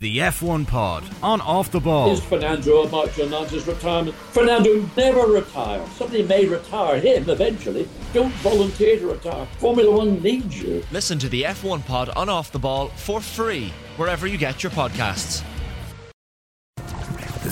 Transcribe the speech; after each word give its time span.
The 0.00 0.18
F1 0.18 0.68
Pod 0.68 1.02
on 1.24 1.40
Off 1.40 1.72
the 1.72 1.80
Ball. 1.80 2.12
Is 2.12 2.22
Fernando 2.22 2.84
about 2.84 3.12
to 3.14 3.26
announce 3.26 3.50
his 3.50 3.66
retirement? 3.66 4.14
Fernando 4.30 4.88
never 4.96 5.22
retires. 5.22 5.90
Somebody 5.90 6.22
may 6.22 6.46
retire 6.46 7.00
him 7.00 7.28
eventually. 7.28 7.88
Don't 8.12 8.32
volunteer 8.34 8.96
to 9.00 9.08
retire. 9.08 9.44
Formula 9.58 9.90
One 9.90 10.22
needs 10.22 10.62
you. 10.62 10.84
Listen 10.92 11.18
to 11.18 11.28
the 11.28 11.42
F1 11.42 11.84
Pod 11.84 12.10
on 12.10 12.28
Off 12.28 12.52
the 12.52 12.60
Ball 12.60 12.90
for 12.90 13.20
free 13.20 13.72
wherever 13.96 14.28
you 14.28 14.38
get 14.38 14.62
your 14.62 14.70
podcasts. 14.70 15.42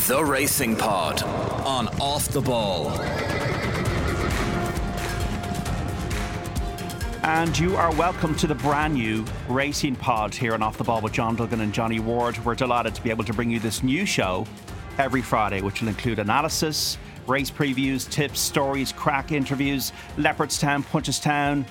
The 0.07 0.25
Racing 0.25 0.77
Pod 0.77 1.25
on 1.25 1.89
Off 2.01 2.29
the 2.29 2.41
Ball. 2.41 2.91
And 7.27 7.59
you 7.59 7.75
are 7.77 7.93
welcome 7.97 8.37
to 8.37 8.47
the 8.47 8.55
brand 8.55 8.95
new 8.95 9.25
Racing 9.49 9.97
Pod 9.97 10.33
here 10.33 10.55
on 10.55 10.63
Off 10.63 10.79
the 10.79 10.85
Ball 10.85 11.01
with 11.01 11.13
John 11.13 11.35
Duggan 11.35 11.61
and 11.61 11.75
Johnny 11.75 11.99
Ward. 11.99 12.39
We're 12.45 12.55
delighted 12.55 12.95
to 12.95 13.03
be 13.03 13.11
able 13.11 13.25
to 13.25 13.33
bring 13.33 13.51
you 13.51 13.59
this 13.59 13.83
new 13.83 14.07
show 14.07 14.47
every 14.97 15.23
Friday, 15.23 15.61
which 15.61 15.81
will 15.81 15.89
include 15.89 16.21
analysis, 16.21 16.99
race 17.27 17.51
previews, 17.51 18.09
tips, 18.09 18.39
stories, 18.39 18.93
crack 18.93 19.33
interviews, 19.33 19.91
Leopardstown, 20.17 20.85
Punchestown, 20.85 21.65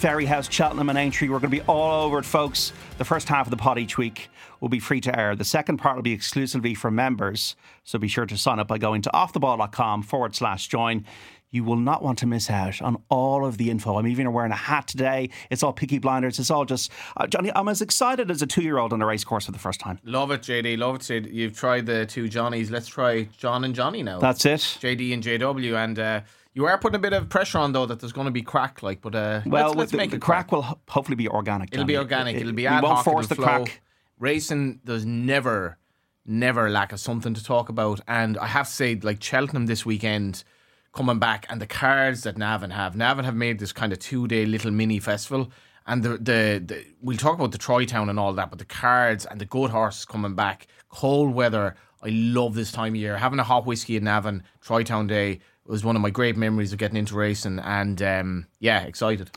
Fairyhouse, 0.00 0.50
Cheltenham, 0.50 0.88
and 0.88 0.96
Aintree. 0.96 1.28
We're 1.28 1.40
going 1.40 1.50
to 1.50 1.58
be 1.58 1.62
all 1.68 2.06
over 2.06 2.18
it, 2.18 2.24
folks. 2.24 2.72
The 2.96 3.04
first 3.04 3.28
half 3.28 3.46
of 3.46 3.50
the 3.50 3.58
pod 3.58 3.78
each 3.78 3.98
week 3.98 4.30
will 4.60 4.70
be 4.70 4.80
free 4.80 5.02
to 5.02 5.16
air. 5.16 5.36
The 5.36 5.44
second 5.44 5.76
part 5.76 5.96
will 5.96 6.02
be 6.02 6.14
exclusively 6.14 6.74
for 6.74 6.90
members. 6.90 7.54
So 7.84 7.98
be 7.98 8.08
sure 8.08 8.24
to 8.24 8.38
sign 8.38 8.58
up 8.58 8.68
by 8.68 8.78
going 8.78 9.02
to 9.02 9.10
offtheball.com 9.10 10.04
forward 10.04 10.34
slash 10.34 10.68
join. 10.68 11.04
You 11.52 11.64
will 11.64 11.76
not 11.76 12.02
want 12.02 12.18
to 12.20 12.26
miss 12.26 12.48
out 12.50 12.80
on 12.82 12.96
all 13.10 13.44
of 13.44 13.58
the 13.58 13.70
info. 13.70 13.98
I'm 13.98 14.06
even 14.06 14.32
wearing 14.32 14.52
a 14.52 14.56
hat 14.56 14.88
today. 14.88 15.28
It's 15.50 15.62
all 15.62 15.72
Peaky 15.74 15.98
Blinders. 15.98 16.38
It's 16.38 16.50
all 16.50 16.64
just 16.64 16.90
uh, 17.16 17.26
Johnny. 17.26 17.52
I'm 17.54 17.68
as 17.68 17.82
excited 17.82 18.30
as 18.30 18.40
a 18.40 18.46
two-year-old 18.46 18.92
on 18.92 19.02
a 19.02 19.06
race 19.06 19.22
course 19.22 19.44
for 19.46 19.52
the 19.52 19.58
first 19.58 19.78
time. 19.78 20.00
Love 20.02 20.30
it, 20.30 20.40
JD. 20.40 20.78
Love 20.78 20.96
it, 20.96 21.02
Sid. 21.02 21.28
You've 21.30 21.54
tried 21.56 21.84
the 21.84 22.06
two 22.06 22.26
Johnnies. 22.28 22.70
Let's 22.70 22.88
try 22.88 23.24
John 23.36 23.64
and 23.64 23.74
Johnny 23.74 24.02
now. 24.02 24.18
That's 24.18 24.46
it. 24.46 24.60
JD 24.60 25.12
and 25.12 25.22
JW. 25.22 25.76
And 25.76 25.98
uh, 25.98 26.20
you 26.54 26.64
are 26.64 26.78
putting 26.78 26.96
a 26.96 26.98
bit 26.98 27.12
of 27.12 27.28
pressure 27.28 27.58
on 27.58 27.72
though 27.72 27.84
that 27.84 28.00
there's 28.00 28.12
going 28.12 28.24
to 28.24 28.30
be 28.32 28.42
crack, 28.42 28.82
like. 28.82 29.02
But 29.02 29.14
uh, 29.14 29.42
Well, 29.44 29.66
let's, 29.68 29.76
let's 29.78 29.90
the, 29.92 29.98
make 29.98 30.10
the 30.10 30.16
it 30.16 30.22
crack 30.22 30.52
will 30.52 30.62
ho- 30.62 30.78
hopefully 30.88 31.16
be 31.16 31.28
organic. 31.28 31.68
It'll 31.72 31.84
be 31.84 31.98
organic. 31.98 32.36
It- 32.36 32.40
It'll 32.40 32.54
be 32.54 32.66
ad 32.66 32.82
we 32.82 32.86
won't 32.88 32.96
hoc. 32.96 33.04
force 33.04 33.26
the 33.26 33.34
flow. 33.34 33.44
crack. 33.44 33.82
Racing, 34.18 34.80
there's 34.84 35.04
never, 35.04 35.76
never 36.24 36.70
lack 36.70 36.92
of 36.92 37.00
something 37.00 37.34
to 37.34 37.44
talk 37.44 37.68
about. 37.68 38.00
And 38.08 38.38
I 38.38 38.46
have 38.46 38.68
to 38.68 38.72
say, 38.72 38.94
like 39.02 39.22
Cheltenham 39.22 39.66
this 39.66 39.84
weekend, 39.84 40.44
coming 40.92 41.18
back, 41.18 41.46
and 41.48 41.60
the 41.60 41.66
cards 41.66 42.22
that 42.22 42.36
Navan 42.36 42.70
have. 42.70 42.96
Navan 42.96 43.24
have 43.24 43.34
made 43.34 43.58
this 43.58 43.72
kind 43.72 43.92
of 43.92 43.98
two 43.98 44.28
day 44.28 44.46
little 44.46 44.70
mini 44.70 44.98
festival. 44.98 45.50
And 45.86 46.02
the, 46.02 46.10
the, 46.10 46.62
the 46.64 46.86
we'll 47.00 47.16
talk 47.16 47.34
about 47.34 47.50
the 47.50 47.58
Troy 47.58 47.84
Town 47.84 48.08
and 48.08 48.18
all 48.18 48.32
that, 48.34 48.50
but 48.50 48.58
the 48.58 48.64
cards 48.64 49.26
and 49.26 49.40
the 49.40 49.44
good 49.44 49.70
horses 49.70 50.04
coming 50.04 50.34
back, 50.34 50.68
cold 50.88 51.34
weather. 51.34 51.74
I 52.04 52.08
love 52.08 52.54
this 52.54 52.72
time 52.72 52.94
of 52.94 52.96
year. 52.96 53.16
Having 53.16 53.38
a 53.40 53.44
hot 53.44 53.66
whiskey 53.66 53.96
in 53.96 54.04
Navan, 54.04 54.42
Troy 54.60 54.82
Town 54.84 55.06
Day 55.06 55.40
was 55.66 55.84
one 55.84 55.96
of 55.96 56.02
my 56.02 56.10
great 56.10 56.36
memories 56.36 56.72
of 56.72 56.78
getting 56.78 56.96
into 56.96 57.14
racing. 57.14 57.58
And 57.60 58.00
um, 58.02 58.46
yeah, 58.60 58.82
excited. 58.82 59.30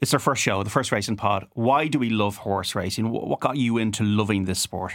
It's 0.00 0.14
our 0.14 0.20
first 0.20 0.42
show, 0.42 0.62
the 0.62 0.70
first 0.70 0.92
racing 0.92 1.16
pod. 1.16 1.46
Why 1.54 1.88
do 1.88 1.98
we 1.98 2.10
love 2.10 2.36
horse 2.36 2.74
racing? 2.74 3.10
What 3.10 3.40
got 3.40 3.56
you 3.56 3.78
into 3.78 4.04
loving 4.04 4.44
this 4.44 4.60
sport? 4.60 4.94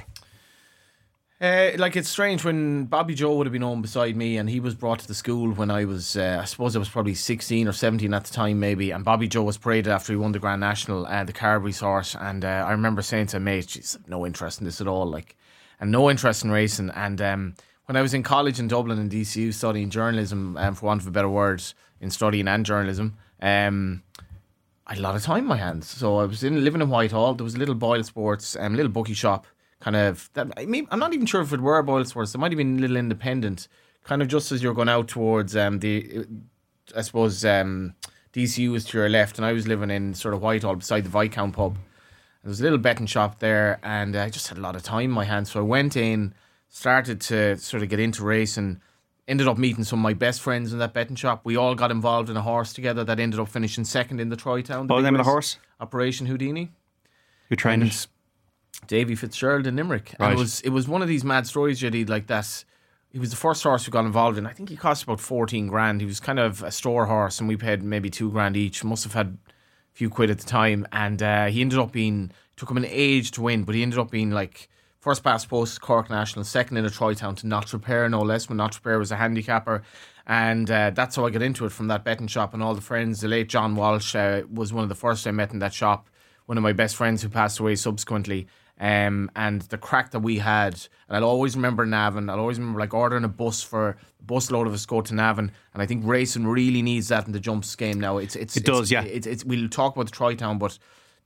Uh, 1.44 1.74
like 1.78 1.98
it's 1.98 2.08
strange 2.08 2.46
when 2.46 2.88
Bobbyjo 2.88 3.36
would 3.36 3.46
have 3.46 3.52
been 3.52 3.64
on 3.64 3.82
beside 3.82 4.16
me, 4.16 4.38
and 4.38 4.50
he 4.50 4.62
was 4.62 4.76
brought 4.76 5.00
to 5.00 5.08
the 5.10 5.14
school 5.14 5.52
when 5.52 5.70
I 5.70 5.84
was, 5.84 6.16
uh, 6.16 6.40
I 6.42 6.46
suppose 6.46 6.74
I 6.74 6.80
was 6.80 6.88
probably 6.88 7.16
sixteen 7.16 7.68
or 7.68 7.74
seventeen 7.74 8.14
at 8.14 8.24
the 8.24 8.34
time, 8.34 8.62
maybe. 8.62 8.92
And 8.92 9.04
Bobbyjo 9.04 9.44
was 9.44 9.58
paraded 9.58 9.92
after 9.92 10.14
he 10.14 10.18
won 10.18 10.32
the 10.32 10.40
Grand 10.40 10.62
National, 10.62 11.06
uh, 11.06 11.26
the 11.26 11.34
Carberry's 11.34 11.82
horse, 11.82 12.16
and 12.16 12.46
uh, 12.46 12.64
I 12.66 12.72
remember 12.72 13.02
saying 13.02 13.28
to 13.28 13.42
mate, 13.42 13.66
"Jeez, 13.66 13.98
no 14.08 14.26
interest 14.26 14.62
in 14.62 14.66
this 14.66 14.80
at 14.80 14.88
all," 14.88 15.06
like, 15.06 15.36
and 15.82 15.92
no 15.92 16.10
interest 16.10 16.46
in 16.46 16.52
racing. 16.52 16.92
And 16.92 17.22
um, 17.22 17.56
when 17.88 17.98
I 17.98 18.02
was 18.02 18.14
in 18.14 18.24
college 18.24 18.58
in 18.58 18.70
Dublin 18.70 18.98
in 18.98 19.10
DCU 19.10 19.54
studying 19.54 19.90
journalism, 19.90 20.56
um, 20.56 20.76
for 20.76 20.86
want 20.86 21.02
of 21.02 21.08
a 21.08 21.12
better 21.12 21.28
word, 21.28 21.62
in 22.00 22.10
studying 22.10 22.48
and 22.48 22.66
journalism, 22.66 23.18
um, 23.42 24.02
I 24.88 24.94
had 24.94 25.00
a 25.00 25.02
lot 25.02 25.16
of 25.18 25.24
time 25.24 25.40
in 25.40 25.48
my 25.48 25.58
hands. 25.58 25.90
So 25.90 26.20
I 26.20 26.24
was 26.24 26.42
in 26.42 26.64
living 26.64 26.82
in 26.82 26.90
Whitehall. 26.90 27.34
There 27.34 27.44
was 27.44 27.56
a 27.56 27.60
little 27.60 27.76
Boyle 27.76 28.04
Sports, 28.04 28.56
um, 28.58 28.78
little 28.78 28.92
bookie 28.92 29.14
shop, 29.14 29.46
kind 29.84 29.96
of. 29.96 30.30
That 30.34 30.48
I 30.58 30.66
mean, 30.66 30.88
I'm 30.92 31.00
not 31.00 31.14
even 31.14 31.26
sure 31.26 31.42
if 31.42 31.52
it 31.52 31.60
were 31.62 31.82
Boyle 31.84 32.06
Sports. 32.06 32.34
It 32.34 32.38
might 32.38 32.52
have 32.52 32.58
been 32.58 32.78
a 32.78 32.82
little 32.82 32.98
independent, 32.98 33.68
kind 34.04 34.22
of 34.22 34.28
just 34.28 34.52
as 34.52 34.64
you're 34.64 34.74
going 34.74 34.90
out 34.90 35.08
towards 35.10 35.56
um 35.56 35.80
the, 35.80 36.26
I 36.96 37.02
suppose 37.02 37.44
um 37.44 37.94
DCU 38.34 38.72
was 38.72 38.86
to 38.86 38.98
your 38.98 39.10
left, 39.10 39.38
and 39.38 39.46
I 39.46 39.52
was 39.52 39.68
living 39.68 39.92
in 39.92 40.14
sort 40.14 40.34
of 40.34 40.42
Whitehall 40.42 40.76
beside 40.76 41.04
the 41.04 41.10
Viscount 41.10 41.54
pub. 41.54 41.78
There 42.44 42.50
was 42.50 42.60
a 42.60 42.64
little 42.64 42.80
betting 42.80 43.06
shop 43.06 43.40
there, 43.40 43.80
and 43.84 44.16
I 44.16 44.30
just 44.30 44.48
had 44.48 44.58
a 44.58 44.62
lot 44.62 44.76
of 44.76 44.84
time 44.84 45.06
in 45.06 45.12
my 45.12 45.26
hands. 45.26 45.52
So 45.52 45.60
I 45.60 45.64
went 45.64 45.96
in, 45.96 46.34
started 46.70 47.22
to 47.22 47.58
sort 47.58 47.84
of 47.84 47.90
get 47.90 48.00
into 48.00 48.24
racing. 48.24 48.82
Ended 49.26 49.48
up 49.48 49.58
meeting 49.58 49.86
some 49.86 50.00
of 50.00 50.04
my 50.04 50.14
best 50.14 50.42
friends 50.42 50.74
in 50.74 50.80
that 50.80 50.94
betting 50.94 51.16
shop. 51.16 51.42
We 51.46 51.56
all 51.56 51.76
got 51.76 51.92
involved 51.92 52.30
in 52.30 52.36
a 52.36 52.42
horse 52.42 52.74
together 52.74 53.06
that 53.06 53.22
ended 53.22 53.40
up 53.40 53.48
finishing 53.48 53.86
second 53.86 54.20
in 54.20 54.28
the 54.28 54.36
Troy 54.36 54.62
Town. 54.62 54.88
What 54.88 54.98
was 54.98 55.04
the 55.04 55.12
name 55.12 55.18
of 55.20 55.26
the 55.26 55.32
horse? 55.32 55.58
Operation 55.80 56.28
Houdini. 56.28 56.72
Who 57.48 57.56
trained 57.56 57.84
And 57.84 57.92
it? 57.92 58.08
Davy 58.88 59.16
Fitzgerald 59.16 59.68
in 59.68 59.76
Limerick. 59.76 60.12
And 60.12 60.20
Right. 60.20 60.32
it 60.34 60.38
was 60.38 60.62
it 60.62 60.70
was 60.70 60.88
one 60.88 61.02
of 61.02 61.08
these 61.08 61.24
mad 61.24 61.48
stories, 61.48 61.80
JD, 61.82 62.10
like 62.10 62.28
that. 62.28 62.64
He 63.10 63.20
was 63.20 63.30
the 63.30 63.36
first 63.36 63.62
horse 63.62 63.86
we 63.86 63.92
got 63.92 64.06
involved 64.06 64.38
in. 64.40 64.48
I 64.48 64.54
think 64.54 64.70
he 64.70 64.76
cost 64.76 65.04
about 65.04 65.20
fourteen 65.20 65.68
grand. 65.68 66.02
He 66.02 66.08
was 66.08 66.20
kind 66.20 66.40
of 66.40 66.64
a 66.64 66.72
store 66.72 67.06
horse, 67.06 67.40
and 67.40 67.48
we 67.48 67.58
paid 67.58 67.84
maybe 67.84 68.10
two 68.10 68.32
grand 68.32 68.58
each. 68.58 68.84
Must 68.84 69.04
have 69.04 69.14
had 69.14 69.28
a 69.28 69.52
few 69.94 70.10
quid 70.10 70.30
at 70.32 70.40
the 70.40 70.46
time, 70.46 70.88
and 70.92 71.22
uh, 71.22 71.46
he 71.46 71.62
ended 71.62 71.78
up 71.80 71.92
being 71.92 72.32
took 72.56 72.70
him 72.72 72.78
an 72.78 72.86
age 72.88 73.32
to 73.32 73.42
win, 73.42 73.64
but 73.64 73.76
he 73.76 73.84
ended 73.84 74.00
up 74.00 74.10
being 74.12 74.32
like 74.32 74.70
first 75.00 75.24
past 75.24 75.50
post 75.50 75.82
Cork 75.82 76.10
National, 76.10 76.44
second 76.46 76.78
in 76.78 76.86
a 76.86 76.90
Troy 76.90 77.14
Town 77.14 77.36
to 77.36 77.48
Notre 77.48 77.78
Pere, 77.78 78.10
no 78.10 78.22
less. 78.22 78.50
When 78.50 78.58
Notre 78.58 78.80
Pere 78.82 78.98
was 78.98 79.12
a 79.12 79.16
handicapper, 79.18 79.84
and 80.26 80.72
uh, 80.72 80.90
that's 80.92 81.16
how 81.16 81.26
I 81.26 81.30
got 81.30 81.42
into 81.42 81.66
it 81.66 81.72
from 81.72 81.88
that 81.90 82.04
betting 82.04 82.28
shop 82.28 82.54
and 82.54 82.64
all 82.64 82.74
the 82.74 82.82
friends. 82.82 83.22
The 83.22 83.28
late 83.28 83.50
John 83.50 83.76
Walsh 83.76 84.16
uh, 84.16 84.44
was 84.52 84.72
one 84.74 84.84
of 84.84 84.90
the 84.90 84.96
first 84.96 85.28
I 85.28 85.32
met 85.32 85.52
in 85.54 85.60
that 85.60 85.74
shop. 85.74 86.10
One 86.46 86.58
of 86.58 86.64
my 86.64 86.74
best 86.74 86.96
friends 86.96 87.22
who 87.22 87.30
passed 87.30 87.60
away 87.60 87.76
subsequently. 87.76 88.48
Um, 88.80 89.30
and 89.36 89.62
the 89.64 89.78
crack 89.78 90.12
that 90.12 90.20
we 90.20 90.40
had, 90.40 90.74
and 91.08 91.18
I'll 91.18 91.24
always 91.30 91.56
remember 91.56 91.86
Navan. 91.86 92.30
I'll 92.30 92.40
always 92.40 92.58
remember 92.60 92.80
like 92.80 92.94
ordering 92.94 93.24
a 93.24 93.28
bus 93.30 93.62
for 93.62 93.90
a 93.90 93.96
bus 94.26 94.50
load 94.52 94.66
of 94.68 94.74
us 94.74 94.86
go 94.86 95.00
to 95.02 95.14
Navan, 95.14 95.52
and 95.74 95.82
I 95.84 95.86
think 95.86 96.04
racing 96.06 96.48
really 96.48 96.82
needs 96.82 97.08
that 97.10 97.26
in 97.28 97.34
the 97.34 97.40
jumps 97.40 97.76
game 97.76 98.00
now. 98.00 98.18
It's 98.18 98.36
it's 98.36 98.58
It 98.58 98.62
it's- 98.64 98.78
does, 98.80 98.92
yeah. 98.92 99.04
It's, 99.04 99.28
it's 99.28 99.46
we'll 99.46 99.70
talk 99.70 99.96
about 99.96 100.08
the 100.08 100.12
Troy 100.12 100.36
Town, 100.36 100.58
but 100.58 100.78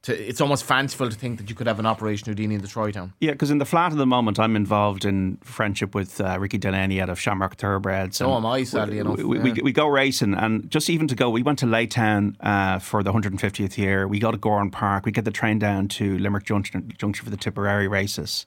to, 0.08 0.28
it's 0.28 0.40
almost 0.42 0.64
fanciful 0.64 1.10
to 1.10 1.16
think 1.16 1.38
that 1.38 1.50
you 1.50 1.56
could 1.56 1.68
have 1.68 1.80
an 1.80 1.86
Operation 1.86 2.28
Houdini 2.28 2.56
in 2.56 2.62
the 2.62 2.68
Troy 2.68 2.92
Town. 2.92 3.14
Yeah, 3.20 3.32
because 3.32 3.52
in 3.52 3.58
the 3.58 3.66
flat 3.66 3.92
at 3.92 3.98
the 3.98 4.06
moment, 4.06 4.40
I'm 4.40 4.56
involved 4.56 5.04
in 5.04 5.38
friendship 5.44 5.94
with 5.94 6.22
uh, 6.22 6.38
Ricky 6.40 6.58
Delaney 6.58 7.02
out 7.02 7.10
of 7.10 7.20
Shamrock 7.20 7.56
Thoroughbreds. 7.56 8.18
So 8.18 8.34
am 8.34 8.46
I, 8.46 8.64
sadly 8.64 8.96
we, 8.96 9.00
enough, 9.02 9.18
We, 9.18 9.38
yeah. 9.38 9.44
we, 9.44 9.62
we 9.64 9.72
go 9.74 9.88
racing, 9.88 10.34
and 10.34 10.70
just 10.72 10.90
even 10.90 11.08
to 11.10 11.16
go, 11.16 11.30
we 11.30 11.44
went 11.44 11.60
to 11.60 11.66
Laytown 11.66 12.36
uh, 12.40 12.80
for 12.80 13.04
the 13.04 13.12
150th 13.12 13.78
year. 13.78 14.08
We 14.08 14.20
go 14.20 14.32
to 14.32 14.38
Gowran 14.38 14.72
Park. 14.72 15.06
We 15.06 15.12
get 15.12 15.26
the 15.26 15.32
train 15.32 15.60
down 15.60 15.90
to 15.90 16.18
Limerick 16.18 16.46
Junction, 16.46 16.92
Junction 16.98 17.26
for 17.26 17.32
the 17.32 17.38
Tipperary 17.38 17.88
races. 17.88 18.46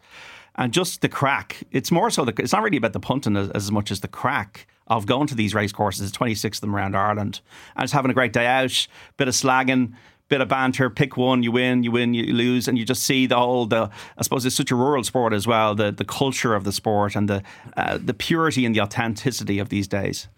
And 0.56 0.72
just 0.72 1.00
the 1.00 1.08
crack, 1.08 1.62
it's 1.70 1.90
more 1.92 2.10
so, 2.10 2.24
the, 2.24 2.34
it's 2.42 2.52
not 2.52 2.62
really 2.62 2.76
about 2.76 2.92
the 2.92 3.00
punting 3.00 3.36
as, 3.36 3.50
as 3.50 3.70
much 3.70 3.90
as 3.90 4.00
the 4.00 4.08
crack 4.08 4.66
of 4.86 5.06
going 5.06 5.26
to 5.28 5.34
these 5.34 5.54
race 5.54 5.72
courses. 5.72 6.00
There's 6.00 6.12
26 6.12 6.58
of 6.58 6.60
them 6.62 6.74
around 6.74 6.96
Ireland. 6.96 7.40
And 7.76 7.84
just 7.84 7.94
having 7.94 8.10
a 8.10 8.14
great 8.14 8.32
day 8.32 8.46
out, 8.46 8.88
bit 9.16 9.28
of 9.28 9.34
slagging, 9.34 9.94
bit 10.30 10.40
of 10.40 10.48
banter, 10.48 10.88
pick 10.88 11.18
one, 11.18 11.42
you 11.42 11.52
win, 11.52 11.82
you 11.82 11.90
win, 11.90 12.14
you 12.14 12.32
lose, 12.32 12.68
and 12.68 12.78
you 12.78 12.84
just 12.86 13.02
see 13.02 13.26
the 13.26 13.36
whole 13.36 13.66
the 13.66 13.90
I 14.16 14.22
suppose 14.22 14.46
it's 14.46 14.56
such 14.56 14.70
a 14.70 14.76
rural 14.76 15.04
sport 15.04 15.34
as 15.34 15.46
well, 15.46 15.74
the 15.74 15.92
the 15.92 16.06
culture 16.06 16.54
of 16.54 16.64
the 16.64 16.72
sport 16.72 17.14
and 17.16 17.28
the 17.28 17.42
uh, 17.76 17.98
the 18.02 18.14
purity 18.14 18.64
and 18.64 18.74
the 18.74 18.80
authenticity 18.80 19.58
of 19.58 19.68
these 19.68 19.86
days. 19.88 20.28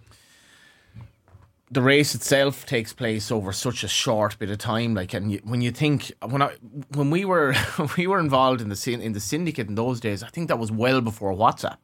the 1.72 1.81
race 1.81 2.14
itself 2.14 2.66
takes 2.66 2.92
place 2.92 3.32
over 3.32 3.50
such 3.50 3.82
a 3.82 3.88
short 3.88 4.38
bit 4.38 4.50
of 4.50 4.58
time. 4.58 4.94
Like, 4.94 5.14
and 5.14 5.32
you, 5.32 5.41
when 5.42 5.62
you 5.62 5.70
think 5.70 6.12
when 6.20 6.42
I 6.42 6.54
when 6.94 7.10
we 7.10 7.25
were 7.25 7.54
we 7.97 8.06
were 8.06 8.20
involved 8.20 8.60
in 8.60 8.69
the 8.69 8.98
in 9.06 9.12
the 9.12 9.20
syndicate 9.20 9.69
in 9.69 9.75
those 9.75 9.98
days, 10.00 10.22
I 10.22 10.28
think 10.28 10.48
that 10.48 10.58
was 10.58 10.70
well 10.70 11.00
before 11.00 11.32
WhatsApp. 11.32 11.78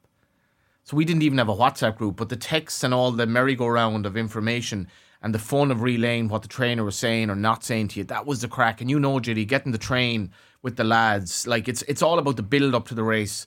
So 0.84 0.96
we 0.96 1.04
didn't 1.04 1.22
even 1.22 1.38
have 1.38 1.48
a 1.50 1.56
WhatsApp 1.56 1.96
group, 1.96 2.16
but 2.16 2.28
the 2.28 2.36
texts 2.36 2.82
and 2.84 2.94
all 2.94 3.10
the 3.12 3.26
merry-go-round 3.26 4.06
of 4.06 4.16
information 4.16 4.88
and 5.22 5.34
the 5.34 5.38
fun 5.38 5.70
of 5.70 5.82
relaying 5.82 6.28
what 6.28 6.42
the 6.42 6.48
trainer 6.48 6.84
was 6.84 6.96
saying 6.96 7.30
or 7.30 7.34
not 7.34 7.64
saying 7.64 7.88
to 7.88 8.00
you, 8.00 8.04
that 8.04 8.26
was 8.26 8.40
the 8.40 8.48
crack. 8.48 8.80
And 8.80 8.88
you 8.90 9.00
know, 9.00 9.18
Judy, 9.20 9.44
getting 9.44 9.72
the 9.72 9.78
train 9.78 10.30
with 10.62 10.76
the 10.76 10.84
lads, 10.84 11.46
like 11.46 11.68
it's 11.68 11.82
it's 11.82 12.02
all 12.02 12.18
about 12.18 12.36
the 12.36 12.42
build 12.42 12.74
up 12.74 12.88
to 12.88 12.94
the 12.94 13.04
race 13.04 13.46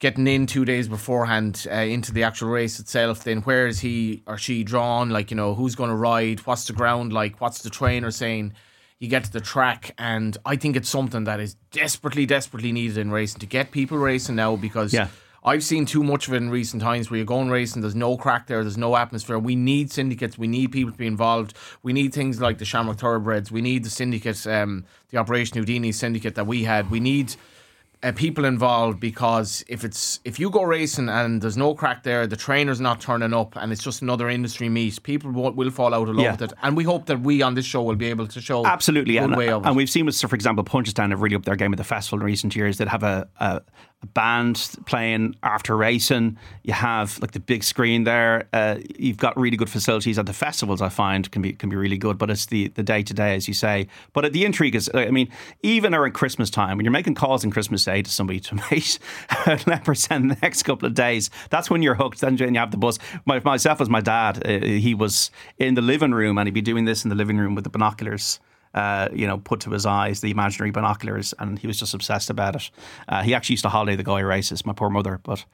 getting 0.00 0.26
in 0.26 0.44
two 0.46 0.64
days 0.66 0.86
beforehand 0.86 1.66
uh, 1.70 1.76
into 1.76 2.12
the 2.12 2.22
actual 2.22 2.48
race 2.50 2.78
itself, 2.78 3.24
then 3.24 3.40
where 3.42 3.66
is 3.66 3.80
he 3.80 4.22
or 4.26 4.36
she 4.36 4.62
drawn? 4.62 5.08
Like, 5.08 5.30
you 5.30 5.36
know, 5.36 5.54
who's 5.54 5.74
going 5.74 5.90
to 5.90 5.96
ride? 5.96 6.40
What's 6.40 6.66
the 6.66 6.72
ground 6.74 7.12
like? 7.12 7.40
What's 7.40 7.62
the 7.62 7.70
trainer 7.70 8.10
saying? 8.10 8.52
You 8.98 9.08
get 9.08 9.24
to 9.24 9.32
the 9.32 9.40
track, 9.40 9.94
and 9.98 10.36
I 10.46 10.56
think 10.56 10.76
it's 10.76 10.88
something 10.88 11.24
that 11.24 11.40
is 11.40 11.54
desperately, 11.72 12.26
desperately 12.26 12.70
needed 12.70 12.96
in 12.98 13.10
racing 13.10 13.40
to 13.40 13.46
get 13.46 13.70
people 13.70 13.98
racing 13.98 14.36
now 14.36 14.56
because 14.56 14.92
Yeah. 14.92 15.08
I've 15.46 15.62
seen 15.62 15.84
too 15.84 16.02
much 16.02 16.26
of 16.26 16.32
it 16.34 16.38
in 16.38 16.48
recent 16.48 16.82
times 16.82 17.10
where 17.10 17.18
you're 17.18 17.26
going 17.26 17.50
racing, 17.50 17.82
there's 17.82 17.94
no 17.94 18.16
crack 18.16 18.46
there, 18.46 18.62
there's 18.62 18.78
no 18.78 18.96
atmosphere. 18.96 19.38
We 19.38 19.56
need 19.56 19.92
syndicates, 19.92 20.38
we 20.38 20.46
need 20.46 20.72
people 20.72 20.92
to 20.92 20.98
be 20.98 21.06
involved. 21.06 21.54
We 21.82 21.92
need 21.92 22.14
things 22.14 22.40
like 22.40 22.56
the 22.58 22.64
Shamrock 22.64 22.98
Thoroughbreds, 22.98 23.52
we 23.52 23.60
need 23.60 23.84
the 23.84 23.90
syndicate, 23.90 24.46
um, 24.46 24.84
the 25.10 25.18
Operation 25.18 25.58
Houdini 25.58 25.92
syndicate 25.92 26.34
that 26.36 26.46
we 26.46 26.64
had. 26.64 26.90
We 26.90 26.98
need 26.98 27.34
uh, 28.02 28.12
people 28.12 28.44
involved 28.44 29.00
because 29.00 29.64
if 29.66 29.82
it's 29.82 30.20
if 30.24 30.38
you 30.38 30.50
go 30.50 30.62
racing 30.62 31.08
and 31.08 31.40
there's 31.40 31.56
no 31.56 31.74
crack 31.74 32.02
there, 32.02 32.26
the 32.26 32.36
trainer's 32.36 32.80
not 32.80 33.00
turning 33.00 33.32
up, 33.32 33.56
and 33.56 33.72
it's 33.72 33.82
just 33.82 34.02
another 34.02 34.28
industry 34.28 34.68
meet, 34.68 35.02
people 35.02 35.30
will, 35.30 35.52
will 35.52 35.70
fall 35.70 35.94
out 35.94 36.08
of 36.08 36.14
love 36.14 36.24
Yeah. 36.24 36.32
with 36.32 36.42
it. 36.42 36.52
And 36.62 36.76
we 36.76 36.84
hope 36.84 37.06
that 37.06 37.20
we 37.20 37.40
on 37.42 37.54
this 37.54 37.64
show 37.64 37.82
will 37.82 37.96
be 37.96 38.06
able 38.06 38.26
to 38.26 38.40
show 38.42 38.64
Absolutely, 38.66 39.16
and, 39.16 39.34
way 39.34 39.48
of 39.48 39.64
it. 39.64 39.68
and 39.68 39.76
we've 39.76 39.88
seen 39.88 40.04
with, 40.06 40.14
so 40.14 40.28
for 40.28 40.34
example, 40.34 40.64
Punchestown 40.64 41.10
have 41.10 41.22
really 41.22 41.36
upped 41.36 41.46
their 41.46 41.56
game 41.56 41.72
at 41.72 41.78
the 41.78 41.84
festival 41.84 42.20
in 42.20 42.26
recent 42.26 42.54
years. 42.54 42.76
They'd 42.76 42.88
have 42.88 43.02
a, 43.02 43.26
a, 43.40 43.62
band 44.06 44.76
playing 44.86 45.36
after 45.42 45.76
racing. 45.76 46.38
You 46.62 46.72
have 46.72 47.18
like 47.20 47.32
the 47.32 47.40
big 47.40 47.62
screen 47.62 48.04
there. 48.04 48.48
Uh, 48.52 48.78
you've 48.98 49.16
got 49.16 49.36
really 49.36 49.56
good 49.56 49.70
facilities 49.70 50.18
at 50.18 50.26
the 50.26 50.32
festivals. 50.32 50.82
I 50.82 50.88
find 50.88 51.30
can 51.30 51.42
be 51.42 51.52
can 51.52 51.68
be 51.68 51.76
really 51.76 51.98
good, 51.98 52.18
but 52.18 52.30
it's 52.30 52.46
the 52.46 52.68
the 52.68 52.82
day 52.82 53.02
to 53.02 53.14
day, 53.14 53.34
as 53.34 53.48
you 53.48 53.54
say. 53.54 53.88
But 54.12 54.32
the 54.32 54.44
intrigue 54.44 54.74
is, 54.74 54.90
I 54.94 55.10
mean, 55.10 55.28
even 55.62 55.94
around 55.94 56.12
Christmas 56.12 56.50
time 56.50 56.76
when 56.76 56.84
you're 56.84 56.92
making 56.92 57.14
calls 57.14 57.44
on 57.44 57.50
Christmas 57.50 57.84
Day 57.84 58.02
to 58.02 58.10
somebody 58.10 58.40
to 58.40 58.54
make 58.70 58.98
let 59.66 59.84
percent 59.84 60.28
the 60.28 60.38
next 60.42 60.62
couple 60.64 60.86
of 60.86 60.94
days, 60.94 61.30
that's 61.50 61.70
when 61.70 61.82
you're 61.82 61.94
hooked. 61.94 62.20
Then 62.20 62.36
you 62.36 62.58
have 62.58 62.70
the 62.70 62.76
bus. 62.76 62.98
My, 63.24 63.40
myself 63.40 63.80
as 63.80 63.88
my 63.88 64.00
dad, 64.00 64.46
uh, 64.46 64.64
he 64.64 64.94
was 64.94 65.30
in 65.58 65.74
the 65.74 65.82
living 65.82 66.12
room 66.12 66.38
and 66.38 66.46
he'd 66.46 66.54
be 66.54 66.62
doing 66.62 66.84
this 66.84 67.04
in 67.04 67.08
the 67.08 67.16
living 67.16 67.38
room 67.38 67.54
with 67.54 67.64
the 67.64 67.70
binoculars 67.70 68.40
uh, 68.74 69.08
you 69.12 69.26
know, 69.26 69.38
put 69.38 69.60
to 69.60 69.70
his 69.70 69.86
eyes, 69.86 70.20
the 70.20 70.30
imaginary 70.30 70.70
binoculars, 70.70 71.32
and 71.38 71.58
he 71.58 71.66
was 71.66 71.78
just 71.78 71.94
obsessed 71.94 72.30
about 72.30 72.56
it. 72.56 72.70
Uh, 73.08 73.22
he 73.22 73.34
actually 73.34 73.54
used 73.54 73.62
to 73.62 73.68
holiday 73.68 73.96
the 73.96 74.02
guy 74.02 74.20
races, 74.20 74.66
my 74.66 74.72
poor 74.72 74.90
mother. 74.90 75.20
But 75.22 75.44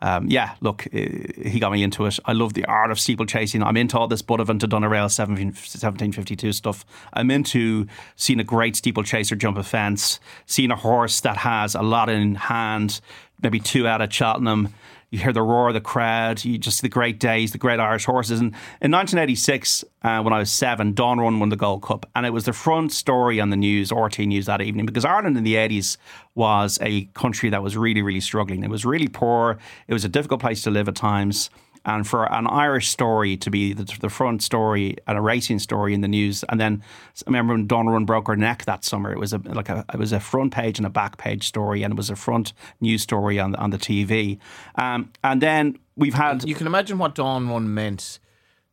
um, 0.00 0.28
yeah, 0.28 0.54
look, 0.60 0.86
uh, 0.86 0.98
he 0.98 1.58
got 1.60 1.72
me 1.72 1.82
into 1.82 2.06
it. 2.06 2.18
I 2.24 2.32
love 2.32 2.54
the 2.54 2.64
art 2.64 2.90
of 2.90 2.98
steeplechasing. 2.98 3.62
I'm 3.62 3.76
into 3.76 3.98
all 3.98 4.08
this 4.08 4.22
Buttevant 4.22 4.62
to 4.62 4.68
Doneraile 4.68 5.10
17, 5.10 5.48
1752 5.48 6.52
stuff. 6.52 6.84
I'm 7.12 7.30
into 7.30 7.86
seeing 8.16 8.40
a 8.40 8.44
great 8.44 8.76
steeplechaser 8.76 9.36
jump 9.36 9.58
a 9.58 9.62
fence, 9.62 10.18
seeing 10.46 10.70
a 10.70 10.76
horse 10.76 11.20
that 11.20 11.36
has 11.38 11.74
a 11.74 11.82
lot 11.82 12.08
in 12.08 12.34
hand, 12.34 13.00
maybe 13.42 13.60
two 13.60 13.86
out 13.86 14.00
at 14.00 14.12
Cheltenham 14.12 14.72
you 15.10 15.18
hear 15.18 15.32
the 15.32 15.42
roar 15.42 15.68
of 15.68 15.74
the 15.74 15.80
crowd, 15.80 16.44
you 16.44 16.56
just 16.56 16.78
see 16.78 16.86
the 16.86 16.88
great 16.88 17.18
days, 17.18 17.50
the 17.50 17.58
great 17.58 17.80
Irish 17.80 18.04
horses. 18.04 18.38
And 18.40 18.54
in 18.80 18.92
1986, 18.92 19.84
uh, 20.02 20.22
when 20.22 20.32
I 20.32 20.38
was 20.38 20.50
seven, 20.50 20.94
Dawn 20.94 21.18
Run 21.18 21.40
won 21.40 21.48
the 21.48 21.56
Gold 21.56 21.82
Cup, 21.82 22.08
and 22.14 22.24
it 22.24 22.30
was 22.30 22.44
the 22.44 22.52
front 22.52 22.92
story 22.92 23.40
on 23.40 23.50
the 23.50 23.56
news, 23.56 23.92
RT 23.92 24.20
News 24.20 24.46
that 24.46 24.62
evening, 24.62 24.86
because 24.86 25.04
Ireland 25.04 25.36
in 25.36 25.42
the 25.42 25.54
80s 25.54 25.96
was 26.36 26.78
a 26.80 27.06
country 27.06 27.50
that 27.50 27.62
was 27.62 27.76
really, 27.76 28.02
really 28.02 28.20
struggling. 28.20 28.62
It 28.62 28.70
was 28.70 28.84
really 28.84 29.08
poor. 29.08 29.58
It 29.88 29.92
was 29.92 30.04
a 30.04 30.08
difficult 30.08 30.40
place 30.40 30.62
to 30.62 30.70
live 30.70 30.88
at 30.88 30.94
times. 30.94 31.50
And 31.84 32.06
for 32.06 32.30
an 32.30 32.46
Irish 32.46 32.88
story 32.88 33.36
to 33.38 33.50
be 33.50 33.72
the, 33.72 33.84
the 34.00 34.10
front 34.10 34.42
story 34.42 34.96
and 35.06 35.16
a 35.16 35.20
racing 35.20 35.60
story 35.60 35.94
in 35.94 36.02
the 36.02 36.08
news, 36.08 36.44
and 36.48 36.60
then 36.60 36.82
I 37.26 37.30
remember 37.30 37.54
when 37.54 37.66
Run 37.86 38.04
broke 38.04 38.28
her 38.28 38.36
neck 38.36 38.64
that 38.66 38.84
summer. 38.84 39.10
It 39.12 39.18
was 39.18 39.32
a 39.32 39.38
like 39.38 39.68
a 39.68 39.84
it 39.92 39.98
was 39.98 40.12
a 40.12 40.20
front 40.20 40.52
page 40.52 40.78
and 40.78 40.86
a 40.86 40.90
back 40.90 41.16
page 41.16 41.46
story, 41.46 41.82
and 41.82 41.92
it 41.92 41.96
was 41.96 42.10
a 42.10 42.16
front 42.16 42.52
news 42.80 43.02
story 43.02 43.40
on 43.40 43.54
on 43.56 43.70
the 43.70 43.78
TV. 43.78 44.38
Um, 44.74 45.10
and 45.24 45.40
then 45.40 45.78
we've 45.96 46.14
had 46.14 46.46
you 46.46 46.54
can 46.54 46.66
imagine 46.66 46.98
what 46.98 47.18
Run 47.18 47.72
meant 47.72 48.18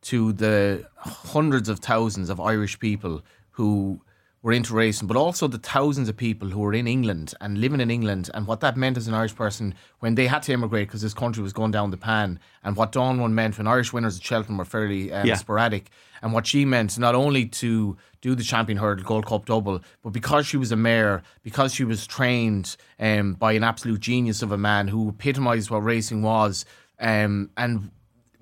to 0.02 0.32
the 0.32 0.86
hundreds 0.96 1.68
of 1.68 1.80
thousands 1.80 2.30
of 2.30 2.40
Irish 2.40 2.78
people 2.78 3.22
who 3.52 4.00
were 4.42 4.52
into 4.52 4.72
racing, 4.72 5.08
but 5.08 5.16
also 5.16 5.48
the 5.48 5.58
thousands 5.58 6.08
of 6.08 6.16
people 6.16 6.48
who 6.48 6.60
were 6.60 6.72
in 6.72 6.86
England 6.86 7.34
and 7.40 7.58
living 7.58 7.80
in 7.80 7.90
England, 7.90 8.30
and 8.34 8.46
what 8.46 8.60
that 8.60 8.76
meant 8.76 8.96
as 8.96 9.08
an 9.08 9.14
Irish 9.14 9.34
person 9.34 9.74
when 9.98 10.14
they 10.14 10.28
had 10.28 10.42
to 10.44 10.52
immigrate 10.52 10.86
because 10.86 11.02
this 11.02 11.12
country 11.14 11.42
was 11.42 11.52
going 11.52 11.72
down 11.72 11.90
the 11.90 11.96
pan, 11.96 12.38
and 12.62 12.76
what 12.76 12.92
Dawn 12.92 13.18
Run 13.18 13.34
meant 13.34 13.58
when 13.58 13.66
Irish 13.66 13.92
winners 13.92 14.16
at 14.18 14.22
Cheltenham 14.22 14.58
were 14.58 14.64
fairly 14.64 15.12
um, 15.12 15.26
Yeah. 15.26 15.34
sporadic, 15.34 15.90
and 16.22 16.32
what 16.32 16.46
she 16.46 16.64
meant 16.64 16.98
not 16.98 17.14
only 17.16 17.46
to 17.46 17.96
do 18.20 18.34
the 18.36 18.44
champion 18.44 18.78
hurdle 18.78 19.04
Gold 19.04 19.26
Cup 19.26 19.46
double, 19.46 19.80
but 20.04 20.10
because 20.10 20.46
she 20.46 20.56
was 20.56 20.70
a 20.72 20.76
mare, 20.76 21.22
because 21.42 21.74
she 21.74 21.84
was 21.84 22.06
trained 22.06 22.76
um, 23.00 23.34
by 23.34 23.52
an 23.52 23.64
absolute 23.64 24.00
genius 24.00 24.40
of 24.42 24.52
a 24.52 24.58
man 24.58 24.86
who 24.88 25.08
epitomised 25.08 25.70
what 25.70 25.82
racing 25.82 26.22
was, 26.22 26.64
um, 27.00 27.50
and 27.56 27.90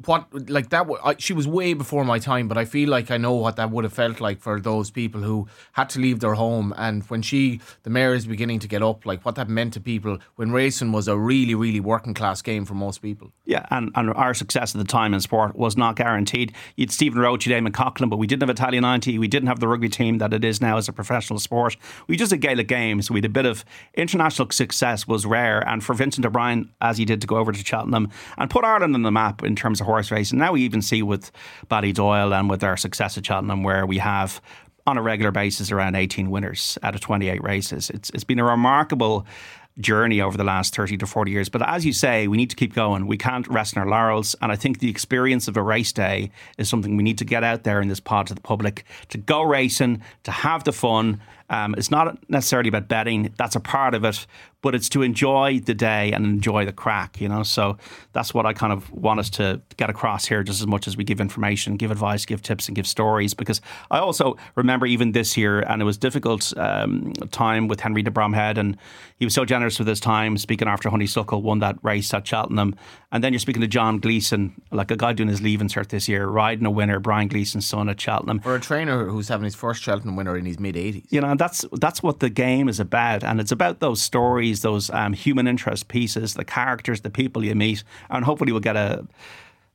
what 0.05 0.51
like 0.51 0.69
that 0.71 0.87
I, 1.03 1.17
she 1.19 1.33
was 1.33 1.49
way 1.49 1.73
before 1.73 2.05
my 2.05 2.19
time 2.19 2.49
but 2.49 2.59
i 2.59 2.65
feel 2.65 2.89
like 2.89 3.11
i 3.11 3.17
know 3.17 3.35
what 3.35 3.57
that 3.57 3.71
would 3.71 3.85
have 3.85 3.93
felt 3.93 4.21
like 4.21 4.41
for 4.41 4.61
those 4.61 4.91
people 4.91 5.23
who 5.23 5.49
had 5.73 5.89
to 5.91 6.01
leave 6.01 6.21
their 6.21 6.35
home 6.35 6.75
and 6.77 7.03
when 7.05 7.23
she 7.23 7.61
the 7.83 7.91
mare 7.91 8.15
is 8.15 8.27
beginning 8.27 8.59
to 8.61 8.69
get 8.69 8.83
up 8.83 9.07
like 9.07 9.25
what 9.25 9.35
that 9.37 9.49
meant 9.49 9.73
to 9.73 9.81
people 9.81 10.19
when 10.35 10.53
racing 10.53 10.93
was 10.93 11.09
a 11.09 11.17
really 11.17 11.55
really 11.55 11.81
working 11.81 12.15
class 12.15 12.43
game 12.43 12.65
for 12.65 12.75
most 12.75 13.01
people 13.01 13.33
Yeah, 13.45 13.65
and, 13.71 13.91
and 13.95 14.13
our 14.15 14.35
success 14.35 14.75
at 14.75 14.79
the 14.79 14.85
time 14.85 15.15
in 15.15 15.21
sport 15.21 15.57
was 15.57 15.77
not 15.77 15.97
guaranteed. 15.97 16.53
You'd 16.77 16.91
Stephen 16.91 17.21
Roche, 17.21 17.47
you'd 17.47 17.57
Eamonn 17.57 17.73
Coghlan, 17.73 18.11
but 18.11 18.17
we 18.17 18.27
didn't 18.27 18.43
have 18.43 18.51
Italia 18.51 18.81
90. 18.81 19.19
We 19.19 19.29
didn't 19.29 19.49
have 19.49 19.61
the 19.61 19.69
rugby 19.69 19.89
team 19.89 20.19
that 20.19 20.33
it 20.33 20.45
is 20.45 20.61
now 20.61 20.77
as 20.77 20.89
a 20.89 20.93
professional 20.93 21.39
sport. 21.39 21.77
We 22.09 22.17
just 22.17 22.31
had 22.31 22.41
Gaelic 22.41 22.69
games. 22.69 23.11
We 23.11 23.19
had 23.19 23.25
a 23.25 23.31
bit 23.31 23.47
of 23.47 23.65
international 23.95 24.51
success 24.51 25.07
was 25.07 25.25
rare. 25.25 25.61
And 25.67 25.83
for 25.83 25.95
Vincent 25.95 26.27
O'Brien, 26.27 26.71
as 26.81 26.99
he 26.99 27.05
did 27.05 27.21
to 27.21 27.27
go 27.27 27.37
over 27.37 27.53
to 27.53 27.65
Cheltenham 27.65 28.11
and 28.37 28.51
put 28.51 28.65
Ireland 28.65 28.95
on 28.95 29.03
the 29.03 29.13
map 29.13 29.43
in 29.43 29.55
terms 29.55 29.81
of 29.81 29.86
horse 29.87 30.11
racing. 30.11 30.39
And 30.39 30.47
now 30.47 30.53
we 30.53 30.63
even 30.63 30.83
see 30.83 31.03
with 31.03 31.33
Ballydoyle 31.69 32.39
and 32.39 32.51
with 32.51 32.63
our 32.63 32.77
success 32.77 33.17
at 33.17 33.25
Cheltenham 33.25 33.63
where 33.63 33.87
we 33.87 33.99
have 33.99 34.41
on 34.87 34.97
a 34.99 35.03
regular 35.03 35.33
basis 35.33 35.73
around 35.73 35.97
18 35.97 36.31
winners 36.31 36.79
out 36.83 36.95
of 36.95 37.01
28 37.01 37.43
races. 37.43 37.91
It's 37.91 38.11
it's 38.11 38.25
been 38.25 38.39
a 38.39 38.45
remarkable 38.45 39.27
journey 39.79 40.21
over 40.21 40.37
the 40.37 40.45
last 40.45 40.75
30 40.75 40.97
to 40.99 41.07
40 41.07 41.31
years. 41.31 41.49
But 41.49 41.69
as 41.69 41.85
you 41.85 41.93
say, 41.93 42.29
we 42.29 42.37
need 42.37 42.51
to 42.51 42.57
keep 42.57 42.75
going. 42.75 43.07
We 43.07 43.19
can't 43.19 43.47
rest 43.49 43.77
on 43.77 43.83
our 43.83 43.89
laurels. 43.89 44.35
And 44.41 44.51
I 44.51 44.57
think 44.57 44.79
the 44.79 44.89
experience 44.89 45.49
of 45.49 45.57
a 45.57 45.63
race 45.63 45.93
day 45.93 46.31
is 46.57 46.69
something 46.69 46.97
we 46.97 47.03
need 47.03 47.19
to 47.19 47.25
get 47.25 47.45
out 47.45 47.65
there 47.65 47.81
in 47.81 47.89
this 47.89 48.01
pod 48.01 48.29
to 48.29 48.35
the 48.35 48.41
public 48.41 48.85
to 49.11 49.19
go 49.19 49.43
racing, 49.43 50.03
to 50.25 50.31
have 50.31 50.65
the 50.65 50.73
fun. 50.73 51.21
Um, 51.49 51.75
it's 51.77 51.91
not 51.91 52.19
necessarily 52.29 52.69
about 52.69 52.89
betting, 52.89 53.33
that's 53.37 53.57
a 53.57 53.61
part 53.61 53.95
of 53.95 54.05
it, 54.05 54.27
but 54.63 54.75
it's 54.75 54.89
to 54.89 55.03
enjoy 55.03 55.61
the 55.61 55.75
day 55.75 56.11
and 56.13 56.25
enjoy 56.25 56.65
the 56.65 56.73
crack, 56.73 57.21
you 57.21 57.29
know. 57.29 57.45
So 57.45 57.79
that's 58.13 58.35
what 58.35 58.47
I 58.47 58.53
kind 58.53 58.73
of 58.73 58.91
want 58.91 59.21
us 59.21 59.31
to 59.31 59.61
get 59.77 59.91
across 59.91 60.27
here 60.27 60.43
just 60.43 60.61
as 60.61 60.67
much 60.67 60.89
as 60.89 60.97
we 60.97 61.05
give 61.05 61.21
information, 61.21 61.77
give 61.77 61.91
advice, 61.93 62.25
give 62.25 62.43
tips, 62.43 62.67
and 62.67 62.75
give 62.75 62.87
stories. 62.87 63.33
Because 63.33 63.61
I 63.93 63.99
also 63.99 64.37
remember 64.57 64.87
even 64.87 65.13
this 65.13 65.37
year, 65.37 65.61
and 65.61 65.81
it 65.81 65.85
was 65.85 65.97
difficult 65.97 66.53
um, 66.57 67.13
time 67.31 67.69
with 67.69 67.79
Henry 67.81 68.03
de 68.03 68.11
Bromhead, 68.11 68.59
and 68.59 68.77
he 69.19 69.25
was 69.25 69.35
so 69.35 69.45
generous 69.45 69.79
with 69.79 69.87
his 69.87 70.01
time, 70.01 70.37
speaking 70.37 70.67
after 70.67 70.91
Honeysuckle 70.91 71.43
won 71.43 71.61
that 71.61 71.77
race 71.83 72.13
at 72.13 72.27
Cheltenham. 72.27 72.75
And 73.13 73.23
then 73.23 73.33
you're 73.33 73.41
speaking 73.41 73.63
to 73.63 73.69
John 73.69 73.99
Gleeson, 73.99 74.61
like 74.73 74.91
a 74.91 74.97
guy 74.97 75.13
doing 75.13 75.29
his 75.29 75.41
Leaving 75.41 75.69
Cert 75.69 75.89
this 75.89 76.09
year, 76.09 76.27
riding 76.27 76.67
a 76.67 76.71
winner, 76.71 76.99
Brian 76.99 77.29
Gleeson's 77.29 77.67
son 77.67 77.89
at 77.89 78.01
Cheltenham. 78.01 78.41
or 78.45 78.57
a 78.57 78.61
trainer 78.61 79.07
who's 79.07 79.29
having 79.29 79.45
his 79.45 79.55
first 79.55 79.83
Cheltenham 79.83 80.17
winner 80.17 80.37
in 80.37 80.45
his 80.45 80.59
mid 80.59 80.75
80s 80.75 81.05
You 81.11 81.21
know, 81.21 81.36
and 81.37 81.41
that's 81.41 81.67
that's 81.73 82.03
what 82.03 82.21
the 82.21 82.31
game 82.31 82.67
is 82.67 82.81
about, 82.81 83.23
and 83.23 83.41
it's 83.41 83.53
about 83.53 83.81
those 83.81 84.01
stories, 84.01 84.63
those 84.63 84.89
um, 84.89 85.13
human 85.13 85.47
interest 85.47 85.87
pieces, 85.89 86.33
the 86.33 86.47
characters, 86.47 87.03
the 87.03 87.11
people 87.11 87.45
you 87.45 87.55
meet, 87.55 87.85
and 88.09 88.25
hopefully 88.25 88.53
we'll 88.53 88.63
get 88.63 88.75
a 88.75 89.07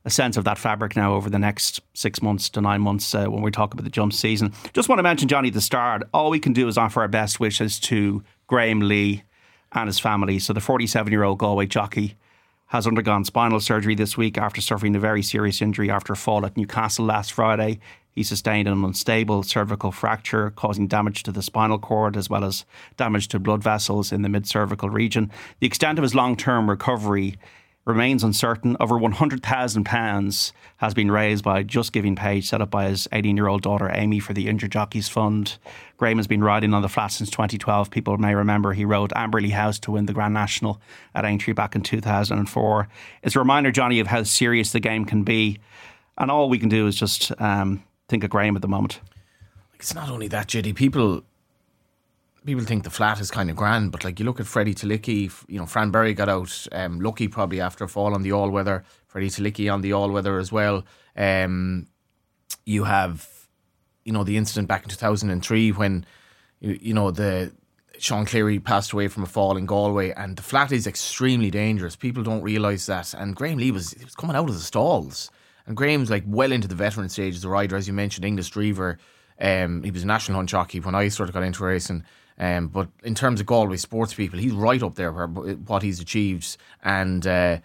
a 0.04 0.10
sense 0.10 0.36
of 0.36 0.42
that 0.42 0.58
fabric 0.58 0.96
now 0.96 1.14
over 1.14 1.30
the 1.30 1.38
next 1.38 1.80
six 1.94 2.20
months 2.20 2.48
to 2.48 2.60
nine 2.60 2.80
months 2.80 3.14
uh, 3.14 3.26
when 3.26 3.42
we 3.42 3.52
talk 3.52 3.72
about 3.72 3.84
the 3.84 3.90
jump 3.90 4.12
season. 4.12 4.52
Just 4.72 4.88
want 4.88 4.98
to 4.98 5.04
mention 5.04 5.28
Johnny 5.28 5.50
the 5.50 5.60
start. 5.60 6.02
All 6.12 6.30
we 6.30 6.40
can 6.40 6.52
do 6.52 6.66
is 6.66 6.76
offer 6.76 7.02
our 7.02 7.06
best 7.06 7.38
wishes 7.38 7.78
to 7.78 8.24
Graham 8.48 8.80
Lee 8.80 9.22
and 9.70 9.86
his 9.86 10.00
family. 10.00 10.40
So 10.40 10.52
the 10.52 10.60
47 10.60 11.12
year 11.12 11.22
old 11.22 11.38
Galway 11.38 11.66
jockey 11.66 12.16
has 12.66 12.88
undergone 12.88 13.24
spinal 13.24 13.60
surgery 13.60 13.94
this 13.94 14.16
week 14.16 14.36
after 14.36 14.60
suffering 14.60 14.96
a 14.96 14.98
very 14.98 15.22
serious 15.22 15.62
injury 15.62 15.88
after 15.88 16.12
a 16.12 16.16
fall 16.16 16.44
at 16.44 16.56
Newcastle 16.56 17.04
last 17.04 17.32
Friday. 17.32 17.78
He 18.14 18.22
sustained 18.22 18.68
an 18.68 18.84
unstable 18.84 19.42
cervical 19.42 19.90
fracture, 19.90 20.50
causing 20.50 20.86
damage 20.86 21.22
to 21.24 21.32
the 21.32 21.42
spinal 21.42 21.78
cord 21.78 22.16
as 22.16 22.28
well 22.28 22.44
as 22.44 22.64
damage 22.96 23.28
to 23.28 23.38
blood 23.38 23.62
vessels 23.62 24.12
in 24.12 24.22
the 24.22 24.28
mid 24.28 24.46
cervical 24.46 24.90
region. 24.90 25.30
The 25.60 25.66
extent 25.66 25.98
of 25.98 26.02
his 26.02 26.14
long 26.14 26.36
term 26.36 26.68
recovery 26.68 27.36
remains 27.84 28.22
uncertain. 28.22 28.76
Over 28.78 28.96
£100,000 28.96 30.52
has 30.76 30.94
been 30.94 31.10
raised 31.10 31.42
by 31.42 31.62
Just 31.62 31.92
Giving 31.92 32.14
page 32.14 32.48
set 32.48 32.60
up 32.60 32.70
by 32.70 32.88
his 32.88 33.08
18 33.12 33.36
year 33.36 33.48
old 33.48 33.62
daughter 33.62 33.90
Amy 33.92 34.20
for 34.20 34.32
the 34.32 34.48
Injured 34.48 34.72
Jockeys 34.72 35.08
Fund. 35.08 35.58
Graham 35.96 36.18
has 36.18 36.26
been 36.26 36.44
riding 36.44 36.74
on 36.74 36.82
the 36.82 36.88
flat 36.88 37.08
since 37.08 37.30
2012. 37.30 37.90
People 37.90 38.18
may 38.18 38.34
remember 38.34 38.72
he 38.72 38.84
rode 38.84 39.10
Amberleigh 39.16 39.50
House 39.50 39.78
to 39.80 39.92
win 39.92 40.06
the 40.06 40.12
Grand 40.12 40.34
National 40.34 40.80
at 41.14 41.24
Aintree 41.24 41.54
back 41.54 41.74
in 41.74 41.82
2004. 41.82 42.88
It's 43.22 43.36
a 43.36 43.38
reminder, 43.38 43.72
Johnny, 43.72 44.00
of 44.00 44.06
how 44.06 44.22
serious 44.22 44.72
the 44.72 44.80
game 44.80 45.04
can 45.04 45.24
be. 45.24 45.58
And 46.18 46.30
all 46.30 46.48
we 46.48 46.58
can 46.58 46.68
do 46.68 46.86
is 46.86 46.94
just 46.94 47.32
um, 47.40 47.82
think 48.12 48.24
of 48.24 48.30
Graham 48.30 48.56
at 48.56 48.62
the 48.62 48.68
moment. 48.68 49.00
it's 49.74 49.94
not 49.94 50.10
only 50.10 50.28
that 50.28 50.46
JD 50.48 50.74
people 50.76 51.22
people 52.44 52.64
think 52.64 52.84
the 52.84 52.90
flat 52.90 53.18
is 53.20 53.30
kind 53.30 53.48
of 53.48 53.56
grand 53.56 53.90
but 53.90 54.04
like 54.04 54.20
you 54.20 54.26
look 54.26 54.38
at 54.38 54.46
Freddy 54.46 54.74
Tylicki 54.74 55.32
you 55.48 55.58
know 55.58 55.64
Fran 55.64 55.90
Berry 55.90 56.12
got 56.12 56.28
out 56.28 56.66
um, 56.72 57.00
lucky 57.00 57.26
probably 57.26 57.60
after 57.60 57.84
a 57.84 57.88
fall 57.88 58.12
on 58.14 58.22
the 58.22 58.32
all 58.32 58.50
weather 58.50 58.84
Freddy 59.06 59.30
Tylicki 59.30 59.72
on 59.72 59.80
the 59.80 59.92
all 59.94 60.10
weather 60.10 60.38
as 60.38 60.52
well. 60.52 60.84
Um, 61.16 61.86
you 62.66 62.84
have 62.84 63.28
you 64.04 64.12
know 64.12 64.24
the 64.24 64.36
incident 64.36 64.68
back 64.68 64.82
in 64.82 64.90
2003 64.90 65.72
when 65.72 66.04
you, 66.60 66.78
you 66.82 66.94
know 66.94 67.10
the 67.10 67.52
Sean 67.98 68.26
Cleary 68.26 68.58
passed 68.58 68.92
away 68.92 69.08
from 69.08 69.22
a 69.22 69.26
fall 69.26 69.56
in 69.56 69.64
Galway 69.64 70.10
and 70.10 70.36
the 70.36 70.42
flat 70.42 70.70
is 70.70 70.86
extremely 70.86 71.50
dangerous. 71.50 71.96
People 71.96 72.22
don't 72.22 72.42
realise 72.42 72.84
that. 72.86 73.14
And 73.14 73.36
Graham 73.36 73.58
Lee 73.58 73.70
was, 73.70 73.94
was 74.02 74.14
coming 74.16 74.34
out 74.34 74.48
of 74.48 74.54
the 74.54 74.60
stalls 74.60 75.30
and 75.66 75.76
Graham's 75.76 76.10
like 76.10 76.24
well 76.26 76.52
into 76.52 76.68
the 76.68 76.74
veteran 76.74 77.08
stage 77.08 77.34
as 77.34 77.44
a 77.44 77.48
rider 77.48 77.76
as 77.76 77.86
you 77.86 77.92
mentioned 77.92 78.24
Inglis 78.24 78.50
Drever 78.50 78.98
um, 79.40 79.82
he 79.82 79.90
was 79.90 80.04
a 80.04 80.06
national 80.06 80.36
hunt 80.36 80.48
jockey 80.48 80.80
when 80.80 80.94
I 80.94 81.08
sort 81.08 81.28
of 81.28 81.34
got 81.34 81.42
into 81.42 81.64
racing 81.64 82.04
Um, 82.38 82.68
but 82.68 82.88
in 83.02 83.14
terms 83.14 83.40
of 83.40 83.46
Galway 83.46 83.76
sports 83.76 84.14
people, 84.14 84.38
he's 84.38 84.52
right 84.52 84.82
up 84.82 84.94
there 84.94 85.12
where 85.12 85.26
what 85.26 85.82
he's 85.82 86.00
achieved. 86.00 86.56
And 86.82 87.26
uh, 87.26 87.58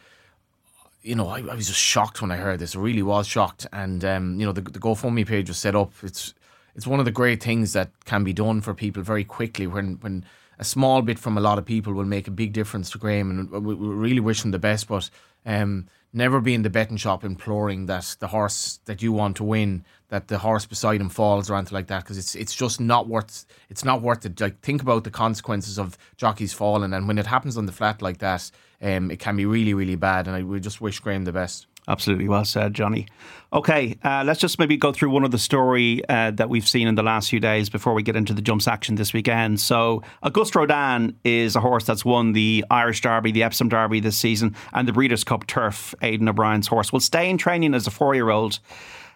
you 1.02 1.16
know, 1.16 1.30
I, 1.30 1.40
I, 1.40 1.56
was 1.56 1.68
just 1.68 1.80
shocked 1.80 2.22
when 2.22 2.32
I 2.32 2.38
heard 2.38 2.60
this. 2.60 2.76
I 2.76 2.80
really 2.80 3.02
was 3.02 3.28
shocked. 3.28 3.66
And 3.72 4.04
um, 4.04 4.40
you 4.40 4.46
know, 4.46 4.52
the, 4.52 4.62
the 4.62 4.80
GoFundMe 4.80 5.26
page 5.26 5.48
was 5.48 5.58
set 5.58 5.76
up. 5.76 5.94
It's 6.04 6.34
it's 6.76 6.86
one 6.86 7.00
of 7.00 7.06
the 7.06 7.12
great 7.12 7.42
things 7.42 7.74
that 7.74 7.90
can 8.06 8.24
be 8.24 8.34
done 8.34 8.62
for 8.62 8.74
people 8.74 9.02
very 9.04 9.24
quickly 9.24 9.68
when 9.68 9.98
when 10.02 10.26
a 10.60 10.64
small 10.64 11.02
bit 11.02 11.20
from 11.20 11.38
a 11.38 11.42
lot 11.42 11.58
of 11.58 11.66
people 11.66 11.94
will 11.94 12.06
make 12.06 12.28
a 12.28 12.32
big 12.32 12.52
difference 12.54 12.90
to 12.92 12.98
Graham. 12.98 13.32
And 13.32 13.66
we, 13.66 13.74
we 13.74 13.88
really 13.88 14.20
wish 14.20 14.44
him 14.44 14.52
the 14.52 14.60
best. 14.60 14.88
But 14.88 15.10
um, 15.46 15.88
never 16.14 16.40
be 16.40 16.54
in 16.54 16.64
the 16.64 16.70
betting 16.70 16.98
shop 16.98 17.24
imploring 17.24 17.86
that 17.86 18.16
the 18.20 18.28
horse 18.28 18.80
that 18.86 19.02
you 19.02 19.12
want 19.12 19.38
to 19.38 19.44
win 19.44 19.84
that 20.10 20.30
the 20.30 20.38
horse 20.38 20.66
beside 20.66 21.02
him 21.02 21.10
falls 21.10 21.50
or 21.50 21.56
anything 21.56 21.76
like 21.76 21.88
that 21.88 22.04
because 22.04 22.18
it's 22.18 22.34
it's 22.36 22.56
just 22.56 22.80
not 22.80 23.08
worth 23.08 23.46
it's 23.70 23.84
not 23.84 24.02
worth 24.02 24.26
it. 24.26 24.40
Like 24.40 24.60
think 24.62 24.82
about 24.82 25.04
the 25.04 25.12
consequences 25.12 25.78
of 25.78 25.98
jockeys 26.16 26.54
falling 26.54 26.94
and 26.94 27.08
when 27.08 27.18
it 27.18 27.28
happens 27.28 27.58
on 27.58 27.66
the 27.66 27.72
flat 27.72 28.02
like 28.02 28.20
that 28.20 28.50
um, 28.82 29.12
it 29.12 29.20
can 29.20 29.36
be 29.36 29.46
really 29.46 29.74
really 29.74 29.96
bad 29.96 30.28
and 30.28 30.36
I 30.36 30.44
would 30.44 30.64
just 30.64 30.82
wish 30.82 31.00
Graham 31.00 31.26
the 31.26 31.34
best 31.34 31.68
Absolutely 31.88 32.28
well 32.28 32.44
said, 32.44 32.74
Johnny. 32.74 33.08
Okay, 33.54 33.98
uh, 34.04 34.24
let's 34.26 34.42
just 34.42 34.60
maybe 34.60 34.76
go 34.76 34.92
through 34.92 35.10
one 35.10 35.24
of 35.24 35.32
the 35.32 35.38
story 35.38 36.02
uh, 36.10 36.32
that 36.32 36.50
we've 36.50 36.68
seen 36.68 36.86
in 36.86 36.96
the 36.96 37.04
last 37.04 37.30
few 37.30 37.40
days 37.40 37.70
before 37.70 37.94
we 37.94 38.04
get 38.04 38.18
into 38.18 38.34
the 38.34 38.42
jumps 38.42 38.68
action 38.68 38.96
this 38.96 39.14
weekend. 39.14 39.62
So, 39.62 40.04
Auguste 40.22 40.54
Rodin 40.56 41.18
is 41.24 41.56
a 41.56 41.62
horse 41.62 41.86
that's 41.86 42.04
won 42.04 42.34
the 42.34 42.66
Irish 42.70 43.00
Derby, 43.00 43.32
the 43.32 43.44
Epsom 43.44 43.70
Derby 43.70 44.02
this 44.02 44.18
season, 44.18 44.54
and 44.74 44.86
the 44.86 44.92
Breeders' 44.92 45.24
Cup 45.24 45.48
Turf. 45.48 45.96
Aidan 46.02 46.28
O'Brien's 46.28 46.68
horse 46.68 46.92
will 46.92 47.00
stay 47.00 47.30
in 47.30 47.38
training 47.38 47.74
as 47.74 47.88
a 47.88 47.92
four-year-old 47.92 48.60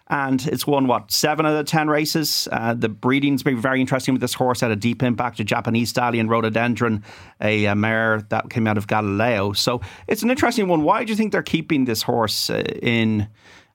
and 0.08 0.46
it's 0.46 0.66
won 0.66 0.86
what 0.86 1.10
seven 1.10 1.46
out 1.46 1.54
of 1.54 1.66
ten 1.66 1.88
races. 1.88 2.48
Uh, 2.50 2.74
the 2.74 2.88
breeding's 2.88 3.42
been 3.42 3.60
very 3.60 3.80
interesting 3.80 4.14
with 4.14 4.20
this 4.20 4.34
horse. 4.34 4.60
Had 4.60 4.70
a 4.70 4.76
deep 4.76 5.02
impact. 5.02 5.40
A 5.40 5.44
Japanese 5.44 5.90
stallion, 5.90 6.28
rhododendron, 6.28 7.04
a, 7.40 7.66
a, 7.66 7.74
mare 7.74 8.22
that 8.28 8.50
came 8.50 8.66
out 8.66 8.78
of 8.78 8.86
Galileo. 8.86 9.52
So 9.52 9.80
it's 10.06 10.22
an 10.22 10.30
interesting 10.30 10.68
one. 10.68 10.82
Why 10.82 11.04
do 11.04 11.10
you 11.10 11.16
think 11.16 11.32
they're 11.32 11.42
keeping 11.42 11.84
this 11.84 12.02
horse 12.02 12.50
uh, 12.50 12.62
in 12.82 13.28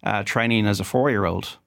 uh, 0.04 0.24
training 0.24 0.68
as 0.68 0.80
a 0.80 0.84
four-year-old? 0.84 1.58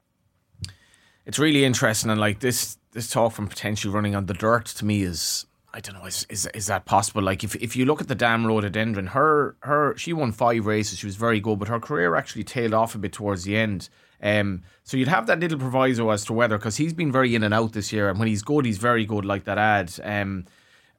It's 1.26 1.38
really 1.38 1.64
interesting, 1.64 2.10
and 2.10 2.20
like 2.20 2.40
this 2.40 2.78
this 2.92 3.08
talk 3.08 3.32
from 3.32 3.46
potentially 3.46 3.92
running 3.92 4.14
on 4.14 4.26
the 4.26 4.34
dirt 4.34 4.66
to 4.66 4.84
me 4.84 5.02
is 5.02 5.46
I 5.72 5.80
don't 5.80 5.94
know, 5.94 6.06
is, 6.06 6.26
is 6.28 6.46
is 6.46 6.66
that 6.66 6.84
possible? 6.84 7.22
Like 7.22 7.44
if 7.44 7.54
if 7.56 7.76
you 7.76 7.84
look 7.84 8.00
at 8.00 8.08
the 8.08 8.14
Dam 8.14 8.46
Rhododendron, 8.46 9.08
her 9.08 9.56
her 9.60 9.96
she 9.96 10.12
won 10.12 10.32
five 10.32 10.66
races, 10.66 10.98
she 10.98 11.06
was 11.06 11.16
very 11.16 11.38
good, 11.38 11.58
but 11.58 11.68
her 11.68 11.78
career 11.78 12.16
actually 12.16 12.44
tailed 12.44 12.74
off 12.74 12.94
a 12.94 12.98
bit 12.98 13.12
towards 13.12 13.44
the 13.44 13.56
end. 13.56 13.88
Um, 14.22 14.62
so 14.84 14.96
you'd 14.96 15.08
have 15.08 15.26
that 15.26 15.40
little 15.40 15.58
proviso 15.58 16.10
as 16.10 16.24
to 16.26 16.32
whether, 16.32 16.58
because 16.58 16.76
he's 16.76 16.92
been 16.92 17.12
very 17.12 17.34
in 17.34 17.42
and 17.42 17.54
out 17.54 17.72
this 17.72 17.92
year, 17.92 18.08
and 18.08 18.18
when 18.18 18.28
he's 18.28 18.42
good, 18.42 18.64
he's 18.64 18.78
very 18.78 19.04
good, 19.04 19.24
like 19.24 19.44
that 19.44 19.58
ad. 19.58 19.92
Um, 20.02 20.46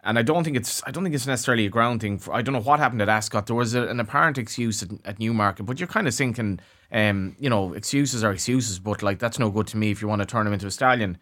and 0.03 0.17
I 0.17 0.23
don't 0.23 0.43
think 0.43 0.57
it's 0.57 0.81
I 0.85 0.91
don't 0.91 1.03
think 1.03 1.13
it's 1.13 1.27
necessarily 1.27 1.65
a 1.65 1.69
ground 1.69 2.01
thing. 2.01 2.17
For, 2.17 2.33
I 2.33 2.41
don't 2.41 2.53
know 2.53 2.61
what 2.61 2.79
happened 2.79 3.01
at 3.01 3.09
Ascot. 3.09 3.45
There 3.45 3.55
was 3.55 3.75
a, 3.75 3.83
an 3.83 3.99
apparent 3.99 4.37
excuse 4.37 4.81
at, 4.81 4.89
at, 5.05 5.19
Newmarket, 5.19 5.65
but 5.65 5.79
you're 5.79 5.87
kind 5.87 6.07
of 6.07 6.15
thinking, 6.15 6.59
um, 6.91 7.35
you 7.39 7.49
know, 7.49 7.73
excuses 7.73 8.23
are 8.23 8.31
excuses, 8.31 8.79
but 8.79 9.03
like 9.03 9.19
that's 9.19 9.37
no 9.37 9.51
good 9.51 9.67
to 9.67 9.77
me 9.77 9.91
if 9.91 10.01
you 10.01 10.07
want 10.07 10.21
to 10.21 10.25
turn 10.25 10.47
him 10.47 10.53
into 10.53 10.67
a 10.67 10.71
stallion. 10.71 11.17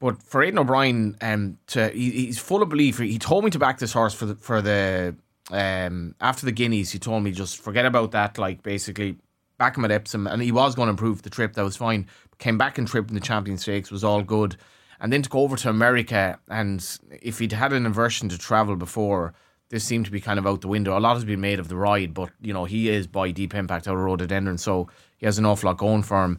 But 0.00 0.22
for 0.22 0.42
Aidan 0.42 0.58
O'Brien, 0.58 1.16
um, 1.22 1.58
to 1.68 1.88
he, 1.88 2.10
he's 2.10 2.38
full 2.38 2.62
of 2.62 2.68
belief. 2.68 2.98
He 2.98 3.18
told 3.18 3.44
me 3.44 3.50
to 3.50 3.58
back 3.58 3.78
this 3.78 3.92
horse 3.92 4.12
for 4.12 4.26
the 4.26 4.34
for 4.34 4.60
the 4.60 5.16
um 5.50 6.14
after 6.20 6.44
the 6.44 6.52
Guineas. 6.52 6.90
He 6.90 6.98
told 6.98 7.22
me 7.22 7.32
just 7.32 7.58
forget 7.58 7.86
about 7.86 8.10
that. 8.10 8.36
Like 8.36 8.62
basically 8.62 9.16
back 9.64 9.78
him 9.78 9.84
at 9.86 9.90
Epsom, 9.90 10.26
and 10.26 10.42
he 10.42 10.52
was 10.52 10.74
going 10.74 10.88
to 10.88 10.90
improve 10.90 11.22
the 11.22 11.30
trip. 11.30 11.54
That 11.54 11.64
was 11.64 11.74
fine. 11.76 12.06
Came 12.38 12.58
back 12.58 12.76
and 12.76 12.86
tripped 12.86 13.08
in 13.08 13.14
the 13.14 13.20
Champion 13.20 13.56
Stakes 13.56 13.90
was 13.90 14.04
all 14.04 14.22
good, 14.22 14.56
and 15.00 15.10
then 15.10 15.22
to 15.22 15.30
go 15.30 15.40
over 15.40 15.56
to 15.56 15.70
America, 15.70 16.38
and 16.48 16.98
if 17.22 17.38
he'd 17.38 17.52
had 17.52 17.72
an 17.72 17.86
aversion 17.86 18.28
to 18.28 18.36
travel 18.36 18.76
before, 18.76 19.32
this 19.70 19.82
seemed 19.82 20.04
to 20.04 20.10
be 20.10 20.20
kind 20.20 20.38
of 20.38 20.46
out 20.46 20.60
the 20.60 20.68
window. 20.68 20.98
A 20.98 21.00
lot 21.00 21.14
has 21.14 21.24
been 21.24 21.40
made 21.40 21.58
of 21.58 21.68
the 21.68 21.76
ride, 21.76 22.12
but 22.12 22.30
you 22.42 22.52
know 22.52 22.66
he 22.66 22.90
is 22.90 23.06
by 23.06 23.30
deep 23.30 23.54
impact 23.54 23.88
out 23.88 23.94
of 23.94 24.00
rhododendron, 24.00 24.58
so 24.58 24.88
he 25.16 25.24
has 25.24 25.38
an 25.38 25.46
awful 25.46 25.68
lot 25.70 25.78
going 25.78 26.02
for 26.02 26.22
him 26.22 26.38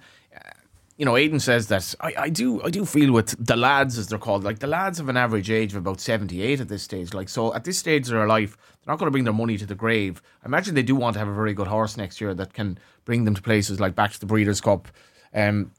you 0.97 1.03
know, 1.03 1.17
Aidan 1.17 1.41
says 1.41 1.67
that 1.67 1.93
I, 1.99 2.13
I 2.17 2.29
do 2.29 2.61
I 2.63 2.69
do 2.69 2.85
feel 2.85 3.11
with 3.11 3.35
the 3.45 3.57
lads 3.57 3.97
as 3.97 4.07
they're 4.07 4.17
called, 4.17 4.43
like 4.43 4.59
the 4.59 4.67
lads 4.67 4.97
have 4.97 5.09
an 5.09 5.17
average 5.17 5.51
age 5.51 5.73
of 5.73 5.77
about 5.77 5.99
seventy 5.99 6.41
eight 6.41 6.61
at 6.61 6.69
this 6.69 6.83
stage. 6.83 7.13
Like 7.13 7.27
so 7.27 7.53
at 7.53 7.65
this 7.65 7.77
stage 7.77 8.07
of 8.07 8.13
their 8.13 8.27
life, 8.27 8.55
they're 8.55 8.93
not 8.93 8.99
going 8.99 9.07
to 9.07 9.11
bring 9.11 9.25
their 9.25 9.33
money 9.33 9.57
to 9.57 9.65
the 9.65 9.75
grave. 9.75 10.21
I 10.43 10.47
imagine 10.47 10.73
they 10.73 10.83
do 10.83 10.95
want 10.95 11.15
to 11.15 11.19
have 11.19 11.27
a 11.27 11.33
very 11.33 11.53
good 11.53 11.67
horse 11.67 11.97
next 11.97 12.21
year 12.21 12.33
that 12.35 12.53
can 12.53 12.77
bring 13.03 13.25
them 13.25 13.35
to 13.35 13.41
places 13.41 13.79
like 13.79 13.93
back 13.93 14.13
to 14.13 14.19
the 14.19 14.25
Breeders' 14.25 14.61
Cup, 14.61 14.87
um, 15.33 15.71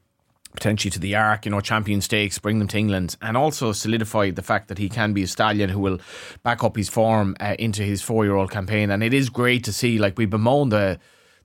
potentially 0.53 0.91
to 0.91 1.01
the 1.01 1.17
Arc, 1.17 1.47
you 1.47 1.51
know, 1.51 1.61
Champion 1.61 2.03
Stakes, 2.03 2.39
bring 2.39 2.59
them 2.59 2.69
to 2.69 2.79
England, 2.79 3.17
and 3.23 3.39
also 3.39 3.73
solidify 3.73 4.31
the 4.33 4.43
fact 4.43 4.69
that 4.69 4.77
he 4.77 4.91
can 4.91 5.15
be 5.15 5.23
a 5.23 5.27
stallion 5.27 5.71
who 5.71 5.81
will 5.81 5.99
back 6.43 6.63
up 6.63 6.77
his 6.77 6.91
form 6.91 7.35
uh, 7.41 7.57
into 7.59 7.83
his 7.83 8.03
four 8.03 8.27
year 8.27 8.35
old 8.35 8.51
campaign. 8.51 8.91
And 8.91 9.03
it 9.03 9.15
is 9.15 9.31
great 9.31 9.65
to 9.65 9.73
see, 9.73 9.99
like 9.99 10.19
we 10.19 10.27
bemoan 10.27 10.69
the 10.69 10.99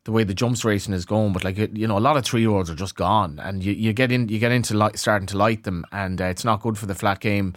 the 0.05 0.11
way 0.11 0.23
the 0.23 0.33
jumps 0.33 0.65
racing 0.65 0.93
is 0.93 1.05
going. 1.05 1.33
But 1.33 1.43
like 1.43 1.57
you 1.57 1.87
know, 1.87 1.97
a 1.97 1.99
lot 1.99 2.17
of 2.17 2.25
three 2.25 2.41
year 2.41 2.49
olds 2.49 2.69
are 2.69 2.75
just 2.75 2.95
gone, 2.95 3.39
and 3.39 3.63
you, 3.63 3.73
you 3.73 3.93
get 3.93 4.11
in 4.11 4.29
you 4.29 4.39
get 4.39 4.51
into 4.51 4.75
light, 4.75 4.97
starting 4.97 5.27
to 5.27 5.37
light 5.37 5.63
them, 5.63 5.85
and 5.91 6.21
uh, 6.21 6.25
it's 6.25 6.45
not 6.45 6.61
good 6.61 6.77
for 6.77 6.85
the 6.85 6.95
flat 6.95 7.19
game. 7.19 7.53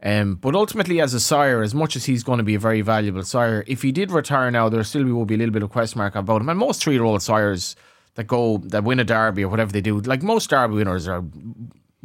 Um, 0.00 0.36
but 0.36 0.54
ultimately, 0.54 1.00
as 1.00 1.12
a 1.12 1.20
sire, 1.20 1.60
as 1.60 1.74
much 1.74 1.96
as 1.96 2.04
he's 2.04 2.22
going 2.22 2.38
to 2.38 2.44
be 2.44 2.54
a 2.54 2.58
very 2.58 2.82
valuable 2.82 3.24
sire, 3.24 3.64
if 3.66 3.82
he 3.82 3.90
did 3.90 4.12
retire 4.12 4.50
now, 4.50 4.68
there 4.68 4.84
still 4.84 5.04
will 5.04 5.24
be 5.24 5.34
a 5.34 5.38
little 5.38 5.52
bit 5.52 5.64
of 5.64 5.70
question 5.70 5.98
mark 5.98 6.14
about 6.14 6.40
him. 6.40 6.48
And 6.48 6.58
most 6.58 6.82
three 6.82 6.94
year 6.94 7.02
old 7.02 7.22
sires 7.22 7.74
that 8.14 8.24
go 8.24 8.58
that 8.58 8.84
win 8.84 9.00
a 9.00 9.04
derby 9.04 9.44
or 9.44 9.48
whatever 9.48 9.72
they 9.72 9.80
do, 9.80 10.00
like 10.00 10.22
most 10.22 10.50
derby 10.50 10.74
winners 10.74 11.08
are 11.08 11.24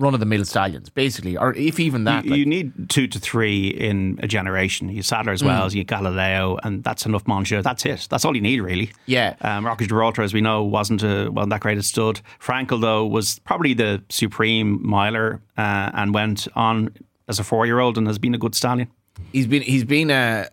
run 0.03 0.13
of 0.13 0.19
the 0.19 0.25
mill 0.25 0.45
stallions, 0.45 0.89
basically, 0.89 1.37
or 1.37 1.53
if 1.55 1.79
even 1.79 2.03
that. 2.03 2.25
You, 2.25 2.31
like, 2.31 2.39
you, 2.39 2.45
need 2.45 2.89
two 2.89 3.07
to 3.07 3.19
three 3.19 3.67
in 3.67 4.19
a 4.21 4.27
generation. 4.27 4.89
You 4.89 5.01
Sadler's 5.01 5.43
Wells, 5.43 5.73
mm. 5.73 5.77
you 5.77 5.83
Galileo, 5.83 6.57
and 6.63 6.83
that's 6.83 7.05
enough 7.05 7.25
Monsieur. 7.27 7.61
That's 7.61 7.85
it. 7.85 8.07
That's 8.09 8.25
all 8.25 8.35
you 8.35 8.41
need, 8.41 8.59
really. 8.59 8.91
Yeah. 9.05 9.35
Um, 9.41 9.65
Rock 9.65 9.81
of 9.81 9.87
Gibraltar, 9.87 10.21
as 10.21 10.33
we 10.33 10.41
know, 10.41 10.63
wasn't 10.63 11.03
a, 11.03 11.29
well 11.31 11.47
that 11.47 11.61
great 11.61 11.77
a 11.77 11.83
stud. 11.83 12.21
Frankel, 12.39 12.81
though, 12.81 13.05
was 13.05 13.39
probably 13.39 13.73
the 13.73 14.03
supreme 14.09 14.85
miler 14.85 15.41
uh, 15.57 15.91
and 15.93 16.13
went 16.13 16.47
on 16.55 16.93
as 17.27 17.39
a 17.39 17.43
four 17.43 17.65
year 17.65 17.79
old 17.79 17.97
and 17.97 18.05
has 18.07 18.19
been 18.19 18.35
a 18.35 18.37
good 18.37 18.55
stallion. 18.55 18.89
He's 19.31 19.47
been, 19.47 19.61
he's 19.61 19.85
been 19.85 20.11
a. 20.11 20.47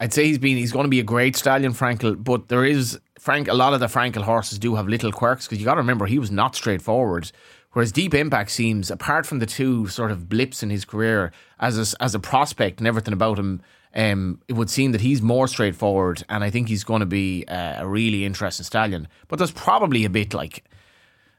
I'd 0.00 0.12
say 0.12 0.24
he's 0.24 0.38
been 0.38 0.56
he's 0.56 0.72
going 0.72 0.84
to 0.84 0.90
be 0.90 1.00
a 1.00 1.04
great 1.04 1.36
stallion, 1.36 1.72
Frankel, 1.72 2.22
but 2.22 2.48
there 2.48 2.64
is 2.64 2.98
Frank. 3.18 3.48
A 3.48 3.54
lot 3.54 3.72
of 3.72 3.80
the 3.80 3.86
Frankel 3.86 4.22
horses 4.22 4.58
do 4.58 4.74
have 4.74 4.88
little 4.88 5.12
quirks 5.12 5.46
because 5.46 5.58
you 5.60 5.64
got 5.64 5.74
to 5.74 5.80
remember 5.80 6.06
he 6.06 6.18
was 6.18 6.30
not 6.30 6.56
straightforward. 6.56 7.30
Whereas 7.72 7.92
Deep 7.92 8.12
Impact 8.14 8.50
seems, 8.50 8.90
apart 8.90 9.24
from 9.26 9.38
the 9.38 9.46
two 9.46 9.88
sort 9.88 10.10
of 10.10 10.28
blips 10.28 10.62
in 10.62 10.70
his 10.70 10.84
career 10.84 11.32
as 11.58 11.94
a, 11.94 12.02
as 12.02 12.14
a 12.14 12.18
prospect 12.18 12.78
and 12.78 12.86
everything 12.86 13.14
about 13.14 13.38
him, 13.38 13.62
um, 13.94 14.40
it 14.48 14.54
would 14.54 14.70
seem 14.70 14.92
that 14.92 15.00
he's 15.00 15.20
more 15.22 15.48
straightforward, 15.48 16.22
and 16.28 16.42
I 16.42 16.50
think 16.50 16.68
he's 16.68 16.84
going 16.84 17.00
to 17.00 17.06
be 17.06 17.44
a 17.48 17.86
really 17.86 18.24
interesting 18.24 18.64
stallion. 18.64 19.08
But 19.28 19.38
there's 19.38 19.50
probably 19.52 20.04
a 20.04 20.10
bit 20.10 20.32
like, 20.32 20.64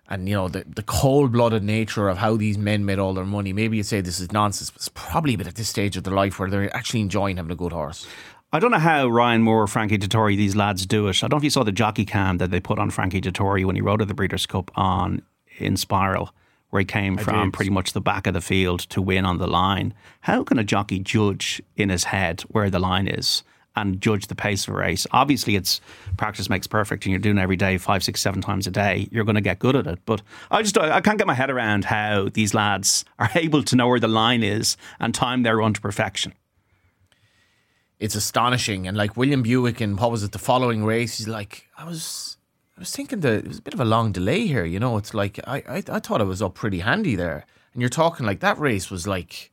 and 0.07 0.27
you 0.29 0.35
know, 0.35 0.49
the, 0.49 0.63
the 0.67 0.83
cold 0.83 1.31
blooded 1.31 1.63
nature 1.63 2.09
of 2.09 2.17
how 2.17 2.35
these 2.37 2.57
men 2.57 2.85
made 2.85 2.99
all 2.99 3.13
their 3.13 3.25
money. 3.25 3.53
Maybe 3.53 3.77
you'd 3.77 3.85
say 3.85 4.01
this 4.01 4.19
is 4.19 4.31
nonsense, 4.31 4.69
but 4.69 4.81
it's 4.81 4.89
probably 4.89 5.33
a 5.33 5.37
bit 5.37 5.47
at 5.47 5.55
this 5.55 5.69
stage 5.69 5.97
of 5.97 6.03
their 6.03 6.13
life 6.13 6.39
where 6.39 6.49
they're 6.49 6.75
actually 6.75 7.01
enjoying 7.01 7.37
having 7.37 7.51
a 7.51 7.55
good 7.55 7.71
horse. 7.71 8.07
I 8.51 8.59
don't 8.59 8.69
know 8.69 8.77
how 8.77 9.07
Ryan 9.07 9.41
Moore, 9.41 9.65
Frankie 9.65 9.97
Dettori, 9.97 10.37
these 10.37 10.55
lads 10.55 10.85
do 10.85 11.07
it. 11.07 11.23
I 11.23 11.27
don't 11.27 11.31
know 11.31 11.37
if 11.37 11.43
you 11.43 11.49
saw 11.49 11.63
the 11.63 11.71
jockey 11.71 12.05
cam 12.05 12.37
that 12.37 12.51
they 12.51 12.59
put 12.59 12.77
on 12.77 12.91
Frankie 12.91 13.19
Dettori 13.19 13.65
when 13.65 13.75
he 13.75 13.81
rode 13.81 14.03
at 14.03 14.07
the 14.07 14.13
Breeders' 14.13 14.45
Cup 14.45 14.69
on 14.75 15.23
Inspiral, 15.59 16.29
where 16.69 16.81
he 16.81 16.85
came 16.85 17.19
I 17.19 17.23
from 17.23 17.47
did. 17.47 17.53
pretty 17.53 17.71
much 17.71 17.93
the 17.93 18.01
back 18.01 18.27
of 18.27 18.33
the 18.33 18.41
field 18.41 18.81
to 18.81 19.01
win 19.01 19.25
on 19.25 19.37
the 19.37 19.47
line. 19.47 19.93
How 20.21 20.43
can 20.43 20.59
a 20.59 20.63
jockey 20.63 20.99
judge 20.99 21.61
in 21.75 21.89
his 21.89 22.05
head 22.05 22.41
where 22.49 22.69
the 22.69 22.79
line 22.79 23.07
is? 23.07 23.43
and 23.75 23.99
judge 24.01 24.27
the 24.27 24.35
pace 24.35 24.67
of 24.67 24.73
a 24.73 24.77
race. 24.77 25.07
Obviously, 25.11 25.55
it's 25.55 25.81
practice 26.17 26.49
makes 26.49 26.67
perfect, 26.67 27.05
and 27.05 27.11
you're 27.11 27.19
doing 27.19 27.37
every 27.37 27.55
day 27.55 27.77
five, 27.77 28.03
six, 28.03 28.21
seven 28.21 28.41
times 28.41 28.67
a 28.67 28.71
day. 28.71 29.07
You're 29.11 29.23
going 29.23 29.35
to 29.35 29.41
get 29.41 29.59
good 29.59 29.75
at 29.75 29.87
it. 29.87 29.99
But 30.05 30.21
I 30.51 30.61
just 30.61 30.77
I 30.77 31.01
can't 31.01 31.17
get 31.17 31.27
my 31.27 31.33
head 31.33 31.49
around 31.49 31.85
how 31.85 32.29
these 32.29 32.53
lads 32.53 33.05
are 33.19 33.29
able 33.35 33.63
to 33.63 33.75
know 33.75 33.87
where 33.87 33.99
the 33.99 34.07
line 34.07 34.43
is 34.43 34.77
and 34.99 35.13
time 35.13 35.43
their 35.43 35.57
run 35.57 35.73
to 35.73 35.81
perfection. 35.81 36.33
It's 37.99 38.15
astonishing, 38.15 38.87
and 38.87 38.97
like 38.97 39.15
William 39.15 39.43
Buick, 39.43 39.79
and 39.81 39.97
what 39.97 40.11
was 40.11 40.23
it? 40.23 40.33
The 40.33 40.39
following 40.39 40.83
race, 40.83 41.17
he's 41.17 41.27
like, 41.27 41.67
I 41.77 41.85
was 41.85 42.32
I 42.75 42.79
was 42.79 42.95
thinking 42.95 43.19
that 43.19 43.33
it 43.33 43.47
was 43.47 43.59
a 43.59 43.61
bit 43.61 43.73
of 43.73 43.79
a 43.79 43.85
long 43.85 44.11
delay 44.11 44.47
here. 44.47 44.65
You 44.65 44.79
know, 44.79 44.97
it's 44.97 45.13
like 45.13 45.39
I, 45.45 45.57
I, 45.67 45.83
I 45.87 45.99
thought 45.99 46.21
it 46.21 46.25
was 46.25 46.41
up 46.41 46.55
pretty 46.55 46.79
handy 46.79 47.15
there, 47.15 47.45
and 47.73 47.81
you're 47.81 47.89
talking 47.89 48.25
like 48.25 48.39
that 48.39 48.57
race 48.57 48.89
was 48.89 49.05
like, 49.05 49.51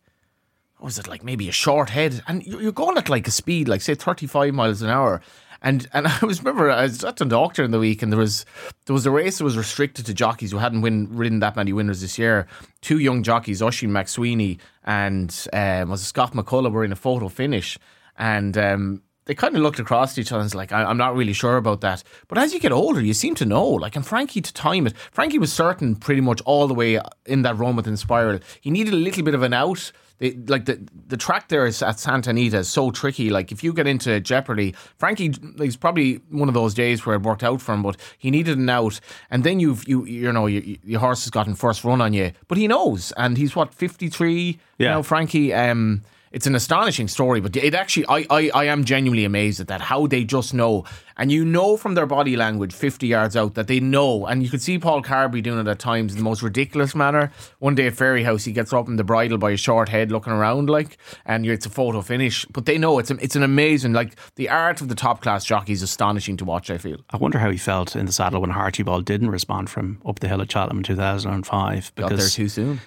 what 0.78 0.86
was 0.86 0.98
it 0.98 1.06
like 1.06 1.22
maybe 1.22 1.48
a 1.48 1.52
short 1.52 1.90
head, 1.90 2.22
and 2.26 2.44
you're 2.46 2.72
going 2.72 2.96
at 2.96 3.10
like 3.10 3.28
a 3.28 3.30
speed 3.30 3.68
like 3.68 3.82
say 3.82 3.94
35 3.94 4.54
miles 4.54 4.80
an 4.80 4.88
hour, 4.88 5.20
and 5.60 5.86
and 5.92 6.06
I 6.22 6.24
was 6.24 6.38
remember 6.42 6.70
I 6.70 6.84
was 6.84 7.04
at 7.04 7.16
the 7.16 7.26
doctor 7.26 7.62
in 7.62 7.72
the 7.72 7.78
week, 7.78 8.02
and 8.02 8.10
there 8.10 8.18
was 8.18 8.46
there 8.86 8.94
was 8.94 9.04
a 9.04 9.10
race 9.10 9.36
that 9.38 9.44
was 9.44 9.58
restricted 9.58 10.06
to 10.06 10.14
jockeys 10.14 10.52
who 10.52 10.58
hadn't 10.58 10.80
win 10.80 11.08
ridden 11.10 11.40
that 11.40 11.56
many 11.56 11.74
winners 11.74 12.00
this 12.00 12.18
year. 12.18 12.46
Two 12.80 12.98
young 12.98 13.22
jockeys, 13.22 13.60
Oisin 13.60 13.90
McSweeney 13.90 14.58
and 14.84 15.46
um, 15.52 15.90
was 15.90 16.06
Scott 16.06 16.32
McCullough, 16.32 16.72
were 16.72 16.84
in 16.84 16.92
a 16.92 16.96
photo 16.96 17.28
finish, 17.28 17.78
and 18.16 18.56
um, 18.56 19.02
they 19.26 19.34
kind 19.34 19.54
of 19.54 19.62
looked 19.62 19.78
across 19.78 20.12
at 20.12 20.18
each 20.18 20.32
other 20.32 20.40
and 20.40 20.46
was 20.46 20.54
like, 20.54 20.72
I, 20.72 20.90
am 20.90 20.96
not 20.96 21.14
really 21.14 21.32
sure 21.32 21.56
about 21.56 21.82
that. 21.82 22.02
But 22.28 22.38
as 22.38 22.52
you 22.52 22.60
get 22.60 22.72
older, 22.72 23.00
you 23.00 23.14
seem 23.14 23.34
to 23.36 23.44
know. 23.44 23.66
Like, 23.66 23.96
and 23.96 24.06
Frankie 24.06 24.40
to 24.40 24.52
time 24.52 24.86
it, 24.86 24.96
Frankie 25.12 25.38
was 25.38 25.52
certain 25.52 25.94
pretty 25.96 26.20
much 26.20 26.40
all 26.42 26.66
the 26.66 26.74
way 26.74 26.98
in 27.26 27.42
that 27.42 27.56
run 27.56 27.76
with 27.76 27.86
Inspiral. 27.86 28.42
He 28.60 28.70
needed 28.70 28.94
a 28.94 28.96
little 28.96 29.22
bit 29.22 29.34
of 29.34 29.42
an 29.42 29.52
out. 29.52 29.92
They, 30.18 30.32
like 30.32 30.66
the 30.66 30.86
the 31.06 31.16
track 31.16 31.48
there 31.48 31.64
is 31.64 31.82
at 31.82 31.98
Santa 31.98 32.30
Anita 32.30 32.58
is 32.58 32.68
so 32.68 32.90
tricky. 32.90 33.30
Like 33.30 33.52
if 33.52 33.64
you 33.64 33.72
get 33.72 33.86
into 33.86 34.20
jeopardy, 34.20 34.74
Frankie, 34.98 35.32
he's 35.56 35.76
probably 35.76 36.16
one 36.28 36.46
of 36.46 36.54
those 36.54 36.74
days 36.74 37.06
where 37.06 37.16
it 37.16 37.22
worked 37.22 37.42
out 37.42 37.62
for 37.62 37.72
him, 37.72 37.82
but 37.82 37.96
he 38.18 38.30
needed 38.30 38.58
an 38.58 38.68
out, 38.68 39.00
and 39.30 39.44
then 39.44 39.60
you've 39.60 39.88
you 39.88 40.04
you 40.04 40.30
know 40.30 40.46
you, 40.46 40.76
your 40.84 41.00
horse 41.00 41.24
has 41.24 41.30
gotten 41.30 41.54
first 41.54 41.84
run 41.84 42.02
on 42.02 42.12
you, 42.12 42.32
but 42.48 42.58
he 42.58 42.68
knows, 42.68 43.12
and 43.16 43.38
he's 43.38 43.56
what 43.56 43.72
fifty 43.72 44.10
three 44.10 44.58
yeah. 44.76 44.90
now, 44.90 45.02
Frankie. 45.02 45.54
Um, 45.54 46.02
it's 46.32 46.46
an 46.46 46.54
astonishing 46.54 47.08
story, 47.08 47.40
but 47.40 47.56
it 47.56 47.74
actually, 47.74 48.06
I, 48.08 48.24
I, 48.30 48.50
I 48.54 48.64
am 48.66 48.84
genuinely 48.84 49.24
amazed 49.24 49.60
at 49.60 49.66
that. 49.66 49.80
How 49.80 50.06
they 50.06 50.22
just 50.22 50.54
know, 50.54 50.84
and 51.16 51.32
you 51.32 51.44
know 51.44 51.76
from 51.76 51.94
their 51.94 52.06
body 52.06 52.36
language, 52.36 52.72
fifty 52.72 53.08
yards 53.08 53.36
out, 53.36 53.54
that 53.54 53.66
they 53.66 53.80
know. 53.80 54.26
And 54.26 54.42
you 54.42 54.48
could 54.48 54.62
see 54.62 54.78
Paul 54.78 55.02
Carberry 55.02 55.42
doing 55.42 55.58
it 55.58 55.66
at 55.66 55.80
times 55.80 56.12
in 56.12 56.18
the 56.18 56.24
most 56.24 56.40
ridiculous 56.42 56.94
manner. 56.94 57.32
One 57.58 57.74
day 57.74 57.88
at 57.88 57.94
Fairy 57.94 58.22
House, 58.22 58.44
he 58.44 58.52
gets 58.52 58.72
up 58.72 58.86
in 58.86 58.94
the 58.94 59.02
bridle 59.02 59.38
by 59.38 59.50
his 59.50 59.60
short 59.60 59.88
head, 59.88 60.12
looking 60.12 60.32
around 60.32 60.70
like, 60.70 60.98
and 61.26 61.44
it's 61.44 61.66
a 61.66 61.70
photo 61.70 62.00
finish. 62.00 62.44
But 62.44 62.64
they 62.64 62.78
know 62.78 63.00
it's 63.00 63.10
a, 63.10 63.16
it's 63.16 63.34
an 63.34 63.42
amazing, 63.42 63.92
like 63.92 64.14
the 64.36 64.48
art 64.48 64.80
of 64.80 64.88
the 64.88 64.94
top 64.94 65.22
class 65.22 65.44
jockey 65.44 65.72
is 65.72 65.82
astonishing 65.82 66.36
to 66.36 66.44
watch. 66.44 66.70
I 66.70 66.78
feel. 66.78 66.98
I 67.10 67.16
wonder 67.16 67.38
how 67.38 67.50
he 67.50 67.58
felt 67.58 67.96
in 67.96 68.06
the 68.06 68.12
saddle 68.12 68.40
when 68.40 68.52
Ball 68.84 69.00
didn't 69.00 69.30
respond 69.30 69.68
from 69.68 70.00
up 70.06 70.20
the 70.20 70.28
hill 70.28 70.40
at 70.40 70.52
Cheltenham 70.52 70.78
in 70.78 70.84
two 70.84 70.94
thousand 70.94 71.32
and 71.32 71.44
five. 71.44 71.90
Because 71.96 72.10
Got 72.10 72.18
there 72.18 72.28
too 72.28 72.48
soon. 72.48 72.80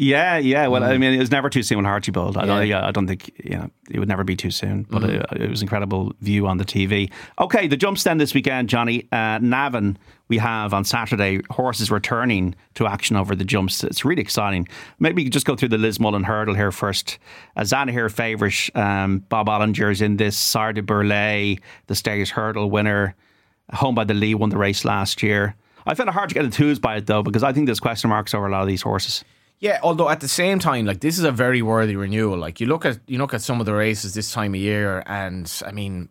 Yeah, 0.00 0.38
yeah. 0.38 0.66
Well, 0.66 0.80
mm. 0.80 0.88
I 0.88 0.96
mean, 0.96 1.12
it 1.12 1.18
was 1.18 1.30
never 1.30 1.50
too 1.50 1.62
soon 1.62 1.76
when 1.76 1.84
Harchibald. 1.84 2.38
I, 2.38 2.46
don't, 2.46 2.66
yeah, 2.66 2.86
I 2.86 2.90
don't 2.90 3.06
think 3.06 3.38
you 3.44 3.50
know 3.50 3.70
it 3.90 3.98
would 3.98 4.08
never 4.08 4.24
be 4.24 4.34
too 4.34 4.50
soon. 4.50 4.84
But 4.84 5.02
mm. 5.02 5.08
it, 5.10 5.42
it, 5.42 5.50
was 5.50 5.60
incredible 5.60 6.14
view 6.22 6.46
on 6.46 6.56
the 6.56 6.64
TV. 6.64 7.12
Okay, 7.38 7.66
the 7.66 7.76
jumps 7.76 8.02
then 8.04 8.16
this 8.16 8.32
weekend, 8.32 8.70
Johnny. 8.70 9.06
Uh, 9.12 9.38
Navan, 9.42 9.98
we 10.28 10.38
have 10.38 10.72
on 10.72 10.84
Saturday 10.84 11.42
horses 11.50 11.90
returning 11.90 12.54
to 12.76 12.86
action 12.86 13.14
over 13.14 13.36
the 13.36 13.44
jumps. 13.44 13.84
It's 13.84 14.02
really 14.02 14.22
exciting. 14.22 14.66
Maybe 15.00 15.28
just 15.28 15.44
go 15.44 15.54
through 15.54 15.68
the 15.68 15.76
Lismullen 15.76 16.24
hurdle 16.24 16.54
here 16.54 16.72
first. 16.72 17.18
A 17.56 17.62
Zanahiyr 17.62 18.10
favourite, 18.10 18.70
um, 18.74 19.18
Bob 19.28 19.48
Olinger's 19.48 20.00
in 20.00 20.16
this. 20.16 20.34
Sire 20.34 20.72
du 20.72 20.80
Berlais, 20.80 21.60
the 21.88 21.94
Stayers 21.94 22.30
hurdle 22.30 22.70
winner, 22.70 23.14
home 23.74 23.94
by 23.94 24.04
the 24.04 24.14
Lee, 24.14 24.34
won 24.34 24.48
the 24.48 24.56
race 24.56 24.86
last 24.86 25.22
year. 25.22 25.56
I 25.84 25.92
found 25.92 26.08
it 26.08 26.12
hard 26.12 26.30
to 26.30 26.34
get 26.34 26.46
enthused 26.46 26.80
by 26.80 26.96
it 26.96 27.06
though 27.06 27.22
because 27.22 27.42
I 27.42 27.52
think 27.52 27.66
there's 27.66 27.80
question 27.80 28.08
marks 28.08 28.32
over 28.32 28.46
a 28.46 28.50
lot 28.50 28.62
of 28.62 28.68
these 28.68 28.80
horses. 28.80 29.24
Yeah, 29.60 29.78
although 29.82 30.08
at 30.08 30.20
the 30.20 30.28
same 30.28 30.58
time, 30.58 30.86
like 30.86 31.00
this 31.00 31.18
is 31.18 31.24
a 31.24 31.30
very 31.30 31.60
worthy 31.60 31.94
renewal. 31.94 32.38
Like 32.38 32.60
you 32.60 32.66
look 32.66 32.86
at 32.86 32.98
you 33.06 33.18
look 33.18 33.34
at 33.34 33.42
some 33.42 33.60
of 33.60 33.66
the 33.66 33.74
races 33.74 34.14
this 34.14 34.32
time 34.32 34.54
of 34.54 34.60
year, 34.60 35.02
and 35.06 35.52
I 35.66 35.70
mean, 35.70 36.08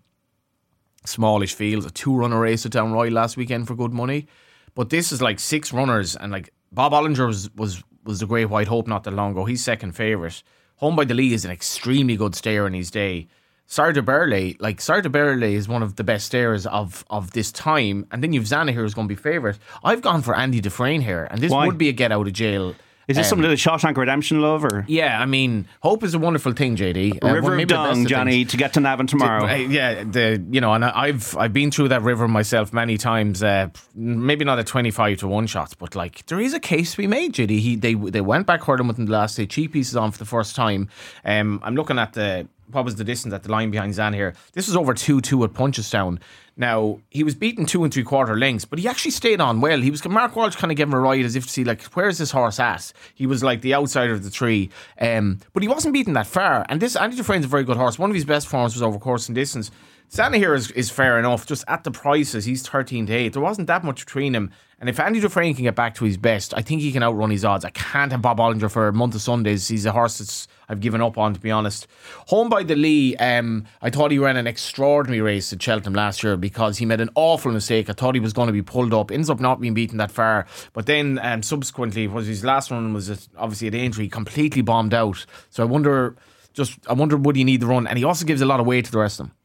smallish 1.03 1.55
fields, 1.55 1.85
a 1.87 1.89
two 1.89 2.15
runner 2.15 2.39
race 2.39 2.65
at 2.67 2.71
Down 2.71 2.93
Royal 2.93 3.11
last 3.11 3.37
weekend 3.37 3.67
for 3.67 3.75
good 3.75 3.91
money, 3.91 4.27
but 4.75 4.91
this 4.91 5.11
is 5.11 5.19
like 5.19 5.39
six 5.39 5.73
runners, 5.73 6.15
and 6.15 6.31
like 6.31 6.53
Bob 6.71 6.91
Olinger 6.91 7.25
was 7.25 7.49
was 7.55 7.83
was 8.03 8.19
the 8.19 8.27
Great 8.27 8.45
White 8.45 8.67
Hope 8.67 8.87
not 8.87 9.03
that 9.05 9.15
long 9.15 9.31
ago. 9.31 9.45
He's 9.45 9.63
second 9.63 9.93
favourite. 9.93 10.43
Home 10.75 10.95
by 10.95 11.03
the 11.03 11.15
Lee 11.15 11.33
is 11.33 11.43
an 11.43 11.51
extremely 11.51 12.15
good 12.15 12.35
stayer 12.35 12.67
in 12.67 12.73
his 12.73 12.91
day. 12.91 13.27
Sire 13.65 13.93
du 13.93 14.01
Berlais, 14.01 14.55
like 14.59 14.79
Sire 14.79 15.01
du 15.01 15.09
Berlais 15.09 15.53
is 15.53 15.67
one 15.67 15.83
of 15.83 15.95
the 15.95 16.03
best 16.03 16.27
stayers 16.27 16.67
of 16.67 17.03
of 17.09 17.31
this 17.31 17.51
time, 17.51 18.05
and 18.11 18.21
then 18.21 18.31
you've 18.31 18.45
Zanahiyr 18.45 18.75
who's 18.75 18.93
going 18.93 19.07
to 19.07 19.15
be 19.15 19.19
favourite. 19.19 19.57
I've 19.83 20.01
gone 20.01 20.21
for 20.21 20.35
Andy 20.35 20.61
Dufresne 20.61 21.01
here, 21.01 21.27
and 21.31 21.41
this 21.41 21.51
Why? 21.51 21.65
would 21.65 21.79
be 21.79 21.89
a 21.89 21.93
get 21.93 22.11
out 22.11 22.27
of 22.27 22.33
jail 22.33 22.75
is 23.09 23.17
this 23.17 23.25
um, 23.25 23.29
something 23.29 23.45
of 23.45 23.49
the 23.49 23.55
Shawshank 23.55 23.97
Redemption 23.97 24.39
love, 24.39 24.63
or 24.63 24.85
yeah? 24.87 25.19
I 25.19 25.25
mean, 25.25 25.67
hope 25.81 26.03
is 26.03 26.13
a 26.13 26.19
wonderful 26.19 26.51
thing, 26.53 26.75
JD. 26.75 27.23
Uh, 27.23 27.33
river 27.33 27.49
well, 27.49 27.59
of 27.59 27.67
Dung, 27.67 28.05
Johnny, 28.05 28.45
to 28.45 28.55
get 28.55 28.73
to 28.73 28.79
Navan 28.79 29.07
tomorrow. 29.07 29.47
uh, 29.47 29.55
yeah, 29.55 30.03
the 30.03 30.39
you 30.51 30.61
know, 30.61 30.73
and 30.73 30.85
I've 30.85 31.35
I've 31.35 31.51
been 31.51 31.71
through 31.71 31.87
that 31.87 32.03
river 32.03 32.27
myself 32.27 32.71
many 32.71 32.99
times. 32.99 33.41
Uh, 33.41 33.69
maybe 33.95 34.45
not 34.45 34.59
at 34.59 34.67
twenty 34.67 34.91
five 34.91 35.17
to 35.17 35.27
one 35.27 35.47
shots, 35.47 35.73
but 35.73 35.95
like 35.95 36.23
there 36.27 36.39
is 36.39 36.53
a 36.53 36.59
case 36.59 36.91
to 36.91 36.97
be 36.97 37.07
made, 37.07 37.33
JD. 37.33 37.49
He 37.59 37.75
they 37.75 37.95
they 37.95 38.21
went 38.21 38.45
back 38.45 38.61
hurdling 38.61 38.87
with 38.87 38.99
him 38.99 39.07
the 39.07 39.11
last 39.11 39.37
day. 39.37 39.47
Cheekpieces 39.47 39.99
on 39.99 40.11
for 40.11 40.19
the 40.19 40.25
first 40.25 40.55
time. 40.55 40.87
Um, 41.25 41.59
I'm 41.63 41.73
looking 41.73 41.97
at 41.97 42.13
the 42.13 42.47
what 42.71 42.85
was 42.85 42.95
the 42.95 43.03
distance 43.03 43.33
at 43.33 43.43
the 43.43 43.51
line 43.51 43.71
behind 43.71 43.93
Zanahiyr. 43.93 44.35
This 44.53 44.67
was 44.67 44.75
over 44.75 44.93
2 44.93 45.21
2 45.21 45.43
at 45.45 45.53
Punchestown. 45.53 46.19
Now, 46.59 46.99
he 47.09 47.23
was 47.23 47.35
beaten 47.35 47.65
two 47.65 47.85
and 47.85 47.93
three 47.93 48.03
quarter 48.03 48.37
lengths, 48.37 48.65
but 48.65 48.79
he 48.79 48.87
actually 48.89 49.11
stayed 49.11 49.39
on 49.39 49.61
well. 49.61 49.79
He 49.79 49.89
was 49.89 50.05
Mark 50.05 50.35
Walsh 50.35 50.57
kind 50.57 50.71
of 50.71 50.77
gave 50.77 50.87
him 50.87 50.93
a 50.93 50.99
ride 50.99 51.23
as 51.23 51.37
if 51.37 51.45
to 51.45 51.49
see, 51.49 51.63
like, 51.63 51.81
where's 51.93 52.17
this 52.17 52.31
horse 52.31 52.59
at? 52.59 52.91
He 53.15 53.25
was 53.25 53.41
like 53.41 53.61
the 53.61 53.73
outsider 53.73 54.11
of 54.11 54.25
the 54.25 54.29
tree. 54.29 54.69
Um, 54.99 55.39
but 55.53 55.63
he 55.63 55.69
wasn't 55.69 55.93
beaten 55.93 56.13
that 56.13 56.27
far. 56.27 56.65
And 56.67 56.81
this 56.81 56.97
Andy 56.97 57.15
Dufresne's 57.15 57.45
a 57.45 57.47
very 57.47 57.63
good 57.63 57.77
horse. 57.77 57.97
One 57.97 58.09
of 58.11 58.15
his 58.15 58.25
best 58.25 58.47
forms 58.47 58.73
was 58.73 58.83
over 58.83 58.99
course 58.99 59.29
and 59.29 59.35
distance. 59.35 59.71
Zanahiyr 60.11 60.55
is, 60.55 60.71
is 60.71 60.89
fair 60.89 61.19
enough. 61.19 61.45
Just 61.45 61.63
at 61.67 61.83
the 61.83 61.91
prices, 61.91 62.45
he's 62.45 62.67
13 62.67 63.05
to 63.07 63.13
8. 63.13 63.33
There 63.33 63.41
wasn't 63.41 63.67
that 63.67 63.83
much 63.83 64.05
between 64.05 64.33
him. 64.33 64.51
And 64.79 64.89
if 64.89 64.99
Andy 64.99 65.19
Dufresne 65.19 65.53
can 65.53 65.65
get 65.65 65.75
back 65.75 65.93
to 65.95 66.05
his 66.05 66.17
best, 66.17 66.53
I 66.57 66.61
think 66.61 66.81
he 66.81 66.91
can 66.91 67.03
outrun 67.03 67.29
his 67.29 67.45
odds. 67.45 67.63
I 67.63 67.69
can't 67.69 68.11
have 68.11 68.21
Bob 68.21 68.39
Olinger 68.39 68.71
for 68.71 68.87
a 68.87 68.93
month 68.93 69.13
of 69.13 69.21
Sundays. 69.21 69.67
He's 69.67 69.85
a 69.85 69.91
horse 69.91 70.17
that's 70.17 70.47
I've 70.67 70.79
given 70.79 71.01
up 71.01 71.17
on, 71.17 71.33
to 71.33 71.39
be 71.39 71.51
honest. 71.51 71.87
Home 72.27 72.49
by 72.49 72.63
the 72.63 72.75
Lee, 72.75 73.15
um, 73.17 73.65
I 73.81 73.89
thought 73.89 74.11
he 74.11 74.17
ran 74.17 74.37
an 74.37 74.47
extraordinary 74.47 75.21
race 75.21 75.51
at 75.53 75.61
Cheltenham 75.61 75.93
last 75.93 76.23
year 76.23 76.37
because 76.37 76.77
he 76.77 76.85
made 76.85 77.01
an 77.01 77.09
awful 77.15 77.51
mistake. 77.51 77.89
I 77.89 77.93
thought 77.93 78.15
he 78.15 78.21
was 78.21 78.33
going 78.33 78.47
to 78.47 78.53
be 78.53 78.61
pulled 78.61 78.93
up, 78.93 79.11
ends 79.11 79.29
up 79.29 79.39
not 79.39 79.59
being 79.59 79.73
beaten 79.73 79.97
that 79.97 80.11
far. 80.11 80.47
But 80.73 80.85
then 80.85 81.19
um, 81.21 81.43
subsequently, 81.43 82.07
was 82.07 82.25
his 82.25 82.43
last 82.43 82.71
run 82.71 82.93
was 82.93 83.29
obviously 83.37 83.67
an 83.67 83.73
injury, 83.75 84.07
completely 84.07 84.61
bombed 84.63 84.93
out. 84.93 85.25
So 85.49 85.61
I 85.61 85.65
wonder, 85.65 86.15
just 86.53 86.79
I 86.87 86.93
wonder 86.93 87.17
would 87.17 87.35
he 87.35 87.43
need 87.43 87.61
the 87.61 87.67
run? 87.67 87.85
And 87.85 87.97
he 87.97 88.03
also 88.03 88.25
gives 88.25 88.41
a 88.41 88.45
lot 88.45 88.59
of 88.59 88.65
weight 88.65 88.85
to 88.85 88.91
the 88.91 88.99
rest 88.99 89.19
of 89.19 89.27
them. 89.27 89.35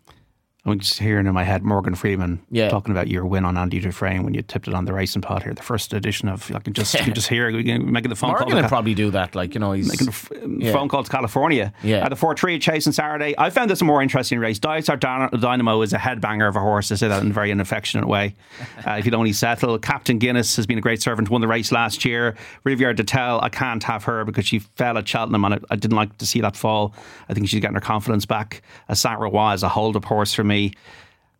I'm 0.66 0.78
just 0.78 0.98
hearing 0.98 1.26
in 1.26 1.34
my 1.34 1.44
head 1.44 1.62
Morgan 1.62 1.94
Freeman 1.94 2.42
yeah. 2.50 2.70
talking 2.70 2.90
about 2.90 3.08
your 3.08 3.26
win 3.26 3.44
on 3.44 3.58
Andy 3.58 3.80
Dufresne 3.80 4.24
when 4.24 4.32
you 4.32 4.40
tipped 4.40 4.66
it 4.66 4.72
on 4.72 4.86
the 4.86 4.94
racing 4.94 5.20
pod 5.20 5.42
here, 5.42 5.52
the 5.52 5.62
first 5.62 5.92
edition 5.92 6.26
of. 6.26 6.50
I 6.54 6.58
can 6.60 6.72
just 6.72 6.94
you 6.94 7.04
can 7.04 7.12
just 7.14 7.28
hear 7.28 7.50
making 7.50 8.08
the 8.08 8.16
phone 8.16 8.30
Morgan 8.30 8.46
call. 8.46 8.54
Morgan 8.54 8.68
probably 8.70 8.94
do 8.94 9.10
that, 9.10 9.34
like 9.34 9.52
you 9.52 9.60
know, 9.60 9.72
he's 9.72 9.88
making 9.88 10.08
a 10.08 10.64
yeah. 10.64 10.72
phone 10.72 10.88
call 10.88 11.04
to 11.04 11.10
California. 11.10 11.74
Yeah, 11.82 11.98
at 11.98 12.08
the 12.08 12.16
four 12.16 12.34
three 12.34 12.58
on 12.66 12.80
Saturday. 12.80 13.34
I 13.36 13.50
found 13.50 13.68
this 13.68 13.82
a 13.82 13.84
more 13.84 14.00
interesting 14.00 14.38
race. 14.38 14.58
Dysart 14.58 15.00
Dynamo 15.00 15.82
is 15.82 15.92
a 15.92 15.98
headbanger 15.98 16.48
of 16.48 16.56
a 16.56 16.60
horse. 16.60 16.90
I 16.90 16.94
say 16.94 17.08
that 17.08 17.22
in 17.22 17.30
a 17.30 17.34
very 17.34 17.52
unaffectionate 17.52 18.08
way. 18.08 18.34
Uh, 18.86 18.96
if 18.98 19.06
you'd 19.06 19.14
only 19.14 19.32
settle, 19.32 19.78
Captain 19.78 20.18
Guinness 20.18 20.56
has 20.56 20.66
been 20.66 20.76
a 20.76 20.80
great 20.80 21.00
servant. 21.00 21.30
Won 21.30 21.40
the 21.40 21.48
race 21.48 21.72
last 21.72 22.04
year. 22.04 22.34
Riviere 22.64 22.92
d'Etel, 22.92 23.40
I 23.42 23.48
can't 23.48 23.82
have 23.84 24.04
her 24.04 24.26
because 24.26 24.46
she 24.46 24.58
fell 24.58 24.98
at 24.98 25.08
Cheltenham 25.08 25.42
and 25.44 25.54
I, 25.54 25.58
I 25.70 25.76
didn't 25.76 25.96
like 25.96 26.18
to 26.18 26.26
see 26.26 26.42
that 26.42 26.54
fall. 26.54 26.94
I 27.30 27.34
think 27.34 27.48
she's 27.48 27.60
getting 27.60 27.76
her 27.76 27.80
confidence 27.80 28.26
back. 28.26 28.62
A 28.88 28.96
Saint 28.96 29.20
Rois 29.20 29.54
is 29.54 29.62
a 29.62 29.68
hold 29.70 29.96
up 29.96 30.04
horse 30.04 30.34
for 30.34 30.44
me 30.44 30.53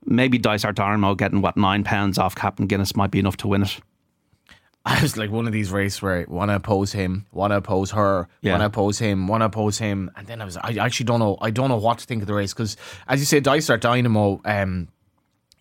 maybe 0.05 0.38
Dysart 0.38 0.77
Dynamo 0.77 1.14
getting 1.14 1.40
what 1.40 1.57
nine 1.57 1.85
pounds 1.85 2.18
off 2.18 2.35
Captain 2.35 2.66
Guinness 2.66 2.96
might 2.96 3.11
be 3.11 3.18
enough 3.18 3.37
to 3.38 3.48
win 3.48 3.62
it. 3.62 3.81
I 4.87 5.00
was 5.00 5.16
like 5.16 5.31
one 5.31 5.46
of 5.46 5.53
these 5.53 5.70
races 5.70 6.03
where 6.03 6.20
I 6.20 6.24
want 6.29 6.50
to 6.50 6.57
oppose 6.57 6.92
him, 6.92 7.24
want 7.33 7.53
to 7.53 7.57
oppose 7.57 7.92
her, 7.92 8.29
yeah. 8.42 8.53
want 8.53 8.61
to 8.61 8.66
oppose 8.66 8.98
him, 8.98 9.29
want 9.29 9.40
to 9.40 9.46
oppose 9.46 9.79
him, 9.79 10.11
and 10.14 10.27
then 10.27 10.42
I 10.42 10.44
was 10.44 10.59
I 10.59 10.74
actually 10.74 11.07
don't 11.07 11.20
know 11.20 11.38
I 11.40 11.50
don't 11.50 11.70
know 11.70 11.79
what 11.79 11.98
to 11.98 12.07
think 12.07 12.22
of 12.22 12.27
the 12.27 12.35
race 12.35 12.53
because 12.53 12.77
as 13.09 13.18
you 13.18 13.24
say, 13.24 13.40
Dysart 13.40 13.81
Dynamo, 13.81 14.42
um, 14.44 14.88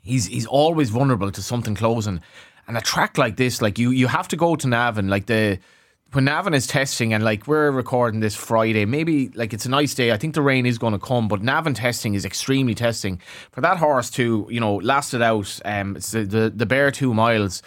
he's 0.01 0.25
he's 0.25 0.45
always 0.45 0.89
vulnerable 0.89 1.31
to 1.31 1.41
something 1.41 1.73
closing, 1.73 2.19
and 2.67 2.77
a 2.77 2.81
track 2.81 3.17
like 3.17 3.37
this, 3.37 3.61
like 3.61 3.79
you 3.79 3.91
you 3.91 4.07
have 4.07 4.27
to 4.27 4.35
go 4.35 4.57
to 4.57 4.67
Navan, 4.67 5.07
like 5.07 5.27
the 5.27 5.57
when 6.13 6.25
Navan 6.25 6.53
is 6.53 6.67
testing 6.67 7.13
and 7.13 7.23
like 7.23 7.47
we're 7.47 7.71
recording 7.71 8.19
this 8.19 8.35
Friday, 8.35 8.85
maybe 8.85 9.29
like 9.29 9.53
it's 9.53 9.65
a 9.65 9.69
nice 9.69 9.93
day. 9.95 10.11
I 10.11 10.17
think 10.17 10.35
the 10.35 10.41
rain 10.41 10.65
is 10.65 10.77
going 10.77 10.93
to 10.93 10.99
come, 10.99 11.27
but 11.27 11.41
Navan 11.41 11.73
testing 11.73 12.13
is 12.13 12.23
extremely 12.23 12.75
testing 12.75 13.19
for 13.51 13.61
that 13.61 13.77
horse 13.77 14.09
to 14.11 14.47
you 14.49 14.59
know 14.59 14.75
last 14.75 15.13
it 15.13 15.21
out. 15.21 15.59
Um, 15.65 15.95
it's 15.95 16.11
the 16.11 16.23
the, 16.23 16.49
the 16.55 16.65
bare 16.65 16.91
two 16.91 17.13
miles. 17.13 17.61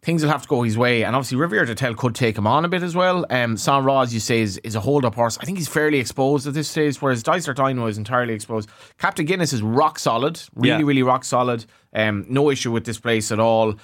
Things 0.00 0.22
will 0.22 0.30
have 0.30 0.42
to 0.42 0.48
go 0.48 0.62
his 0.62 0.78
way, 0.78 1.02
and 1.02 1.16
obviously 1.16 1.38
Riviere 1.38 1.64
d'Etel 1.64 1.94
could 1.96 2.14
take 2.14 2.38
him 2.38 2.46
on 2.46 2.64
a 2.64 2.68
bit 2.68 2.84
as 2.84 2.94
well. 2.94 3.26
Um, 3.30 3.56
Saint 3.56 3.84
Rois, 3.84 4.12
you 4.12 4.20
say, 4.20 4.40
is, 4.40 4.56
is 4.58 4.76
a 4.76 4.80
hold 4.80 5.04
up 5.04 5.16
horse. 5.16 5.36
I 5.40 5.44
think 5.44 5.58
he's 5.58 5.66
fairly 5.66 5.98
exposed 5.98 6.46
at 6.46 6.54
this 6.54 6.68
stage, 6.68 7.02
whereas 7.02 7.24
Dysart 7.24 7.56
Dynamo 7.56 7.86
is 7.86 7.98
entirely 7.98 8.32
exposed. 8.32 8.70
Captain 8.98 9.26
Guinness 9.26 9.52
is 9.52 9.60
rock 9.60 9.98
solid, 9.98 10.40
really, 10.54 10.68
yeah. 10.68 10.86
really 10.86 11.02
rock 11.02 11.24
solid. 11.24 11.66
Um, 11.92 12.24
no 12.28 12.48
issue 12.48 12.70
with 12.70 12.84
this 12.84 13.00
place 13.00 13.32
at 13.32 13.40
all 13.40 13.74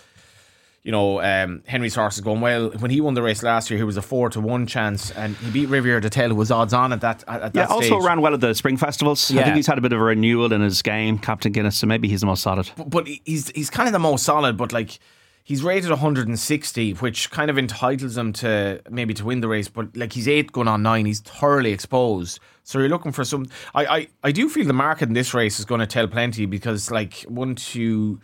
you 0.84 0.92
know, 0.92 1.22
um, 1.22 1.62
Henry's 1.66 1.94
horse 1.94 2.16
is 2.16 2.20
going 2.20 2.42
well. 2.42 2.68
When 2.68 2.90
he 2.90 3.00
won 3.00 3.14
the 3.14 3.22
race 3.22 3.42
last 3.42 3.70
year, 3.70 3.78
he 3.78 3.84
was 3.84 3.96
a 3.96 4.02
four 4.02 4.28
to 4.28 4.40
one 4.40 4.66
chance, 4.66 5.10
and 5.12 5.34
he 5.36 5.50
beat 5.50 5.70
Riviere 5.70 5.98
d'Etel, 5.98 6.28
who 6.28 6.34
was 6.34 6.50
odds 6.50 6.74
on 6.74 6.92
at 6.92 7.00
that. 7.00 7.24
At, 7.26 7.40
at 7.40 7.54
yeah, 7.54 7.62
that 7.62 7.70
also 7.70 7.98
ran 7.98 8.20
well 8.20 8.34
at 8.34 8.42
the 8.42 8.54
spring 8.54 8.76
festivals. 8.76 9.30
Yeah. 9.30 9.40
I 9.40 9.44
think 9.44 9.56
he's 9.56 9.66
had 9.66 9.78
a 9.78 9.80
bit 9.80 9.94
of 9.94 10.00
a 10.00 10.04
renewal 10.04 10.52
in 10.52 10.60
his 10.60 10.82
game, 10.82 11.18
Captain 11.18 11.52
Guinness. 11.52 11.78
So 11.78 11.86
maybe 11.86 12.06
he's 12.06 12.20
the 12.20 12.26
most 12.26 12.42
solid. 12.42 12.70
But, 12.76 12.90
but 12.90 13.08
he's 13.08 13.48
he's 13.48 13.70
kind 13.70 13.88
of 13.88 13.94
the 13.94 13.98
most 13.98 14.26
solid. 14.26 14.58
But 14.58 14.74
like 14.74 14.98
he's 15.42 15.62
rated 15.62 15.88
160, 15.88 16.92
which 16.92 17.30
kind 17.30 17.48
of 17.50 17.56
entitles 17.56 18.18
him 18.18 18.34
to 18.34 18.82
maybe 18.90 19.14
to 19.14 19.24
win 19.24 19.40
the 19.40 19.48
race. 19.48 19.68
But 19.68 19.96
like 19.96 20.12
he's 20.12 20.28
eight 20.28 20.52
going 20.52 20.68
on 20.68 20.82
nine, 20.82 21.06
he's 21.06 21.20
thoroughly 21.20 21.72
exposed. 21.72 22.40
So 22.62 22.78
you're 22.78 22.90
looking 22.90 23.12
for 23.12 23.24
some. 23.24 23.46
I 23.74 23.86
I, 23.86 24.08
I 24.24 24.32
do 24.32 24.50
feel 24.50 24.66
the 24.66 24.74
market 24.74 25.08
in 25.08 25.14
this 25.14 25.32
race 25.32 25.58
is 25.58 25.64
going 25.64 25.80
to 25.80 25.86
tell 25.86 26.08
plenty 26.08 26.44
because 26.44 26.90
like 26.90 27.22
one 27.22 27.54
two 27.54 28.20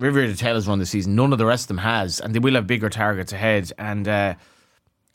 Tell 0.00 0.54
has 0.54 0.66
run 0.66 0.78
this 0.78 0.90
season. 0.90 1.14
None 1.14 1.32
of 1.32 1.38
the 1.38 1.46
rest 1.46 1.64
of 1.64 1.68
them 1.68 1.78
has, 1.78 2.20
and 2.20 2.34
they 2.34 2.38
will 2.38 2.54
have 2.54 2.66
bigger 2.66 2.88
targets 2.88 3.32
ahead. 3.32 3.70
And 3.78 4.08
uh, 4.08 4.34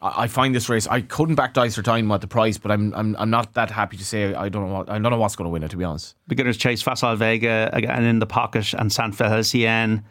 I, 0.02 0.28
find 0.28 0.54
this 0.54 0.69
race. 0.69 0.86
I 0.88 1.02
couldn't 1.02 1.36
back 1.36 1.54
Dice 1.54 1.82
Time 1.82 2.12
at 2.12 2.21
the 2.21 2.28
price, 2.28 2.58
but 2.58 2.71
I'm 2.71 2.93
I'm 2.93 3.15
I'm 3.17 3.30
not 3.30 3.54
that 3.56 3.71
happy 3.71 3.98
to 3.98 4.06
say 4.06 4.34
I 4.34 4.50
don't 4.50 4.67
know 4.67 4.74
what 4.74 4.89
I 4.89 5.00
don't 5.00 5.12
know 5.12 5.17
what's 5.17 5.36
going 5.36 5.45
to 5.45 5.50
win 5.50 5.63
it. 5.63 5.71
To 5.71 5.78
be 5.78 5.84
honest, 5.84 6.15
Beginners 6.28 6.58
chase 6.58 6.82
Facile 6.82 7.15
Vega 7.15 7.69
again 7.74 8.04
in 8.04 8.19
the 8.19 8.28
pocket 8.28 8.74
and 8.74 8.91
San 8.91 9.12
Felicien. 9.12 10.04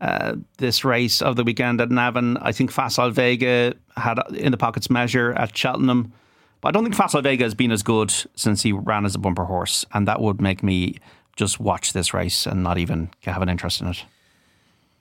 Uh, 0.00 0.36
this 0.56 0.82
race 0.82 1.20
of 1.20 1.36
the 1.36 1.44
weekend 1.44 1.78
at 1.80 1.90
Navan, 1.90 2.38
I 2.38 2.52
think 2.52 2.70
Facile 2.70 3.10
Vega 3.10 3.74
had 3.96 4.18
in 4.32 4.50
the 4.50 4.56
pockets 4.56 4.88
measure 4.88 5.32
at 5.32 5.56
Cheltenham. 5.56 6.12
But 6.60 6.68
I 6.68 6.72
don't 6.72 6.84
think 6.84 6.94
Facile 6.94 7.20
Vega 7.20 7.44
has 7.44 7.54
been 7.54 7.72
as 7.72 7.82
good 7.82 8.12
since 8.34 8.62
he 8.62 8.72
ran 8.72 9.04
as 9.04 9.14
a 9.14 9.18
bumper 9.18 9.44
horse, 9.44 9.84
and 9.92 10.06
that 10.08 10.20
would 10.20 10.40
make 10.40 10.62
me 10.62 10.96
just 11.36 11.58
watch 11.58 11.92
this 11.92 12.14
race 12.14 12.46
and 12.46 12.62
not 12.62 12.78
even 12.78 13.10
have 13.24 13.42
an 13.42 13.48
interest 13.48 13.80
in 13.80 13.88
it. 13.88 14.04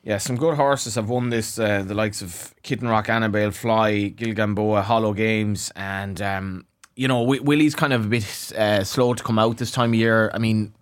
Yeah, 0.04 0.18
some 0.18 0.38
good 0.38 0.56
horses 0.56 0.96
have 0.96 1.10
won 1.10 1.30
this. 1.30 1.60
Uh, 1.60 1.84
the 1.84 1.94
likes 1.94 2.22
of 2.22 2.56
Kitten 2.64 2.88
Rock, 2.88 3.10
Annabelle 3.10 3.52
Fly, 3.52 4.14
Gilgamboa, 4.16 4.82
Hollow 4.84 5.14
Games, 5.14 5.72
and 5.76 6.22
um, 6.22 6.66
you 6.96 7.08
know 7.08 7.20
Wi- 7.20 7.44
Willie's 7.44 7.76
kind 7.76 7.92
of 7.92 8.06
a 8.06 8.08
bit 8.08 8.54
uh, 8.58 8.84
slow 8.84 9.14
to 9.14 9.24
come 9.24 9.38
out 9.38 9.58
this 9.58 9.72
time 9.72 9.92
of 9.92 9.96
year. 9.96 10.32
I 10.34 10.38
mean, 10.38 10.74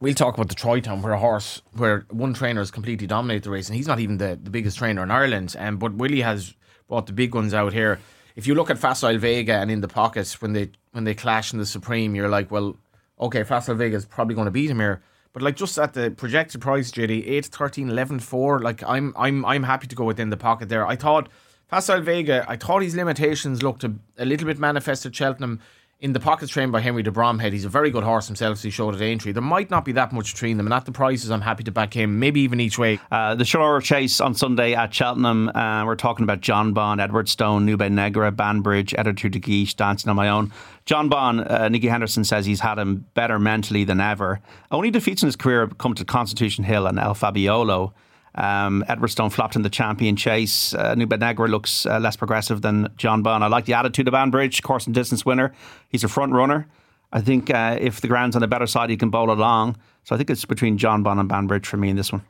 we'll 0.00 0.14
talk 0.14 0.34
about 0.34 0.48
the 0.50 0.54
Troytown, 0.54 1.02
where 1.02 1.14
a 1.14 1.18
horse, 1.18 1.62
where 1.72 2.06
one 2.10 2.34
trainer 2.34 2.60
has 2.60 2.70
completely 2.70 3.06
dominated 3.06 3.44
the 3.44 3.50
race, 3.50 3.68
and 3.68 3.76
he's 3.76 3.86
not 3.86 4.00
even 4.00 4.18
the, 4.18 4.38
the 4.40 4.50
biggest 4.50 4.76
trainer 4.76 5.02
in 5.02 5.10
Ireland. 5.10 5.56
Um, 5.58 5.78
but 5.78 5.94
Willie 5.94 6.20
has 6.20 6.54
brought 6.88 7.06
the 7.06 7.14
big 7.14 7.34
ones 7.34 7.54
out 7.54 7.72
here. 7.72 8.00
If 8.36 8.46
you 8.46 8.54
look 8.54 8.68
at 8.68 8.76
Facile 8.78 9.16
Vega 9.16 9.54
and 9.54 9.70
in 9.70 9.80
the 9.80 9.88
pockets 9.88 10.42
when 10.42 10.52
they 10.52 10.70
when 10.92 11.04
they 11.04 11.14
clash 11.14 11.54
in 11.54 11.58
the 11.58 11.64
Supreme, 11.64 12.14
you're 12.14 12.28
like, 12.28 12.50
well, 12.50 12.76
okay, 13.18 13.44
Facile 13.44 13.76
Vega 13.76 13.96
is 13.96 14.04
probably 14.04 14.34
going 14.34 14.44
to 14.44 14.50
beat 14.50 14.70
him 14.70 14.78
here. 14.78 15.02
But 15.36 15.42
like 15.42 15.56
just 15.56 15.78
at 15.78 15.92
the 15.92 16.10
projected 16.10 16.62
price, 16.62 16.90
JD, 16.90 17.28
8, 17.28 17.44
13, 17.44 17.90
11, 17.90 18.20
4, 18.20 18.60
like 18.60 18.82
I'm 18.84 19.12
I'm 19.18 19.44
I'm 19.44 19.64
happy 19.64 19.86
to 19.86 19.94
go 19.94 20.02
within 20.02 20.30
the 20.30 20.36
pocket 20.38 20.70
there. 20.70 20.86
I 20.86 20.96
thought 20.96 21.28
Facile 21.68 22.00
Vega, 22.00 22.46
I 22.48 22.56
thought 22.56 22.80
his 22.80 22.96
limitations 22.96 23.62
looked 23.62 23.84
a, 23.84 23.92
a 24.16 24.24
little 24.24 24.46
bit 24.46 24.58
manifested 24.58 25.14
Cheltenham 25.14 25.60
in 25.98 26.12
the 26.12 26.20
pockets 26.20 26.52
trained 26.52 26.72
by 26.72 26.80
Henry 26.80 27.02
de 27.02 27.10
Bromhead. 27.10 27.52
He's 27.52 27.64
a 27.64 27.70
very 27.70 27.90
good 27.90 28.04
horse 28.04 28.26
himself, 28.26 28.58
as 28.58 28.62
he 28.62 28.70
showed 28.70 28.94
at 28.94 29.00
Aintree. 29.00 29.32
There 29.32 29.42
might 29.42 29.70
not 29.70 29.84
be 29.84 29.92
that 29.92 30.12
much 30.12 30.34
between 30.34 30.58
them, 30.58 30.66
and 30.66 30.74
at 30.74 30.84
the 30.84 30.92
prices, 30.92 31.30
I'm 31.30 31.40
happy 31.40 31.64
to 31.64 31.72
back 31.72 31.94
him, 31.94 32.18
maybe 32.18 32.40
even 32.40 32.60
each 32.60 32.78
way. 32.78 33.00
Uh, 33.10 33.34
the 33.34 33.44
Shloer 33.44 33.82
Chase 33.82 34.20
on 34.20 34.34
Sunday 34.34 34.74
at 34.74 34.92
Cheltenham. 34.92 35.48
Uh, 35.48 35.84
we're 35.86 35.96
talking 35.96 36.24
about 36.24 36.40
Jonbon, 36.42 37.00
Edward 37.00 37.28
Stone, 37.30 37.64
Nube 37.64 37.90
Negra, 37.90 38.30
Banbridge, 38.30 38.92
Editeur 38.92 39.30
du 39.30 39.38
Gite, 39.38 39.74
Dancing 39.76 40.10
on 40.10 40.16
My 40.16 40.28
Own. 40.28 40.52
Jonbon, 40.84 41.50
uh, 41.50 41.68
Nicky 41.70 41.88
Henderson 41.88 42.24
says 42.24 42.44
he's 42.44 42.60
had 42.60 42.78
him 42.78 43.06
better 43.14 43.38
mentally 43.38 43.84
than 43.84 44.00
ever. 44.00 44.40
Only 44.70 44.90
defeats 44.90 45.22
in 45.22 45.26
his 45.26 45.36
career 45.36 45.60
have 45.60 45.78
come 45.78 45.94
to 45.94 46.04
Constitution 46.04 46.64
Hill 46.64 46.86
and 46.86 46.98
El 46.98 47.14
Fabiolo. 47.14 47.92
Um, 48.36 48.84
Edward 48.88 49.08
Stone 49.08 49.30
flopped 49.30 49.56
in 49.56 49.62
the 49.62 49.70
champion 49.70 50.16
chase. 50.16 50.74
Uh, 50.74 50.94
Nube 50.94 51.18
Negra 51.18 51.48
looks 51.48 51.86
uh, 51.86 51.98
less 51.98 52.16
progressive 52.16 52.62
than 52.62 52.88
Jonbon. 52.96 53.42
I 53.42 53.46
like 53.46 53.64
the 53.64 53.74
attitude 53.74 54.08
of 54.08 54.12
Banbridge, 54.12 54.62
course 54.62 54.86
and 54.86 54.94
distance 54.94 55.24
winner. 55.24 55.54
He's 55.88 56.04
a 56.04 56.08
front 56.08 56.32
runner. 56.32 56.66
I 57.12 57.20
think 57.20 57.50
uh, 57.50 57.78
if 57.80 58.00
the 58.00 58.08
ground's 58.08 58.36
on 58.36 58.42
the 58.42 58.48
better 58.48 58.66
side, 58.66 58.90
he 58.90 58.96
can 58.96 59.10
bowl 59.10 59.30
along. 59.30 59.76
So 60.04 60.14
I 60.14 60.18
think 60.18 60.30
it's 60.30 60.44
between 60.44 60.76
Jonbon 60.78 61.18
and 61.18 61.28
Banbridge 61.28 61.66
for 61.66 61.76
me 61.76 61.88
in 61.88 61.96
this 61.96 62.12
one. 62.12 62.22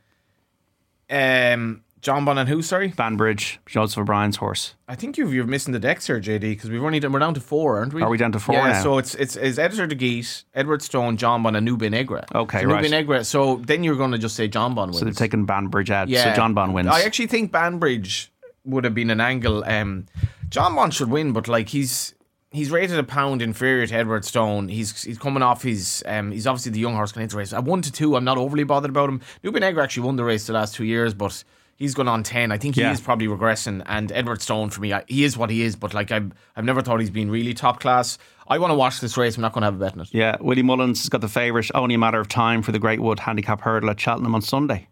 Um, 1.09 1.83
Jonbon 2.01 2.37
and 2.37 2.47
who, 2.47 2.61
sorry? 2.61 2.89
Banbridge, 2.89 3.59
Joseph 3.65 3.97
O'Brien's 3.99 4.37
horse. 4.37 4.75
I 4.87 4.95
think 4.95 5.17
you've, 5.17 5.33
you're 5.33 5.45
missing 5.45 5.73
the 5.73 5.79
decks 5.79 6.07
here, 6.07 6.19
JD, 6.19 6.41
because 6.41 6.69
we've 6.69 6.83
only 6.83 6.99
done, 6.99 7.11
we're 7.11 7.19
down 7.19 7.33
to 7.33 7.41
four, 7.41 7.77
aren't 7.77 7.93
we? 7.93 8.01
Are 8.01 8.09
we 8.09 8.17
down 8.17 8.31
to 8.33 8.39
four 8.39 8.55
yeah, 8.55 8.73
now? 8.73 8.83
so 8.83 8.97
it's 8.99 9.15
it's, 9.15 9.35
it's 9.35 9.57
Editeur 9.57 9.89
du 9.89 9.95
Gite, 9.95 10.43
Edward 10.53 10.81
Stone, 10.81 11.17
Jonbon, 11.17 11.57
and 11.57 11.65
Nube 11.65 11.81
Negra. 11.81 12.25
Okay, 12.33 12.61
so 12.61 12.67
right. 12.67 12.89
Negra. 12.89 13.23
So 13.23 13.57
then 13.57 13.83
you're 13.83 13.95
going 13.95 14.11
to 14.11 14.17
just 14.17 14.35
say 14.35 14.47
Jonbon 14.47 14.87
wins. 14.87 14.99
So 14.99 15.05
they've 15.05 15.15
taken 15.15 15.45
Banbridge 15.45 15.89
out. 15.89 16.07
Yeah. 16.07 16.35
So 16.35 16.41
Jonbon 16.41 16.73
wins. 16.73 16.87
I 16.87 17.01
actually 17.01 17.27
think 17.27 17.51
Banbridge 17.51 18.31
would 18.63 18.83
have 18.83 18.93
been 18.93 19.09
an 19.09 19.19
angle. 19.19 19.63
Um, 19.65 20.05
Jonbon 20.49 20.93
should 20.93 21.09
win, 21.09 21.33
but 21.33 21.47
like 21.47 21.69
he's 21.69 22.13
he's 22.51 22.69
rated 22.69 22.99
a 22.99 23.03
pound 23.03 23.41
inferior 23.41 23.87
to 23.87 23.95
Edward 23.95 24.23
Stone. 24.23 24.69
He's 24.69 25.03
he's 25.03 25.17
coming 25.17 25.41
off 25.41 25.63
his 25.63 26.03
um, 26.05 26.31
he's 26.31 26.45
obviously 26.45 26.73
the 26.73 26.79
young 26.79 26.93
horse 26.93 27.11
going 27.11 27.23
into 27.23 27.35
the 27.35 27.39
race. 27.39 27.53
At 27.53 27.63
one 27.63 27.81
to 27.81 27.91
two, 27.91 28.15
I'm 28.15 28.23
not 28.23 28.37
overly 28.37 28.63
bothered 28.63 28.91
about 28.91 29.09
him. 29.09 29.21
Nube 29.43 29.55
Negra 29.55 29.83
actually 29.83 30.03
won 30.03 30.15
the 30.15 30.23
race 30.23 30.45
the 30.45 30.53
last 30.53 30.75
two 30.75 30.85
years, 30.85 31.15
but. 31.15 31.43
He's 31.77 31.93
gone 31.93 32.07
on 32.07 32.23
ten. 32.23 32.51
I 32.51 32.57
think 32.57 32.75
he 32.75 32.81
Yeah. 32.81 32.91
is 32.91 32.99
probably 32.99 33.27
regressing. 33.27 33.83
And 33.85 34.11
Edward 34.11 34.41
Stone 34.41 34.71
for 34.71 34.81
me, 34.81 34.91
I, 34.93 35.03
he 35.07 35.23
is 35.23 35.37
what 35.37 35.49
he 35.51 35.61
is. 35.61 35.75
But 35.75 35.93
like 35.93 36.11
I've, 36.11 36.31
I've 36.55 36.65
never 36.65 36.81
thought 36.81 36.99
he's 36.99 37.11
been 37.11 37.29
really 37.31 37.53
top 37.53 37.79
class. 37.79 38.17
I 38.47 38.57
want 38.57 38.71
to 38.71 38.75
watch 38.75 38.99
this 38.99 39.15
race. 39.15 39.35
I'm 39.37 39.41
not 39.43 39.53
going 39.53 39.61
to 39.61 39.67
have 39.67 39.75
a 39.75 39.77
bet 39.79 39.93
on 39.93 40.01
it. 40.01 40.09
yeah, 40.11 40.37
Willie 40.41 40.63
Mullins 40.63 40.99
has 41.01 41.09
got 41.09 41.21
the 41.21 41.27
favourite. 41.27 41.69
Only 41.75 41.93
a 41.95 41.97
matter 41.99 42.19
of 42.19 42.27
time 42.27 42.61
for 42.63 42.71
the 42.71 42.79
Great 42.79 42.99
Wood 42.99 43.19
Handicap 43.19 43.61
Hurdle 43.61 43.89
at 43.91 43.99
Cheltenham 43.99 44.33
on 44.33 44.41
Sunday. 44.41 44.87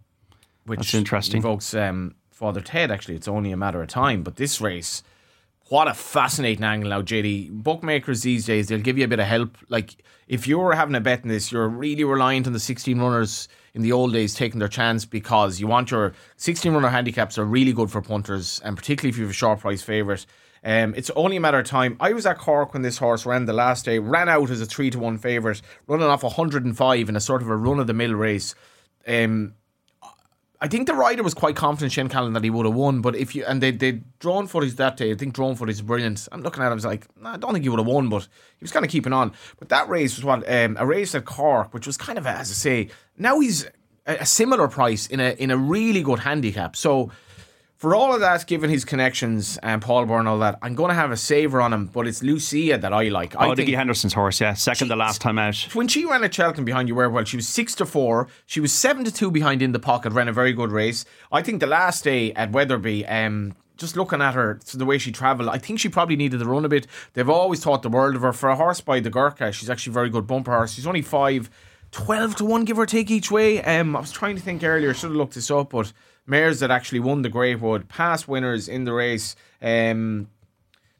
which 0.66 0.80
That's 0.80 0.94
interesting. 0.94 1.38
Invokes 1.38 1.74
um, 1.74 2.16
Father 2.32 2.62
Ted. 2.62 2.92
Actually, 2.92 3.16
it's 3.16 3.28
only 3.28 3.52
a 3.52 3.58
matter 3.58 3.82
of 3.82 3.88
time. 3.88 4.22
But 4.24 4.36
this 4.36 4.62
race, 4.62 5.02
what 5.70 5.88
a 5.88 5.94
fascinating 5.94 6.64
angle 6.64 6.92
now, 6.92 7.02
JD. 7.02 7.52
Bookmakers 7.52 8.22
these 8.22 8.46
days 8.46 8.68
they'll 8.68 8.80
give 8.80 8.98
you 8.98 9.06
a 9.06 9.08
bit 9.08 9.20
of 9.20 9.26
help. 9.26 9.58
Like 9.70 10.04
if 10.28 10.48
you're 10.48 10.74
having 10.74 10.96
a 10.96 11.02
bet 11.02 11.24
in 11.24 11.30
this, 11.30 11.52
you're 11.52 11.68
really 11.68 12.04
reliant 12.04 12.48
on 12.48 12.54
the 12.54 12.60
16 12.60 13.00
runners 13.00 13.48
in 13.74 13.82
the 13.82 13.92
old 13.92 14.14
days 14.14 14.36
taking 14.36 14.60
their 14.60 14.68
chance 14.68 15.06
because 15.06 15.60
you 15.60 15.68
want 15.68 15.92
your 15.92 16.14
16 16.38 16.74
runner 16.74 16.90
handicaps 16.90 17.38
are 17.38 17.46
really 17.46 17.74
good 17.74 17.90
for 17.90 18.02
punters, 18.02 18.62
and 18.64 18.78
particularly 18.78 19.10
if 19.10 19.18
you 19.18 19.24
have 19.24 19.32
a 19.32 19.34
short 19.34 19.60
price 19.60 19.82
favourite. 19.82 20.26
Um, 20.64 20.96
it's 20.96 21.12
only 21.12 21.36
a 21.36 21.40
matter 21.40 21.60
of 21.60 21.68
time. 21.68 21.96
I 22.00 22.14
was 22.14 22.26
at 22.26 22.40
Cork 22.40 22.74
when 22.74 22.82
this 22.82 22.98
horse 22.98 23.26
ran 23.26 23.46
the 23.46 23.54
last 23.54 23.86
day, 23.86 24.00
ran 24.00 24.30
out 24.30 24.50
as 24.50 24.62
a 24.62 24.66
three 24.66 24.90
to 24.90 24.98
one 24.98 25.20
favourite, 25.20 25.62
running 25.88 26.08
off 26.08 26.24
105 26.24 27.10
in 27.10 27.16
a 27.16 27.20
sort 27.20 27.44
of 27.44 27.50
a 27.50 27.56
run 27.56 27.80
of 27.80 27.86
the 27.86 27.94
mill 27.94 28.14
race. 28.14 28.56
Um, 29.08 29.54
I 30.62 30.68
think 30.68 30.88
the 30.88 30.94
rider 30.94 31.22
was 31.22 31.34
quite 31.34 31.56
confident, 31.56 31.92
Shane 31.92 32.08
Callan, 32.08 32.34
that 32.34 32.44
he 32.44 32.50
would 32.50 32.66
have 32.66 32.76
won. 32.76 33.02
But 33.02 33.16
if 33.16 33.36
you 33.36 33.46
and 33.46 33.62
they 33.62 33.72
they 33.72 34.02
drawn 34.20 34.48
footage 34.48 34.76
that 34.76 34.98
day, 34.98 35.12
I 35.12 35.16
think 35.16 35.34
drawn 35.34 35.56
footage 35.56 35.76
is 35.76 35.82
brilliant. 35.82 36.28
I'm 36.32 36.42
looking 36.42 36.64
at 36.64 36.72
him, 36.72 36.80
like, 36.80 37.08
nah, 37.20 37.34
I 37.34 37.38
don't 37.38 37.54
think 37.54 37.64
he 37.64 37.70
would 37.70 37.80
have 37.80 37.88
won, 37.88 38.10
but 38.10 38.24
he 38.58 38.64
was 38.64 38.72
kind 38.72 38.86
of 38.86 38.92
keeping 38.92 39.14
on. 39.14 39.34
But 39.60 39.70
that 39.70 39.90
race 39.90 40.16
was 40.16 40.24
what 40.24 40.50
um, 40.50 40.78
a 40.80 40.86
race 40.86 41.14
at 41.14 41.26
Cork, 41.26 41.74
which 41.74 41.86
was 41.86 41.98
kind 41.98 42.18
of 42.18 42.26
as 42.26 42.50
I 42.50 42.54
say, 42.54 42.90
now 43.18 43.40
he's 43.40 43.66
a, 44.06 44.18
a 44.22 44.26
similar 44.26 44.68
price 44.68 45.08
in 45.08 45.20
a 45.20 45.32
in 45.32 45.52
a 45.52 45.58
really 45.58 46.02
good 46.02 46.20
handicap. 46.20 46.76
So 46.76 47.12
for 47.86 47.94
all 47.94 48.16
of 48.16 48.20
that, 48.22 48.48
given 48.48 48.72
his 48.72 48.84
connections 48.84 49.60
and 49.62 49.80
Paul 49.80 50.08
Byrne 50.08 50.22
and 50.22 50.28
all 50.28 50.40
that, 50.40 50.58
I'm 50.64 50.74
going 50.74 50.90
to 50.90 50.96
have 50.96 51.12
a 51.12 51.18
saver 51.18 51.62
on 51.62 51.72
him. 51.72 51.86
But 51.86 52.08
it's 52.08 52.24
Lucia 52.24 52.80
that 52.80 52.92
I 52.92 53.10
like. 53.10 53.36
I 53.36 53.50
Oh, 53.50 53.54
think- 53.54 53.70
Henderson's 53.70 54.14
horse, 54.16 54.42
yeah. 54.42 54.56
Second 54.56 54.88
the 54.88 54.96
last 54.96 55.22
time 55.22 55.38
out. 55.38 55.56
when 55.76 55.88
she 55.88 56.04
ran 56.04 56.24
at 56.24 56.34
Cheltenham 56.34 56.66
behind 56.66 56.88
you 56.88 56.96
were 56.96 57.12
well, 57.12 57.26
she 57.26 57.38
was 57.38 57.48
six 57.48 57.76
to 57.76 57.86
four. 57.86 58.28
She 58.48 58.60
was 58.60 58.74
seven 58.74 59.04
to 59.04 59.12
two 59.14 59.30
behind 59.30 59.62
in 59.62 59.72
the 59.72 59.78
pocket. 59.78 60.14
Ran 60.14 60.28
a 60.28 60.34
very 60.34 60.52
good 60.52 60.72
race. 60.72 61.06
I 61.32 61.44
think 61.44 61.60
the 61.60 61.68
last 61.68 62.04
day 62.04 62.34
at 62.34 62.52
Wetherby, 62.52 63.06
um, 63.06 63.54
just 63.78 63.96
looking 63.96 64.20
at 64.20 64.34
her, 64.34 64.60
so 64.64 64.80
the 64.80 64.86
way 64.86 64.98
she 64.98 65.12
travelled, 65.12 65.50
I 65.50 65.60
think 65.60 65.80
she 65.80 65.88
probably 65.90 66.16
needed 66.16 66.40
to 66.40 66.46
run 66.46 66.66
a 66.66 66.70
bit. 66.70 66.88
They've 67.14 67.30
always 67.30 67.60
thought 67.64 67.84
the 67.84 67.90
world 67.90 68.16
of 68.16 68.24
her 68.24 68.34
for 68.34 68.50
a 68.50 68.56
horse 68.56 68.82
by 68.82 69.00
the 69.00 69.12
Gurkha. 69.12 69.52
She's 69.52 69.70
actually 69.70 69.92
a 69.92 69.94
very 69.94 70.10
good 70.10 70.26
bumper 70.26 70.54
horse. 70.54 70.74
She's 70.74 70.88
only 70.88 71.04
five. 71.04 71.52
12 71.92 72.38
to 72.38 72.46
1 72.46 72.66
give 72.66 72.80
or 72.80 72.86
take 72.88 73.10
each 73.10 73.32
way 73.32 73.62
um, 73.64 73.96
I 73.96 74.00
was 74.02 74.12
trying 74.12 74.36
to 74.36 74.42
think 74.42 74.64
earlier 74.66 74.94
should 74.94 75.12
have 75.12 75.16
looked 75.16 75.36
this 75.36 75.50
up 75.50 75.70
but 75.70 75.94
mares 76.28 76.60
that 76.60 76.72
actually 76.72 77.00
won 77.00 77.22
the 77.22 77.30
Great 77.30 77.60
Wood 77.60 77.88
past 77.90 78.28
winners 78.28 78.68
in 78.68 78.86
the 78.86 78.94
race 78.94 79.36
um, 79.62 80.28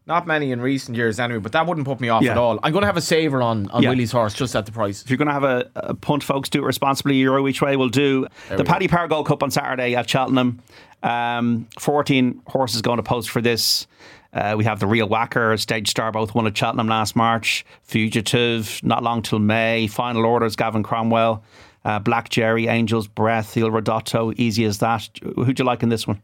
not 0.08 0.28
many 0.28 0.52
in 0.52 0.62
recent 0.62 0.96
years 0.96 1.20
anyway 1.20 1.40
but 1.40 1.52
that 1.54 1.66
wouldn't 1.66 1.86
put 1.88 2.00
me 2.00 2.10
off 2.10 2.22
Yeah. 2.24 2.32
at 2.32 2.38
all 2.38 2.60
I'm 2.64 2.72
going 2.72 2.84
to 2.84 2.88
have 2.88 2.98
a 2.98 3.02
saver 3.02 3.42
on, 3.42 3.70
on 3.72 3.82
Yeah. 3.84 3.90
Willie's 3.90 4.12
horse 4.12 4.34
just 4.34 4.56
at 4.56 4.66
the 4.66 4.72
price 4.72 5.02
If 5.04 5.10
you're 5.10 5.18
going 5.18 5.28
to 5.28 5.34
have 5.34 5.44
a, 5.44 5.70
a 5.76 5.94
punt, 5.96 6.24
folks, 6.24 6.50
do 6.50 6.62
it 6.64 6.66
responsibly. 6.66 7.16
Euro 7.18 7.48
each 7.48 7.62
way 7.62 7.76
will 7.76 7.90
do. 7.90 8.28
the 8.50 8.64
Paddy 8.64 8.88
Power 8.88 9.08
Gold 9.08 9.26
Cup 9.28 9.42
on 9.42 9.50
Saturday 9.52 9.96
at 9.96 10.10
Cheltenham. 10.10 10.62
Um, 11.04 11.68
14 11.80 12.42
horses 12.48 12.82
going 12.82 12.98
to 12.98 13.04
post 13.04 13.30
for 13.30 13.42
this. 13.42 13.86
Uh, 14.34 14.56
we 14.58 14.64
have 14.66 14.80
the 14.80 14.88
Real 14.88 15.08
Whacker, 15.08 15.56
Stage 15.58 15.90
Star, 15.90 16.12
both 16.12 16.36
won 16.36 16.46
at 16.48 16.58
Cheltenham 16.58 16.88
last 16.88 17.16
March. 17.16 17.66
Fugitive, 17.84 18.80
not 18.84 19.02
long 19.04 19.22
till 19.22 19.40
May. 19.40 19.88
Final 19.88 20.26
Orders, 20.26 20.56
Gavin 20.56 20.84
Cromwell. 20.84 21.44
Uh, 21.86 22.00
Black 22.00 22.30
Jerry, 22.30 22.68
Angels, 22.68 23.08
Breath, 23.08 23.56
Il 23.56 23.70
Rodotto, 23.70 24.34
easy 24.38 24.66
as 24.66 24.80
that. 24.80 25.08
Who'd 25.36 25.60
you 25.60 25.66
like 25.66 25.84
in 25.84 25.90
this 25.90 26.06
one? 26.08 26.22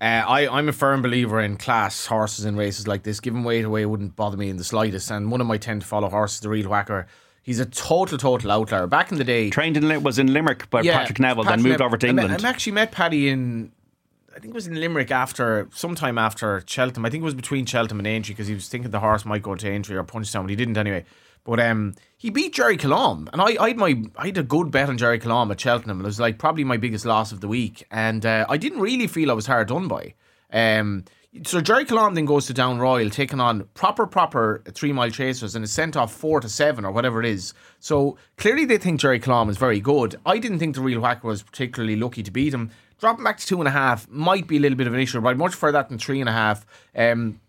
Uh, 0.00 0.22
I, 0.26 0.46
I'm 0.48 0.68
a 0.68 0.72
firm 0.72 1.02
believer 1.02 1.40
in 1.40 1.56
class 1.56 2.06
horses 2.06 2.44
in 2.44 2.56
races 2.56 2.86
like 2.86 3.02
this. 3.02 3.18
Giving 3.18 3.42
weight 3.42 3.64
away 3.64 3.84
wouldn't 3.84 4.14
bother 4.14 4.36
me 4.36 4.48
in 4.48 4.56
the 4.56 4.62
slightest. 4.62 5.10
And 5.10 5.32
one 5.32 5.40
of 5.40 5.48
my 5.48 5.58
10 5.58 5.80
to 5.80 5.86
follow 5.86 6.08
horses, 6.08 6.38
the 6.38 6.48
Real 6.48 6.68
Whacker, 6.68 7.08
he's 7.42 7.58
a 7.58 7.66
total, 7.66 8.16
total 8.16 8.52
outlier. 8.52 8.86
Back 8.86 9.10
in 9.10 9.18
the 9.18 9.24
day, 9.24 9.50
Trained 9.50 9.76
in 9.76 10.02
was 10.04 10.20
in 10.20 10.32
Limerick 10.32 10.70
by 10.70 10.82
Patrick 10.82 11.18
Neville, 11.18 11.42
then 11.42 11.58
moved 11.58 11.70
Neville. 11.70 11.86
over 11.86 11.96
to 11.96 12.06
I 12.06 12.10
England. 12.10 12.46
I 12.46 12.48
actually 12.48 12.72
met 12.74 12.92
Paddy 12.92 13.28
in, 13.28 13.72
I 14.38 14.40
think 14.40 14.52
it 14.52 14.54
was 14.54 14.68
in 14.68 14.78
Limerick 14.78 15.10
after, 15.10 15.68
sometime 15.74 16.16
after 16.16 16.62
Cheltenham. 16.64 17.04
I 17.04 17.10
think 17.10 17.22
it 17.22 17.24
was 17.24 17.34
between 17.34 17.66
Cheltenham 17.66 17.98
and 17.98 18.06
Aintree 18.06 18.34
because 18.34 18.46
he 18.46 18.54
was 18.54 18.68
thinking 18.68 18.92
the 18.92 19.00
horse 19.00 19.24
might 19.24 19.42
go 19.42 19.56
to 19.56 19.68
Aintree 19.68 19.96
or 19.96 20.04
Punchestown, 20.04 20.42
but 20.42 20.50
he 20.50 20.54
didn't 20.54 20.78
anyway. 20.78 21.04
But 21.42 21.58
um, 21.58 21.96
he 22.16 22.30
beat 22.30 22.54
Gerri 22.54 22.78
Colombe, 22.78 23.28
and 23.32 23.42
I, 23.42 23.56
I 23.60 23.68
had 23.68 23.76
my 23.78 24.00
I 24.16 24.26
had 24.26 24.38
a 24.38 24.44
good 24.44 24.70
bet 24.70 24.88
on 24.88 24.96
Gerri 24.96 25.20
Colombe 25.20 25.50
at 25.50 25.58
Cheltenham. 25.58 26.00
It 26.00 26.04
was 26.04 26.20
like 26.20 26.38
probably 26.38 26.62
my 26.62 26.76
biggest 26.76 27.04
loss 27.04 27.32
of 27.32 27.40
the 27.40 27.48
week, 27.48 27.84
and 27.90 28.24
uh, 28.24 28.46
I 28.48 28.58
didn't 28.58 28.78
really 28.78 29.08
feel 29.08 29.32
I 29.32 29.34
was 29.34 29.46
hard 29.46 29.68
done 29.68 29.88
by. 29.88 30.14
Um, 30.52 31.04
so 31.44 31.60
Gerri 31.60 31.86
Colombe 31.86 32.14
then 32.14 32.24
goes 32.24 32.46
to 32.46 32.54
Down 32.54 32.78
Royal, 32.78 33.10
taking 33.10 33.40
on 33.40 33.64
proper, 33.74 34.06
proper 34.06 34.62
three 34.72 34.92
mile 34.92 35.10
chasers, 35.10 35.54
and 35.54 35.64
is 35.64 35.72
sent 35.72 35.96
off 35.96 36.12
four 36.12 36.40
to 36.40 36.48
seven 36.48 36.84
or 36.84 36.92
whatever 36.92 37.20
it 37.20 37.26
is. 37.26 37.54
So 37.80 38.16
clearly 38.36 38.64
they 38.64 38.78
think 38.78 39.00
Gerri 39.00 39.20
Colombe 39.20 39.50
is 39.50 39.58
very 39.58 39.80
good. 39.80 40.16
I 40.24 40.38
didn't 40.38 40.58
think 40.58 40.74
the 40.74 40.80
real 40.80 41.00
whacker 41.00 41.26
was 41.26 41.42
particularly 41.42 41.96
lucky 41.96 42.22
to 42.22 42.30
beat 42.30 42.54
him. 42.54 42.70
Dropping 42.98 43.24
back 43.24 43.38
to 43.38 43.46
two 43.46 43.60
and 43.60 43.68
a 43.68 43.72
half 43.72 44.08
might 44.08 44.48
be 44.48 44.56
a 44.56 44.60
little 44.60 44.76
bit 44.76 44.86
of 44.86 44.94
an 44.94 45.00
issue, 45.00 45.20
but 45.20 45.28
I'd 45.28 45.38
much 45.38 45.52
prefer 45.52 45.72
that 45.72 45.88
than 45.88 45.98
three 45.98 46.20
and 46.20 46.28
a 46.28 46.32
half. 46.32 46.66
Um, 46.96 47.40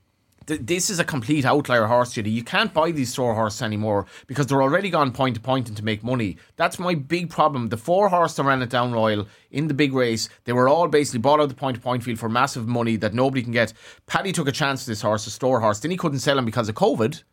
th- 0.46 0.62
this 0.64 0.92
is 0.92 1.00
a 1.00 1.04
complete 1.04 1.44
outlier 1.44 1.86
horse, 1.88 2.14
Judy. 2.14 2.30
You 2.30 2.44
can't 2.44 2.72
buy 2.72 2.92
these 2.92 3.12
store 3.12 3.34
horses 3.34 3.64
anymore 3.64 4.06
because 4.28 4.46
they're 4.46 4.62
already 4.62 4.92
gone 4.92 5.12
point 5.12 5.36
to 5.36 5.42
point 5.42 5.68
and 5.68 5.76
to 5.76 5.84
make 5.84 6.04
money. 6.04 6.38
That's 6.56 6.78
my 6.78 6.94
big 6.94 7.32
problem. 7.32 7.70
The 7.70 7.78
four 7.78 8.10
horse 8.10 8.36
that 8.36 8.44
ran 8.44 8.62
at 8.62 8.70
Down 8.70 8.92
Royal 8.92 9.28
in 9.50 9.68
the 9.68 9.74
big 9.74 9.94
race, 9.94 10.30
they 10.44 10.54
were 10.54 10.70
all 10.70 10.88
basically 10.88 11.20
bought 11.20 11.40
out 11.40 11.50
the 11.50 11.56
point 11.56 11.76
to 11.76 11.82
point 11.82 12.04
field 12.04 12.20
for 12.20 12.30
massive 12.30 12.68
money 12.68 12.96
that 12.98 13.16
nobody 13.16 13.42
can 13.42 13.52
get. 13.52 13.74
Paddy 14.06 14.32
took 14.32 14.48
a 14.48 14.52
chance 14.52 14.82
with 14.82 14.88
this 14.88 15.02
horse, 15.02 15.26
a 15.26 15.32
store 15.32 15.62
horse. 15.62 15.80
Then 15.80 15.90
he 15.90 15.98
couldn't 15.98 16.20
sell 16.20 16.38
him 16.38 16.46
because 16.46 16.70
of 16.70 16.76
COVID. 16.76 17.24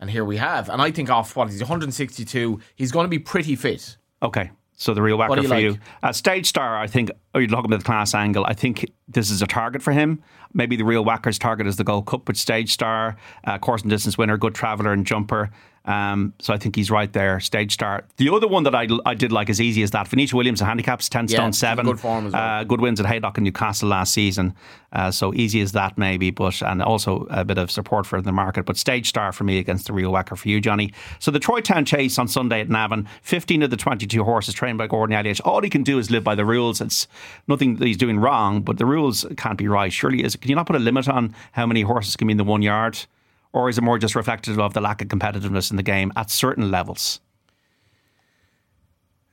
And 0.00 0.10
here 0.10 0.24
we 0.24 0.36
have. 0.36 0.68
And 0.68 0.80
I 0.80 0.90
think 0.90 1.10
off 1.10 1.36
what 1.36 1.50
he's 1.50 1.60
162, 1.60 2.60
he's 2.74 2.92
going 2.92 3.04
to 3.04 3.08
be 3.08 3.18
pretty 3.18 3.56
fit. 3.56 3.96
Okay. 4.22 4.50
So 4.76 4.92
the 4.92 5.00
real 5.00 5.16
whacker 5.16 5.42
for 5.42 5.48
like? 5.48 5.62
you. 5.62 5.78
Uh, 6.02 6.12
stage 6.12 6.46
star, 6.46 6.78
I 6.78 6.86
think, 6.86 7.10
oh, 7.34 7.38
you're 7.38 7.48
looking 7.48 7.72
at 7.72 7.78
the 7.78 7.84
class 7.84 8.14
angle. 8.14 8.44
I 8.44 8.52
think 8.52 8.90
this 9.08 9.30
is 9.30 9.40
a 9.40 9.46
target 9.46 9.82
for 9.82 9.92
him. 9.92 10.22
Maybe 10.52 10.76
the 10.76 10.84
real 10.84 11.04
whacker's 11.04 11.38
target 11.38 11.66
is 11.66 11.76
the 11.76 11.84
Gold 11.84 12.06
Cup, 12.06 12.26
but 12.26 12.36
stage 12.36 12.72
star, 12.72 13.16
uh, 13.44 13.58
course 13.58 13.82
and 13.82 13.90
distance 13.90 14.18
winner, 14.18 14.36
good 14.36 14.54
traveller 14.54 14.92
and 14.92 15.06
jumper. 15.06 15.50
Um, 15.86 16.32
so 16.40 16.52
I 16.52 16.58
think 16.58 16.74
he's 16.74 16.90
right 16.90 17.12
there, 17.12 17.38
stage 17.38 17.72
star. 17.72 18.04
The 18.16 18.28
other 18.30 18.48
one 18.48 18.64
that 18.64 18.74
I, 18.74 18.88
I 19.04 19.14
did 19.14 19.30
like 19.30 19.48
as 19.48 19.60
easy 19.60 19.82
as 19.82 19.92
that, 19.92 20.08
Venetia 20.08 20.34
Williams, 20.34 20.58
the 20.58 20.64
handicaps, 20.64 21.08
10 21.08 21.28
Yeah, 21.28 21.36
stone 21.36 21.52
7. 21.52 21.86
good 21.86 22.00
form 22.00 22.26
as 22.26 22.32
well. 22.32 22.60
Uh, 22.60 22.64
good 22.64 22.80
wins 22.80 22.98
at 22.98 23.06
Haydock 23.06 23.38
and 23.38 23.44
Newcastle 23.44 23.88
last 23.88 24.12
season. 24.12 24.54
Uh, 24.92 25.10
so 25.10 25.32
easy 25.34 25.60
as 25.60 25.72
that, 25.72 25.96
maybe, 25.96 26.30
but 26.30 26.60
and 26.62 26.82
also 26.82 27.26
a 27.30 27.44
bit 27.44 27.58
of 27.58 27.70
support 27.70 28.04
for 28.06 28.20
the 28.20 28.32
market. 28.32 28.64
But 28.66 28.76
stage 28.76 29.08
star 29.08 29.30
for 29.32 29.44
me 29.44 29.58
against 29.58 29.86
the 29.86 29.92
real 29.92 30.10
whacker 30.10 30.34
for 30.36 30.48
you, 30.48 30.60
Johnny. 30.60 30.92
So 31.20 31.30
the 31.30 31.38
Troy 31.38 31.60
Town 31.60 31.84
Chase 31.84 32.18
on 32.18 32.26
Sunday 32.28 32.60
at 32.60 32.68
Navan, 32.68 33.06
15 33.22 33.62
of 33.62 33.70
the 33.70 33.76
22 33.76 34.24
horses 34.24 34.54
trained 34.54 34.78
by 34.78 34.86
Gordon 34.86 35.14
Elliott. 35.14 35.40
All 35.42 35.60
he 35.60 35.70
can 35.70 35.82
do 35.84 35.98
is 35.98 36.10
live 36.10 36.24
by 36.24 36.34
the 36.34 36.44
rules. 36.44 36.80
It's 36.80 37.06
nothing 37.46 37.76
that 37.76 37.86
he's 37.86 37.96
doing 37.96 38.18
wrong, 38.18 38.62
but 38.62 38.78
the 38.78 38.86
rules 38.86 39.24
can't 39.36 39.58
be 39.58 39.68
right. 39.68 39.92
Surely, 39.92 40.24
is 40.24 40.34
can 40.34 40.48
you 40.48 40.56
not 40.56 40.66
put 40.66 40.76
a 40.76 40.80
limit 40.80 41.08
on 41.08 41.34
how 41.52 41.66
many 41.66 41.82
horses 41.82 42.16
can 42.16 42.26
be 42.26 42.32
in 42.32 42.38
the 42.38 42.44
one 42.44 42.62
yard? 42.62 42.98
Or 43.52 43.68
is 43.68 43.78
it 43.78 43.82
more 43.82 43.98
just 43.98 44.14
reflective 44.14 44.58
of 44.58 44.74
the 44.74 44.80
lack 44.80 45.00
of 45.00 45.08
competitiveness 45.08 45.70
in 45.70 45.76
the 45.76 45.82
game 45.82 46.12
at 46.16 46.30
certain 46.30 46.70
levels? 46.70 47.20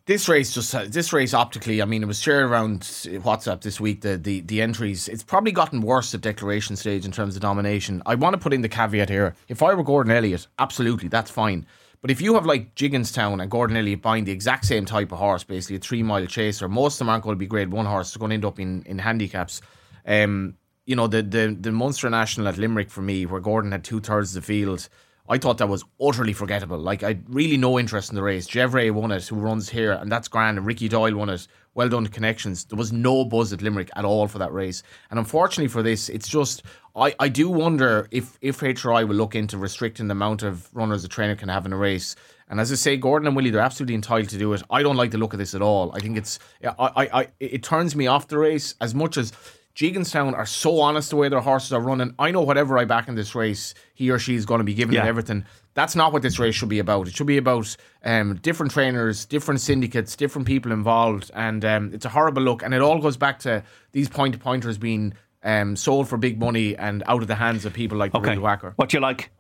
This 0.05 0.27
race 0.27 0.53
just 0.53 0.75
uh, 0.75 0.83
this 0.85 1.13
race 1.13 1.33
optically, 1.33 1.81
I 1.81 1.85
mean, 1.85 2.03
it 2.03 2.07
was 2.07 2.19
shared 2.19 2.49
around 2.49 2.81
WhatsApp 2.81 3.61
this 3.61 3.79
week. 3.79 4.01
The, 4.01 4.17
the 4.17 4.41
the 4.41 4.61
entries, 4.61 5.07
it's 5.07 5.23
probably 5.23 5.53
gotten 5.53 5.79
worse 5.79 6.13
at 6.13 6.19
declaration 6.19 6.75
stage 6.75 7.05
in 7.05 7.11
terms 7.13 7.37
of 7.37 7.41
domination. 7.41 8.01
I 8.05 8.15
want 8.15 8.33
to 8.33 8.37
put 8.37 8.51
in 8.51 8.61
the 8.61 8.67
caveat 8.67 9.07
here: 9.09 9.33
if 9.47 9.63
I 9.63 9.73
were 9.73 9.83
Gordon 9.83 10.11
Elliott, 10.11 10.47
absolutely, 10.59 11.07
that's 11.07 11.31
fine. 11.31 11.65
But 12.01 12.11
if 12.11 12.19
you 12.19 12.33
have 12.33 12.45
like 12.45 12.75
Gigginstown 12.75 13.41
and 13.41 13.49
Gordon 13.49 13.77
Elliott 13.77 14.01
buying 14.01 14.25
the 14.25 14.33
exact 14.33 14.65
same 14.65 14.83
type 14.83 15.13
of 15.13 15.19
horse, 15.19 15.45
basically 15.45 15.77
a 15.77 15.79
three 15.79 16.03
mile 16.03 16.25
chaser, 16.25 16.67
most 16.67 16.95
of 16.95 16.99
them 16.99 17.09
aren't 17.09 17.23
going 17.23 17.35
to 17.35 17.39
be 17.39 17.47
grade 17.47 17.71
one 17.71 17.85
horses. 17.85 18.13
They're 18.13 18.19
going 18.19 18.31
to 18.31 18.35
end 18.35 18.45
up 18.45 18.59
in 18.59 18.83
in 18.83 18.99
handicaps. 18.99 19.61
Um, 20.05 20.55
you 20.85 20.95
know, 20.95 21.07
the 21.07 21.21
the 21.21 21.57
the 21.59 21.71
Munster 21.71 22.09
National 22.09 22.47
at 22.47 22.57
Limerick 22.57 22.89
for 22.89 23.01
me, 23.01 23.25
where 23.25 23.41
Gordon 23.41 23.71
had 23.71 23.83
two 23.83 23.99
thirds 23.99 24.35
of 24.35 24.41
the 24.43 24.45
field. 24.45 24.89
I 25.29 25.37
thought 25.37 25.57
that 25.59 25.69
was 25.69 25.85
utterly 26.01 26.33
forgettable. 26.33 26.77
Like, 26.77 27.01
I 27.01 27.17
really 27.29 27.55
no 27.55 27.79
interest 27.79 28.09
in 28.09 28.15
the 28.15 28.21
race. 28.21 28.45
Gevrey 28.45 28.91
won 28.91 29.09
it, 29.11 29.25
who 29.25 29.37
runs 29.37 29.69
here, 29.69 29.93
and 29.93 30.11
that's 30.11 30.27
grand. 30.27 30.57
And 30.57 30.67
Ricky 30.67 30.89
Doyle 30.89 31.15
won 31.15 31.29
it. 31.29 31.47
Well 31.75 31.87
done 31.87 32.03
to 32.03 32.09
connections. 32.09 32.65
There 32.65 32.77
was 32.77 32.91
no 32.91 33.23
buzz 33.23 33.53
at 33.53 33.61
Limerick 33.61 33.89
at 33.95 34.03
all 34.03 34.27
for 34.27 34.37
that 34.39 34.51
race. 34.51 34.83
And 35.09 35.17
unfortunately 35.17 35.69
for 35.69 35.81
this, 35.81 36.09
it's 36.09 36.27
just 36.27 36.63
I, 36.95 37.15
I 37.19 37.29
do 37.29 37.49
wonder 37.49 38.07
if 38.11 38.37
if 38.41 38.59
HRI 38.59 39.07
will 39.07 39.15
look 39.15 39.33
into 39.33 39.57
restricting 39.57 40.07
the 40.07 40.11
amount 40.11 40.43
of 40.43 40.69
runners 40.75 41.03
a 41.03 41.07
trainer 41.07 41.35
can 41.35 41.49
have 41.49 41.65
in 41.65 41.73
a 41.73 41.77
race. 41.77 42.15
And 42.49 42.59
as 42.59 42.71
I 42.71 42.75
say, 42.75 42.97
Gordon 42.97 43.25
and 43.25 43.35
Willie, 43.35 43.49
they're 43.49 43.61
absolutely 43.61 43.95
entitled 43.95 44.29
to 44.29 44.37
do 44.37 44.53
it. 44.53 44.61
I 44.69 44.83
don't 44.83 44.97
like 44.97 45.09
the 45.09 45.17
look 45.17 45.33
of 45.33 45.39
this 45.39 45.55
at 45.55 45.61
all. 45.61 45.91
I 45.95 45.99
think 45.99 46.17
it's 46.17 46.37
I, 46.63 46.73
I, 46.77 47.21
I 47.21 47.27
it 47.39 47.63
turns 47.63 47.95
me 47.95 48.05
off 48.05 48.27
the 48.27 48.37
race 48.37 48.75
as 48.79 48.93
much 48.93 49.17
as 49.17 49.31
Gigginstown 49.75 50.33
are 50.35 50.45
so 50.45 50.79
honest 50.79 51.09
the 51.09 51.15
way 51.15 51.29
their 51.29 51.39
horses 51.39 51.73
are 51.73 51.81
running. 51.81 52.13
I 52.19 52.29
know 52.31 52.41
whatever 52.41 52.77
I 52.77 52.85
back 52.85 53.07
in 53.07 53.15
this 53.15 53.33
race, 53.33 53.73
he 53.95 54.11
or 54.11 54.19
she 54.19 54.35
is 54.35 54.45
going 54.45 54.59
to 54.59 54.63
be 54.63 54.75
giving 54.75 54.93
Yeah. 54.95 55.05
it 55.05 55.07
everything. 55.07 55.45
That's 55.73 55.95
not 55.95 56.13
what 56.13 56.21
this 56.21 56.37
race 56.37 56.53
should 56.53 56.69
be 56.69 56.77
about. 56.77 57.07
It 57.07 57.15
should 57.15 57.25
be 57.25 57.37
about 57.37 57.75
um, 58.05 58.35
different 58.35 58.71
trainers, 58.71 59.25
different 59.25 59.59
syndicates, 59.61 60.15
different 60.15 60.47
people 60.47 60.71
involved, 60.71 61.31
and 61.33 61.65
um, 61.65 61.89
it's 61.91 62.05
a 62.05 62.09
horrible 62.09 62.43
look. 62.43 62.61
And 62.61 62.75
it 62.75 62.81
all 62.81 62.99
goes 62.99 63.17
back 63.17 63.39
to 63.39 63.63
these 63.91 64.07
point 64.07 64.33
to 64.35 64.39
pointers 64.39 64.77
being 64.77 65.15
um, 65.43 65.75
sold 65.75 66.07
for 66.07 66.17
big 66.17 66.39
money 66.39 66.75
and 66.77 67.01
out 67.07 67.23
of 67.23 67.27
the 67.27 67.33
hands 67.35 67.65
of 67.65 67.73
people 67.73 67.97
like 67.97 68.13
Okay. 68.13 68.37
Whacker. 68.37 68.73
What 68.75 68.89
do 68.89 68.97
you 68.97 69.01
like? 69.01 69.31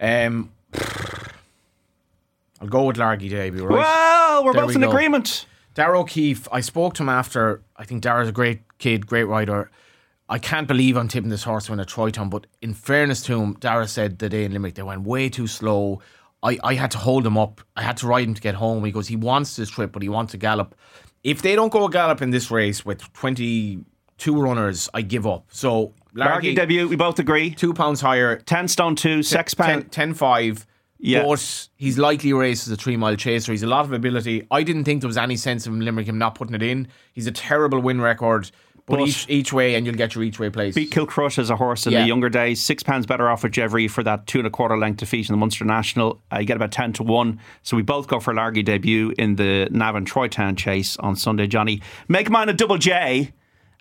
Um, 0.00 0.50
I'll 2.60 2.68
go 2.68 2.84
with 2.84 2.96
Largy 2.96 3.28
debut, 3.30 3.64
right? 3.66 3.78
Well, 3.78 4.44
we're 4.44 4.52
There 4.54 4.62
both 4.62 4.68
we 4.70 4.74
in 4.76 4.80
go. 4.80 4.90
agreement. 4.90 5.44
Darragh 5.78 6.00
O'Keeffe, 6.00 6.48
I 6.50 6.60
spoke 6.60 6.94
to 6.94 7.04
him 7.04 7.08
after. 7.08 7.62
I 7.76 7.84
think 7.84 8.02
Darragh's 8.02 8.28
a 8.28 8.32
great 8.32 8.62
kid, 8.78 9.06
great 9.06 9.28
rider. 9.28 9.70
I 10.28 10.40
can't 10.40 10.66
believe 10.66 10.96
I'm 10.96 11.06
tipping 11.06 11.30
this 11.30 11.44
horse 11.44 11.66
to 11.66 11.72
win 11.72 11.78
at 11.78 11.86
Troytown, 11.86 12.30
but 12.30 12.48
in 12.60 12.74
fairness 12.74 13.22
to 13.26 13.40
him, 13.40 13.54
Darragh 13.60 13.88
said 13.88 14.18
the 14.18 14.28
day 14.28 14.44
in 14.44 14.52
Limerick 14.52 14.74
they 14.74 14.82
went 14.82 15.02
way 15.02 15.28
too 15.28 15.46
slow. 15.46 16.00
I, 16.42 16.58
I 16.64 16.74
had 16.74 16.90
to 16.90 16.98
hold 16.98 17.24
him 17.24 17.38
up. 17.38 17.60
I 17.76 17.82
had 17.82 17.96
to 17.98 18.08
ride 18.08 18.26
him 18.26 18.34
to 18.34 18.40
get 18.40 18.56
home. 18.56 18.84
He 18.84 18.90
goes, 18.90 19.06
he 19.06 19.14
wants 19.14 19.54
this 19.54 19.70
trip, 19.70 19.92
but 19.92 20.02
he 20.02 20.08
wants 20.08 20.32
to 20.32 20.36
gallop. 20.36 20.74
If 21.22 21.42
they 21.42 21.54
don't 21.54 21.70
go 21.70 21.84
a 21.84 21.90
gallop 21.90 22.22
in 22.22 22.30
this 22.30 22.50
race 22.50 22.84
with 22.84 23.00
22 23.12 23.84
runners, 24.36 24.88
I 24.94 25.02
give 25.02 25.28
up. 25.28 25.46
So, 25.52 25.94
Largy 26.12 26.54
Largy, 26.54 26.56
debut, 26.56 26.88
we 26.88 26.96
both 26.96 27.20
agree. 27.20 27.52
two 27.52 27.72
pounds 27.72 28.00
higher, 28.00 28.40
10 28.40 28.66
stone 28.66 28.96
2, 28.96 29.22
sex 29.22 29.54
10, 29.54 29.64
pound. 29.64 29.92
10 29.92 30.14
5. 30.14 30.66
Yeah. 31.00 31.22
But 31.24 31.68
he's 31.76 31.96
likely 31.98 32.32
race 32.32 32.66
as 32.66 32.72
a 32.72 32.76
three 32.76 32.96
mile 32.96 33.14
chaser. 33.16 33.52
He's 33.52 33.62
a 33.62 33.68
lot 33.68 33.84
of 33.84 33.92
ability. 33.92 34.46
I 34.50 34.62
didn't 34.64 34.84
think 34.84 35.00
there 35.00 35.08
was 35.08 35.16
any 35.18 35.36
sense 35.36 35.66
of 35.66 35.72
Limerick 35.74 36.08
him 36.08 36.18
not 36.18 36.34
putting 36.34 36.54
it 36.54 36.62
in. 36.62 36.88
He's 37.12 37.26
a 37.26 37.32
terrible 37.32 37.78
win 37.80 38.00
record. 38.00 38.50
But, 38.86 39.00
But- 39.00 39.08
each 39.08 39.26
each 39.28 39.52
way 39.52 39.74
and 39.74 39.84
you'll 39.84 39.96
get 39.96 40.14
your 40.14 40.24
each 40.24 40.38
way 40.40 40.48
place. 40.48 40.74
Beat 40.74 40.90
Kilcrush 40.90 41.38
as 41.38 41.50
a 41.50 41.56
horse 41.56 41.86
in 41.86 41.92
Yeah. 41.92 42.00
the 42.02 42.08
younger 42.08 42.30
days. 42.30 42.60
Six 42.62 42.82
pounds 42.82 43.04
better 43.06 43.28
off 43.28 43.42
with 43.42 43.52
Gevrey 43.52 43.88
for 43.88 44.02
that 44.02 44.26
two 44.26 44.38
and 44.38 44.46
a 44.46 44.50
quarter 44.50 44.78
length 44.78 44.96
defeat 44.96 45.28
in 45.28 45.34
the 45.34 45.36
Munster 45.36 45.66
National. 45.66 46.20
Uh, 46.32 46.38
you 46.38 46.46
get 46.46 46.56
about 46.56 46.72
10 46.72 46.94
to 46.94 47.02
1. 47.02 47.38
So 47.62 47.76
we 47.76 47.82
both 47.82 48.08
go 48.08 48.18
for 48.18 48.30
a 48.32 48.34
Largy 48.34 48.64
debut 48.64 49.12
in 49.18 49.36
the 49.36 49.68
Navan 49.70 50.06
Troytown 50.06 50.56
chase 50.56 50.96
on 50.96 51.16
Sunday, 51.16 51.46
Johnny. 51.46 51.82
Make 52.08 52.30
mine 52.30 52.48
a 52.48 52.54
double 52.54 52.78
J, 52.78 53.32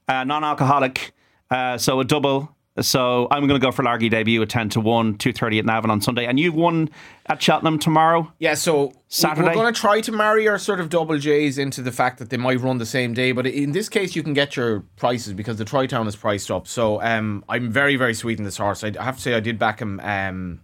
uh, 0.09 0.25
non 0.25 0.43
alcoholic. 0.43 1.13
Uh, 1.49 1.77
so 1.77 1.99
a 2.01 2.03
double. 2.03 2.53
So 2.79 3.27
I'm 3.31 3.47
going 3.47 3.59
to 3.59 3.65
go 3.65 3.71
for 3.71 3.83
Largy 3.83 4.09
debut 4.09 4.41
at 4.41 4.49
10 4.49 4.69
to 4.69 4.79
1, 4.81 5.17
2.30 5.17 5.59
at 5.59 5.65
Navan 5.65 5.89
on 5.89 6.01
Sunday. 6.01 6.25
And 6.25 6.39
you've 6.39 6.53
won 6.53 6.89
at 7.25 7.41
Cheltenham 7.41 7.79
tomorrow. 7.79 8.31
yeah, 8.39 8.53
so 8.53 8.93
Saturday? 9.07 9.47
we're 9.47 9.53
going 9.53 9.73
to 9.73 9.79
try 9.79 10.01
to 10.01 10.11
marry 10.11 10.47
our 10.47 10.59
sort 10.59 10.79
of 10.79 10.89
double 10.89 11.17
J's 11.17 11.57
into 11.57 11.81
the 11.81 11.91
fact 11.91 12.19
that 12.19 12.29
they 12.29 12.37
might 12.37 12.59
run 12.59 12.77
the 12.77 12.85
same 12.85 13.13
day. 13.13 13.31
But 13.31 13.47
in 13.47 13.71
this 13.71 13.89
case, 13.89 14.15
you 14.15 14.23
can 14.23 14.33
get 14.33 14.55
your 14.55 14.81
prices 14.95 15.33
because 15.33 15.57
the 15.57 15.65
Troytown 15.65 16.07
is 16.07 16.15
priced 16.15 16.51
up. 16.51 16.67
So 16.67 17.01
um, 17.01 17.43
I'm 17.49 17.71
very, 17.71 17.95
very 17.95 18.13
sweet 18.13 18.37
in 18.37 18.45
this 18.45 18.57
horse. 18.57 18.83
I 18.83 18.91
have 19.01 19.15
to 19.15 19.21
say, 19.21 19.33
I 19.33 19.39
did 19.39 19.57
back 19.57 19.79
him. 19.79 19.99
Um, 20.01 20.61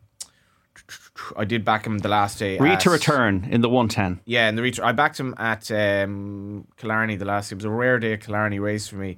I 1.38 1.46
did 1.46 1.64
back 1.64 1.86
him 1.86 2.00
the 2.00 2.10
last 2.10 2.40
day. 2.40 2.58
Read 2.58 2.80
to 2.82 2.90
return 2.90 3.48
in 3.50 3.62
the 3.62 3.70
110. 3.70 4.22
Yeah, 4.26 4.50
in 4.50 4.56
the 4.56 4.62
reach. 4.62 4.80
I 4.80 4.92
backed 4.92 5.20
him 5.20 5.34
at 5.38 5.70
um, 5.72 6.68
Killarney 6.78 7.16
the 7.16 7.26
last. 7.26 7.50
day. 7.50 7.54
It 7.54 7.58
was 7.58 7.66
a 7.66 7.70
rare 7.70 8.00
day 8.00 8.14
at 8.14 8.22
Killarney 8.22 8.60
race 8.60 8.88
for 8.88 8.96
me. 8.96 9.18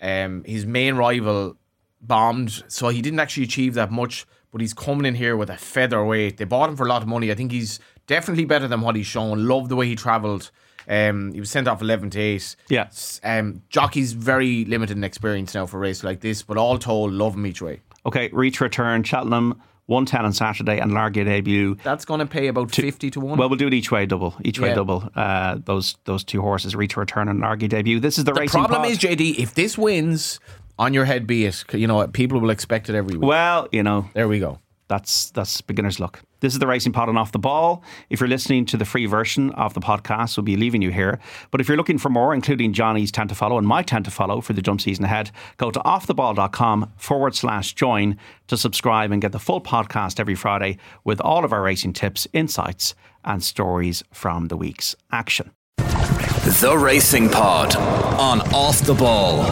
Um, 0.00 0.44
his 0.44 0.66
main 0.66 0.96
rival 0.96 1.56
bombed, 2.00 2.64
so 2.68 2.88
he 2.88 3.02
didn't 3.02 3.20
actually 3.20 3.44
achieve 3.44 3.74
that 3.74 3.90
much. 3.90 4.26
But 4.52 4.60
he's 4.60 4.74
coming 4.74 5.04
in 5.04 5.14
here 5.16 5.36
with 5.36 5.50
a 5.50 5.56
featherweight. 5.56 6.38
They 6.38 6.44
bought 6.44 6.70
him 6.70 6.76
for 6.76 6.86
a 6.86 6.88
lot 6.88 7.02
of 7.02 7.08
money. 7.08 7.30
I 7.30 7.34
think 7.34 7.52
he's 7.52 7.78
definitely 8.06 8.46
better 8.46 8.66
than 8.68 8.80
what 8.80 8.96
he's 8.96 9.06
shown. 9.06 9.46
Love 9.46 9.68
the 9.68 9.76
way 9.76 9.86
he 9.86 9.96
travelled. 9.96 10.50
Um, 10.88 11.32
he 11.32 11.40
was 11.40 11.50
sent 11.50 11.68
off 11.68 11.82
eleven 11.82 12.10
to 12.10 12.20
eight. 12.20 12.56
Yeah. 12.68 12.88
Um, 13.22 13.62
jockey's 13.68 14.12
very 14.12 14.64
limited 14.64 14.96
in 14.96 15.04
experience 15.04 15.54
now 15.54 15.66
for 15.66 15.78
a 15.78 15.80
race 15.80 16.04
like 16.04 16.20
this, 16.20 16.42
but 16.42 16.56
all 16.56 16.78
told, 16.78 17.12
love 17.12 17.34
him 17.34 17.46
each 17.46 17.60
way. 17.60 17.80
Okay, 18.06 18.30
reach 18.32 18.60
return, 18.60 19.02
Cheltenham, 19.02 19.60
110 19.86 20.24
on 20.24 20.32
Saturday, 20.32 20.78
and 20.78 20.92
Largy 20.92 21.24
debut. 21.24 21.76
That's 21.82 22.04
going 22.04 22.20
to 22.20 22.26
pay 22.26 22.46
about 22.46 22.72
fifty 22.72 23.10
to 23.10 23.20
one. 23.20 23.38
Well, 23.38 23.48
we'll 23.48 23.58
do 23.58 23.66
it 23.66 23.74
each 23.74 23.90
way 23.90 24.06
double. 24.06 24.34
Each 24.42 24.58
way 24.60 24.74
double. 24.74 25.10
Uh, 25.14 25.58
those 25.64 25.96
those 26.04 26.24
two 26.24 26.40
horses 26.40 26.74
reach 26.76 26.96
return 26.96 27.28
and 27.28 27.40
Largy 27.40 27.68
debut. 27.68 28.00
This 28.00 28.16
is 28.18 28.24
the, 28.24 28.32
the 28.32 28.40
racing 28.40 28.60
problem 28.60 28.82
pod. 28.82 28.90
is, 28.90 28.98
JD, 28.98 29.38
if 29.38 29.54
this 29.54 29.76
wins, 29.76 30.40
on 30.78 30.94
your 30.94 31.04
head 31.04 31.26
be 31.26 31.46
it. 31.46 31.64
You 31.72 31.86
know, 31.86 31.96
what 31.96 32.12
people 32.12 32.40
will 32.40 32.50
expect 32.50 32.88
it 32.88 32.94
every 32.94 33.16
week. 33.16 33.28
well, 33.28 33.68
you 33.72 33.82
know, 33.82 34.08
There 34.14 34.28
we 34.28 34.38
go. 34.40 34.58
that's 34.88 35.30
that's 35.30 35.60
beginner's 35.60 35.98
luck. 36.00 36.20
This 36.40 36.52
is 36.52 36.58
the 36.58 36.66
Racing 36.66 36.92
Pod 36.92 37.08
and 37.08 37.18
Off 37.18 37.32
the 37.32 37.38
Ball. 37.38 37.82
If 38.10 38.20
you're 38.20 38.28
listening 38.28 38.66
to 38.66 38.76
the 38.76 38.84
free 38.84 39.06
version 39.06 39.50
of 39.52 39.72
the 39.72 39.80
podcast, 39.80 40.36
we'll 40.36 40.44
be 40.44 40.54
leaving 40.56 40.82
you 40.82 40.90
here. 40.90 41.18
But 41.50 41.62
if 41.62 41.66
you're 41.66 41.78
looking 41.78 41.96
for 41.98 42.10
more, 42.10 42.34
including 42.34 42.74
Johnny's 42.74 43.10
10 43.10 43.28
to 43.28 43.34
follow 43.34 43.56
and 43.56 43.66
my 43.66 43.82
10 43.82 44.02
to 44.04 44.10
follow 44.10 44.42
for 44.42 44.52
the 44.52 44.60
jump 44.60 44.82
season 44.82 45.06
ahead, 45.06 45.30
go 45.56 45.70
to 45.70 45.80
offtheball.com 45.80 46.92
forward 46.98 47.34
slash 47.34 47.72
join 47.72 48.18
to 48.48 48.56
subscribe 48.58 49.10
and 49.12 49.22
get 49.22 49.32
the 49.32 49.38
full 49.38 49.62
podcast 49.62 50.20
every 50.20 50.34
Friday 50.34 50.76
with 51.04 51.20
all 51.22 51.42
of 51.44 51.54
our 51.54 51.62
racing 51.62 51.94
tips, 51.94 52.28
insights, 52.34 52.94
and 53.24 53.42
stories 53.42 54.04
from 54.12 54.48
the 54.48 54.58
week's 54.58 54.94
action. 55.10 55.52
The 55.78 56.76
Racing 56.78 57.30
Pod 57.30 57.74
on 57.76 58.40
Off 58.52 58.80
the 58.82 58.94
Ball. 58.94 59.42